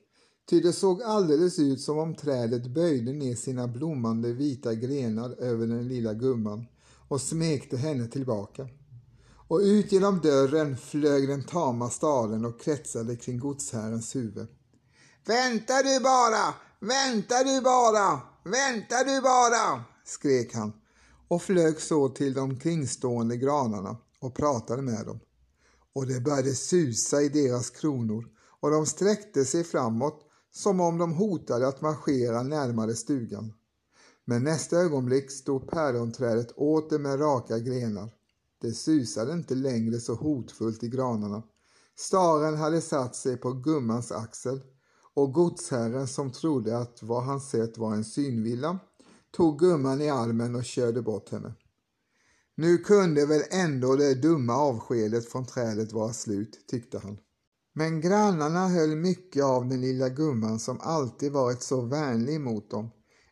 Ty 0.50 0.60
det 0.60 0.74
såg 0.74 1.04
alldeles 1.04 1.60
ut 1.60 1.82
som 1.82 1.98
om 1.98 2.16
trädet 2.16 2.74
böjde 2.74 3.14
ner 3.14 3.36
sina 3.36 3.68
blommande 3.68 4.34
vita 4.34 4.74
grenar 4.74 5.42
över 5.42 5.68
den 5.68 5.88
lilla 5.88 6.14
gumman 6.14 6.66
och 7.08 7.22
smekte 7.22 7.78
henne 7.78 8.08
tillbaka. 8.08 8.68
Och 9.52 9.60
ut 9.60 9.91
genom 9.91 10.20
dörren 10.20 10.78
flög 10.78 11.28
den 11.28 11.43
tama 11.43 11.89
staden 11.89 12.45
och 12.45 12.62
kretsade 12.62 13.16
kring 13.16 13.39
godsherrens 13.39 14.16
huvud. 14.16 14.47
Vänta 15.26 15.84
du 15.84 15.99
bara, 15.99 16.54
Vänta 16.80 17.43
du 17.43 17.62
bara! 17.62 18.22
Vänta 18.43 19.04
du 19.04 19.22
bara! 19.22 19.84
skrek 20.06 20.56
han 20.56 20.74
och 21.28 21.41
flög 21.41 21.82
så 21.82 22.10
till 22.10 22.34
de 22.34 22.60
kringstående 22.60 23.38
granarna 23.38 23.97
och 24.20 24.36
pratade 24.36 24.82
med 24.82 25.06
dem. 25.06 25.20
Och 25.93 26.08
det 26.08 26.20
började 26.20 26.56
susa 26.56 27.22
i 27.22 27.30
deras 27.30 27.70
kronor 27.70 28.26
och 28.60 28.72
de 28.72 28.86
sträckte 28.86 29.45
sig 29.45 29.64
framåt 29.64 30.22
som 30.52 30.80
om 30.80 30.97
de 30.97 31.14
hotade 31.14 31.68
att 31.68 31.82
marschera 31.82 32.43
närmare 32.43 32.95
stugan. 32.95 33.54
Men 34.26 34.43
nästa 34.43 34.78
ögonblick 34.78 35.32
stod 35.32 35.70
päronträdet 35.70 36.52
åter 36.52 36.99
med 36.99 37.20
raka 37.20 37.60
grenar. 37.60 38.20
Det 38.62 38.72
susade 38.72 39.34
inte 39.34 39.55
längre 39.55 39.99
så 39.99 40.14
hotfullt 40.14 40.84
i 40.84 40.88
granarna. 40.89 41.43
Staren 41.97 42.57
hade 42.57 42.82
satt 42.82 43.16
sig 43.16 43.38
på 43.38 43.53
gummans 43.53 44.12
axel 44.12 44.62
och 45.14 45.34
godsherren 45.34 46.07
som 46.07 46.32
trodde 46.32 46.78
att 46.78 47.03
vad 47.03 47.24
han 47.24 47.41
sett 47.41 47.78
var 47.78 47.93
en 47.93 48.05
synvilla 48.05 48.80
tog 49.32 49.59
gumman 49.59 50.01
i 50.01 50.09
armen 50.09 50.55
och 50.55 50.66
körde 50.66 51.01
bort 51.01 51.30
henne. 51.30 51.53
Nu 52.55 52.78
kunde 52.78 53.26
väl 53.26 53.41
ändå 53.51 53.95
det 53.95 54.22
dumma 54.22 54.53
avskedet 54.53 55.30
från 55.30 55.45
trädet 55.45 55.91
vara 55.91 56.14
slut, 56.14 56.68
tyckte 56.68 56.99
han. 56.99 57.18
Men 57.74 58.01
grannarna 58.01 58.68
höll 58.68 58.95
mycket 58.95 59.43
av 59.43 59.68
den 59.68 59.82
lilla 59.82 60.09
gumman 60.09 60.59
som 60.59 60.80
alltid 60.82 61.32
varit 61.32 61.62
så 61.62 61.82
vänlig 61.82 62.41
mot 62.41 62.72
dem. 62.72 62.89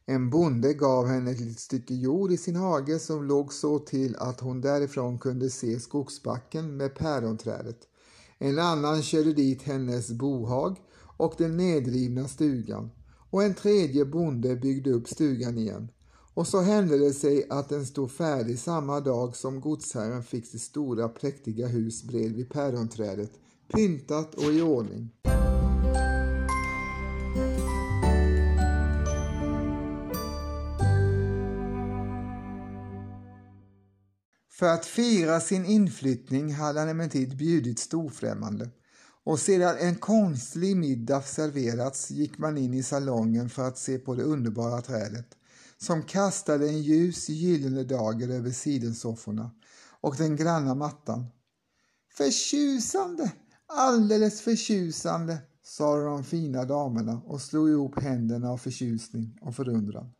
En 0.10 0.30
bonde 0.30 0.74
gav 0.74 1.08
henne 1.08 1.32
ett 1.32 1.40
litet 1.40 1.60
stycke 1.60 1.94
jord 1.94 2.32
i 2.32 2.38
sin 2.38 2.56
hage 2.56 3.00
som 3.00 3.24
låg 3.24 3.54
så 3.54 3.80
till 3.80 4.16
att 4.16 4.40
hon 4.40 4.62
därifrån 4.62 5.20
kunde 5.20 5.50
se 5.50 5.80
skogsbacken 5.80 6.78
med 6.78 6.96
päronträdet. 6.96 7.78
En 8.38 8.60
annan 8.60 9.02
körde 9.02 9.34
dit 9.34 9.62
hennes 9.62 10.12
bohag 10.12 10.78
och 11.18 11.34
den 11.38 11.58
nedrivna 11.58 12.28
stugan 12.28 12.92
och 13.30 13.44
en 13.44 13.54
tredje 13.54 14.06
bonde 14.06 14.56
byggde 14.56 14.92
upp 14.92 15.08
stugan 15.08 15.58
igen. 15.58 15.88
Och 16.34 16.48
så 16.48 16.62
hände 16.62 16.98
det 16.98 17.14
sig 17.14 17.46
att 17.50 17.70
den 17.70 17.86
stod 17.86 18.12
färdig 18.12 18.60
samma 18.60 19.00
dag 19.00 19.36
som 19.36 19.62
godsherren 19.62 20.24
fick 20.24 20.46
sitt 20.46 20.62
stora 20.62 21.10
präktiga 21.10 21.68
hus 21.68 22.04
bredvid 22.04 22.50
päronträdet, 22.50 23.32
pyntat 23.74 24.36
och 24.36 24.54
i 24.54 24.62
ordning. 24.62 25.10
För 34.60 34.66
att 34.66 34.86
fira 34.86 35.40
sin 35.40 35.66
inflyttning 35.66 36.54
hade 36.54 36.80
han 36.80 36.90
emellertid 36.90 37.38
bjudit 37.38 37.80
storfrämmande 37.80 38.70
och 39.24 39.40
sedan 39.40 39.78
en 39.80 39.96
konstlig 39.96 40.78
middag 40.78 41.22
serverats 41.22 42.12
gick 42.12 42.38
man 42.38 42.58
in 42.58 42.74
i 42.74 42.84
salongen 42.84 43.50
för 43.50 43.68
att 43.68 43.78
se 43.78 43.98
på 43.98 44.16
det 44.16 44.24
underbara 44.24 44.82
trädet 44.82 45.28
som 45.78 46.04
kastade 46.04 46.70
en 46.70 46.82
ljus 46.82 47.30
gyllene 47.30 47.84
dager 47.84 48.30
över 48.30 48.52
sidensofforna 48.52 49.52
och 50.02 50.16
den 50.18 50.36
granna 50.36 50.76
mattan. 50.76 51.26
Förtjusande, 52.14 53.32
alldeles 53.68 54.42
förtjusande, 54.42 55.38
sa 55.64 55.98
de 55.98 56.24
fina 56.24 56.66
damerna 56.66 57.22
och 57.26 57.42
slog 57.42 57.70
ihop 57.70 58.00
händerna 58.02 58.50
av 58.50 58.58
förtjusning 58.58 59.38
och 59.42 59.56
förundran. 59.56 60.12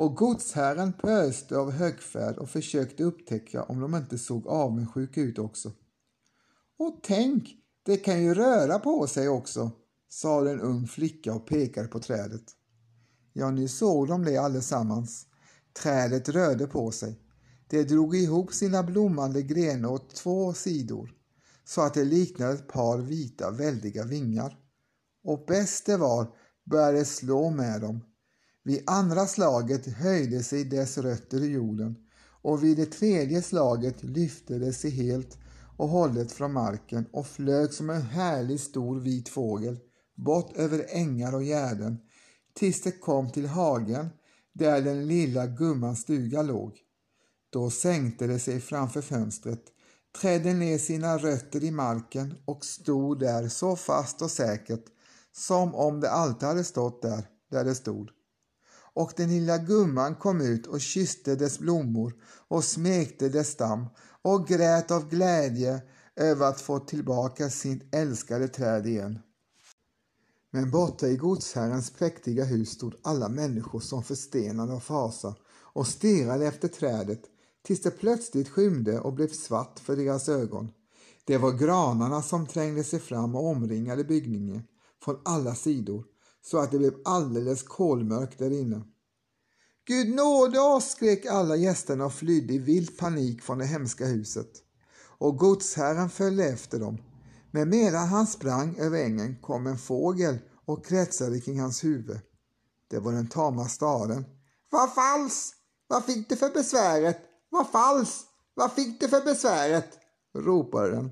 Och 0.00 0.16
godsherren 0.16 0.92
pöste 0.92 1.56
av 1.56 1.70
högfärd 1.70 2.38
och 2.38 2.50
försökte 2.50 3.04
upptäcka 3.04 3.62
om 3.62 3.80
de 3.80 3.94
inte 3.94 4.18
såg 4.18 4.46
avundsjuka 4.46 5.20
ut 5.20 5.38
också. 5.38 5.72
Och 6.78 7.00
tänk, 7.02 7.48
det 7.82 7.96
kan 7.96 8.22
ju 8.22 8.34
röra 8.34 8.78
på 8.78 9.06
sig 9.06 9.28
också, 9.28 9.70
sade 10.10 10.50
en 10.50 10.60
ung 10.60 10.86
flicka 10.86 11.34
och 11.34 11.46
pekade 11.46 11.88
på 11.88 11.98
trädet. 11.98 12.42
Ja, 13.32 13.50
nu 13.50 13.68
såg 13.68 14.08
de 14.08 14.24
det 14.24 14.36
allesammans. 14.36 15.26
Trädet 15.82 16.28
rörde 16.28 16.66
på 16.66 16.90
sig. 16.90 17.20
Det 17.68 17.84
drog 17.84 18.16
ihop 18.16 18.52
sina 18.52 18.82
blommande 18.82 19.42
grenar 19.42 19.88
åt 19.88 20.14
två 20.14 20.54
sidor 20.54 21.14
så 21.64 21.80
att 21.80 21.94
det 21.94 22.04
liknade 22.04 22.52
ett 22.52 22.68
par 22.68 22.98
vita 22.98 23.50
väldiga 23.50 24.04
vingar. 24.04 24.58
Och 25.24 25.44
bäst 25.46 25.86
det 25.86 25.96
var 25.96 26.26
började 26.64 27.04
slå 27.04 27.50
med 27.50 27.80
dem. 27.80 28.00
Vid 28.62 28.82
andra 28.86 29.26
slaget 29.26 29.86
höjde 29.86 30.42
sig 30.42 30.64
dess 30.64 30.98
rötter 30.98 31.42
i 31.42 31.46
jorden 31.46 31.96
och 32.42 32.64
vid 32.64 32.76
det 32.76 32.86
tredje 32.86 33.42
slaget 33.42 34.02
lyfte 34.02 34.58
det 34.58 34.72
sig 34.72 34.90
helt 34.90 35.38
och 35.76 35.88
hållet 35.88 36.32
från 36.32 36.52
marken 36.52 37.06
och 37.12 37.26
flög 37.26 37.72
som 37.72 37.90
en 37.90 38.02
härlig 38.02 38.60
stor 38.60 39.00
vit 39.00 39.28
fågel 39.28 39.78
bort 40.16 40.56
över 40.56 40.86
ängar 40.88 41.34
och 41.34 41.44
gärden 41.44 41.98
tills 42.54 42.82
det 42.82 42.92
kom 42.92 43.30
till 43.30 43.46
hagen 43.46 44.08
där 44.52 44.80
den 44.80 45.06
lilla 45.06 45.46
gummans 45.46 46.00
stuga 46.00 46.42
låg. 46.42 46.78
Då 47.50 47.70
sänkte 47.70 48.26
det 48.26 48.38
sig 48.38 48.60
framför 48.60 49.02
fönstret, 49.02 49.62
trädde 50.20 50.54
ner 50.54 50.78
sina 50.78 51.18
rötter 51.18 51.64
i 51.64 51.70
marken 51.70 52.34
och 52.44 52.64
stod 52.64 53.20
där 53.20 53.48
så 53.48 53.76
fast 53.76 54.22
och 54.22 54.30
säkert 54.30 54.84
som 55.32 55.74
om 55.74 56.00
det 56.00 56.10
alltid 56.10 56.48
hade 56.48 56.64
stått 56.64 57.02
där, 57.02 57.24
där 57.50 57.64
det 57.64 57.74
stod. 57.74 58.10
Och 58.94 59.12
den 59.16 59.28
lilla 59.28 59.58
gumman 59.58 60.14
kom 60.14 60.40
ut 60.40 60.66
och 60.66 60.80
kysste 60.80 61.36
dess 61.36 61.58
blommor 61.58 62.14
och 62.48 62.64
smekte 62.64 63.28
dess 63.28 63.48
stam 63.48 63.86
och 64.22 64.48
grät 64.48 64.90
av 64.90 65.08
glädje 65.08 65.82
över 66.16 66.46
att 66.46 66.60
få 66.60 66.78
tillbaka 66.78 67.50
sitt 67.50 67.94
älskade 67.94 68.48
träd 68.48 68.86
igen. 68.86 69.18
Men 70.50 70.70
borta 70.70 71.08
i 71.08 71.16
godsherrens 71.16 71.90
präktiga 71.90 72.44
hus 72.44 72.70
stod 72.70 72.94
alla 73.02 73.28
människor 73.28 73.80
som 73.80 74.02
förstenade 74.02 74.72
av 74.72 74.80
fasa 74.80 75.34
och 75.72 75.86
stirrade 75.86 76.46
efter 76.46 76.68
trädet 76.68 77.22
tills 77.62 77.82
det 77.82 77.90
plötsligt 77.90 78.48
skymde 78.48 79.00
och 79.00 79.12
blev 79.12 79.28
svart 79.28 79.78
för 79.78 79.96
deras 79.96 80.28
ögon. 80.28 80.70
Det 81.24 81.38
var 81.38 81.52
granarna 81.52 82.22
som 82.22 82.46
trängde 82.46 82.84
sig 82.84 83.00
fram 83.00 83.34
och 83.34 83.46
omringade 83.46 84.04
byggningen 84.04 84.62
från 85.04 85.20
alla 85.24 85.54
sidor 85.54 86.04
så 86.42 86.58
att 86.58 86.70
det 86.70 86.78
blev 86.78 86.94
alldeles 87.04 87.62
kolmörkt 87.62 88.38
där 88.38 88.50
inne. 88.50 88.82
Gud 89.84 90.14
nåde 90.14 90.60
oss! 90.60 90.90
skrek 90.90 91.26
alla 91.26 91.56
gästerna 91.56 92.06
och 92.06 92.12
flydde 92.12 92.54
i 92.54 92.58
vild 92.58 92.98
panik 92.98 93.42
från 93.42 93.58
det 93.58 93.66
hemska 93.66 94.06
huset. 94.06 94.50
Och 95.18 95.36
godsherren 95.36 96.10
följde 96.10 96.44
efter 96.44 96.78
dem. 96.78 96.98
Men 97.50 97.68
medan 97.68 98.08
han 98.08 98.26
sprang 98.26 98.76
över 98.78 99.04
ängen 99.04 99.36
kom 99.42 99.66
en 99.66 99.78
fågel 99.78 100.38
och 100.64 100.86
kretsade 100.86 101.40
kring 101.40 101.60
hans 101.60 101.84
huvud. 101.84 102.20
Det 102.88 102.98
var 102.98 103.12
den 103.12 103.28
tama 103.28 103.68
staren. 103.68 104.24
Vad 104.70 104.94
falskt! 104.94 105.56
Vad 105.86 106.04
fick 106.04 106.28
du 106.28 106.36
för 106.36 106.50
besväret? 106.50 107.18
Vad 107.48 107.70
falskt! 107.70 108.26
Vad 108.54 108.72
fick 108.72 109.00
du 109.00 109.08
för 109.08 109.24
besväret? 109.24 109.98
ropade 110.34 110.90
den. 110.90 111.10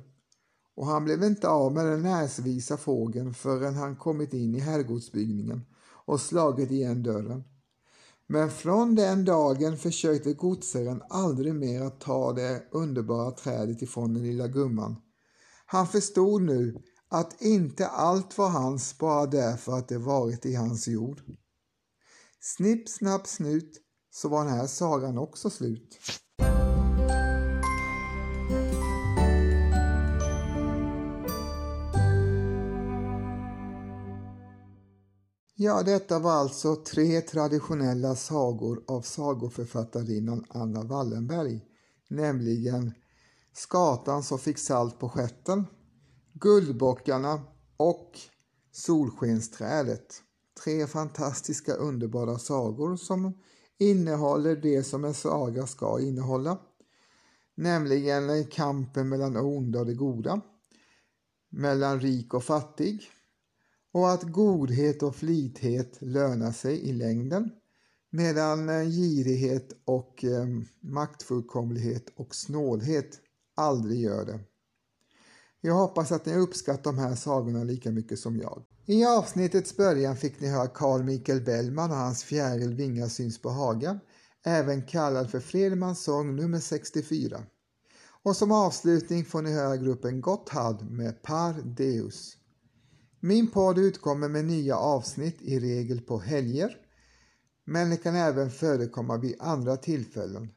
Och 0.79 0.87
han 0.87 1.05
blev 1.05 1.23
inte 1.25 1.49
av 1.49 1.73
med 1.73 1.87
den 1.87 2.03
näsvisa 2.03 2.77
fågeln 2.77 3.35
förrän 3.35 3.75
han 3.75 3.97
kommit 3.97 4.33
in 4.33 4.55
i 4.55 4.59
herrgårdsbyggningen 4.59 5.67
och 6.07 6.21
slagit 6.21 6.71
igen 6.71 7.03
dörren. 7.03 7.45
Men 8.27 8.51
från 8.51 8.95
den 8.95 9.25
dagen 9.25 9.77
försökte 9.77 10.33
godsherren 10.33 11.03
aldrig 11.09 11.55
mer 11.55 11.83
att 11.83 12.01
ta 12.01 12.33
det 12.33 12.63
underbara 12.71 13.31
trädet 13.31 13.83
ifrån 13.83 14.15
den 14.15 14.23
lilla 14.23 14.49
gumman. 14.49 14.97
Han 15.67 15.87
förstod 15.87 16.43
nu 16.43 16.83
att 17.09 17.43
inte 17.43 17.87
allt 17.87 18.39
var 18.39 18.49
hans 18.49 18.99
bara 18.99 19.27
därför 19.27 19.73
att 19.73 19.89
det 19.89 19.99
varit 19.99 20.47
i 20.47 20.55
hans 20.55 20.89
jord. 20.89 21.21
Snipp, 22.41 22.89
snapp, 22.89 23.27
snut 23.27 23.81
så 24.11 24.29
var 24.29 24.45
den 24.45 24.55
här 24.55 24.67
sagan 24.67 25.19
också 25.19 25.51
slut. 25.51 25.99
Ja, 35.61 35.83
detta 35.83 36.19
var 36.19 36.33
alltså 36.33 36.77
tre 36.77 37.21
traditionella 37.21 38.15
sagor 38.15 38.85
av 38.89 39.03
sagoförfattarinnan 39.03 40.45
Anna 40.49 40.83
Wallenberg, 40.83 41.61
nämligen 42.09 42.93
Skatan 43.53 44.23
som 44.23 44.39
fick 44.39 44.59
salt 44.59 44.99
på 44.99 45.09
stjärten, 45.09 45.67
Guldbockarna 46.33 47.41
och 47.77 48.19
Solskensträdet. 48.73 50.23
Tre 50.65 50.87
fantastiska 50.87 51.75
underbara 51.75 52.39
sagor 52.39 52.97
som 52.97 53.39
innehåller 53.79 54.57
det 54.57 54.83
som 54.83 55.05
en 55.05 55.15
saga 55.15 55.67
ska 55.67 56.01
innehålla, 56.01 56.59
nämligen 57.57 58.47
kampen 58.47 59.09
mellan 59.09 59.33
det 59.33 59.41
onda 59.41 59.81
och 59.81 59.87
det 59.87 59.95
goda, 59.95 60.41
mellan 61.51 62.01
rik 62.01 62.35
och 62.35 62.45
fattig, 62.45 63.11
och 63.93 64.11
att 64.11 64.23
godhet 64.23 65.03
och 65.03 65.17
flithet 65.17 65.97
lönar 66.01 66.53
sig 66.53 66.89
i 66.89 66.93
längden 66.93 67.51
medan 68.11 68.69
eh, 68.69 68.85
girighet 68.85 69.73
och 69.85 70.25
eh, 70.25 70.47
maktfullkomlighet 70.81 72.13
och 72.17 72.35
snålhet 72.35 73.21
aldrig 73.57 74.01
gör 74.01 74.25
det. 74.25 74.41
Jag 75.61 75.75
hoppas 75.75 76.13
att 76.13 76.27
ni 76.27 76.37
uppskattar 76.37 76.93
de 76.93 76.99
här 76.99 77.15
sagorna 77.15 77.65
lika 77.65 77.91
mycket 77.91 78.19
som 78.19 78.37
jag. 78.37 78.63
I 78.87 79.05
avsnittets 79.05 79.77
början 79.77 80.17
fick 80.17 80.41
ni 80.41 80.49
höra 80.49 80.67
Carl 80.67 81.03
Michael 81.03 81.41
Bellman 81.41 81.91
och 81.91 81.97
hans 81.97 82.25
Fjäril 82.25 82.75
vingar 82.75 83.09
syns 83.09 83.43
på 83.43 83.51
Haga, 83.51 84.01
även 84.47 84.83
kallad 84.83 85.31
för 85.31 85.41
Fredmans 85.41 86.03
sång 86.03 86.37
nummer 86.37 86.61
64. 86.61 87.43
Och 88.23 88.37
som 88.37 88.53
avslutning 88.53 89.25
får 89.25 89.43
ni 89.43 89.53
höra 89.53 89.77
gruppen 89.77 90.21
Gotthard 90.21 90.91
med 90.91 91.23
Par 91.23 91.53
Deus. 91.63 92.38
Min 93.21 93.51
podd 93.51 93.79
utkommer 93.79 94.29
med 94.29 94.45
nya 94.45 94.77
avsnitt 94.77 95.43
i 95.43 95.59
regel 95.59 96.01
på 96.01 96.19
helger, 96.19 96.77
men 97.65 97.91
det 97.91 97.97
kan 97.97 98.15
även 98.15 98.51
förekomma 98.51 99.17
vid 99.17 99.37
andra 99.41 99.77
tillfällen. 99.77 100.49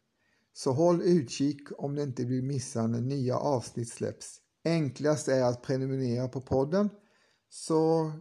Så 0.54 0.72
håll 0.72 1.02
utkik 1.02 1.68
om 1.78 1.96
det 1.96 2.04
inte 2.04 2.26
blir 2.26 2.42
missa 2.42 2.88
när 2.88 3.02
nya 3.02 3.38
avsnitt 3.38 3.90
släpps. 3.90 4.38
Enklast 4.64 5.28
är 5.28 5.44
att 5.44 5.62
prenumerera 5.62 6.28
på 6.28 6.42
podden 6.42 6.90
så 7.50 8.12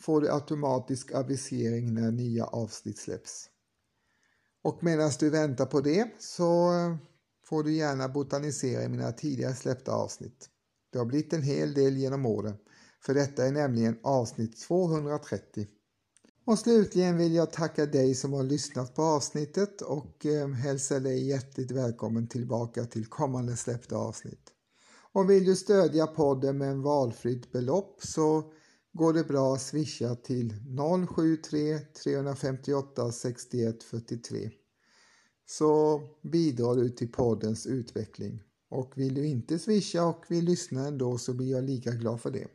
får 0.00 0.20
du 0.20 0.30
automatisk 0.30 1.12
avisering 1.12 1.94
när 1.94 2.10
nya 2.10 2.44
avsnitt 2.44 2.98
släpps. 2.98 3.48
Och 4.62 4.84
medan 4.84 5.10
du 5.18 5.30
väntar 5.30 5.66
på 5.66 5.80
det 5.80 6.10
så 6.18 6.72
får 7.44 7.64
du 7.64 7.72
gärna 7.72 8.08
botanisera 8.08 8.82
i 8.82 8.88
mina 8.88 9.12
tidigare 9.12 9.54
släppta 9.54 9.92
avsnitt. 9.92 10.48
Det 10.92 10.98
har 10.98 11.06
blivit 11.06 11.32
en 11.32 11.42
hel 11.42 11.74
del 11.74 11.96
genom 11.96 12.26
åren, 12.26 12.56
för 13.04 13.14
detta 13.14 13.46
är 13.46 13.52
nämligen 13.52 13.98
avsnitt 14.02 14.60
230. 14.60 15.66
Och 16.44 16.58
slutligen 16.58 17.16
vill 17.16 17.34
jag 17.34 17.52
tacka 17.52 17.86
dig 17.86 18.14
som 18.14 18.32
har 18.32 18.42
lyssnat 18.42 18.94
på 18.94 19.02
avsnittet 19.02 19.82
och 19.82 20.26
eh, 20.26 20.48
hälsa 20.48 21.00
dig 21.00 21.28
hjärtligt 21.28 21.70
välkommen 21.70 22.28
tillbaka 22.28 22.84
till 22.84 23.06
kommande 23.06 23.56
släppta 23.56 23.96
avsnitt. 23.96 24.50
Och 25.12 25.30
vill 25.30 25.44
du 25.44 25.56
stödja 25.56 26.06
podden 26.06 26.58
med 26.58 26.70
en 26.70 26.82
valfritt 26.82 27.52
belopp 27.52 28.00
så 28.02 28.52
går 28.92 29.12
det 29.12 29.24
bra 29.24 29.54
att 29.54 29.62
swisha 29.62 30.14
till 30.14 30.54
073 31.16 31.78
358 31.78 33.12
61 33.12 33.82
43 33.82 34.50
så 35.46 36.00
bidrar 36.22 36.74
du 36.76 36.88
till 36.88 37.12
poddens 37.12 37.66
utveckling. 37.66 38.42
Och 38.70 38.92
vill 38.96 39.14
du 39.14 39.26
inte 39.26 39.58
swisha 39.58 40.04
och 40.04 40.24
vill 40.28 40.44
lyssna 40.44 40.86
ändå 40.86 41.18
så 41.18 41.34
blir 41.34 41.50
jag 41.50 41.64
lika 41.64 41.90
glad 41.90 42.20
för 42.20 42.30
det. 42.30 42.46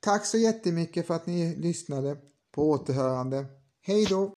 Tack 0.00 0.26
så 0.26 0.38
jättemycket 0.38 1.06
för 1.06 1.14
att 1.14 1.26
ni 1.26 1.56
lyssnade. 1.56 2.16
På 2.54 2.70
återhörande. 2.70 3.46
Hej 3.82 4.04
då! 4.04 4.32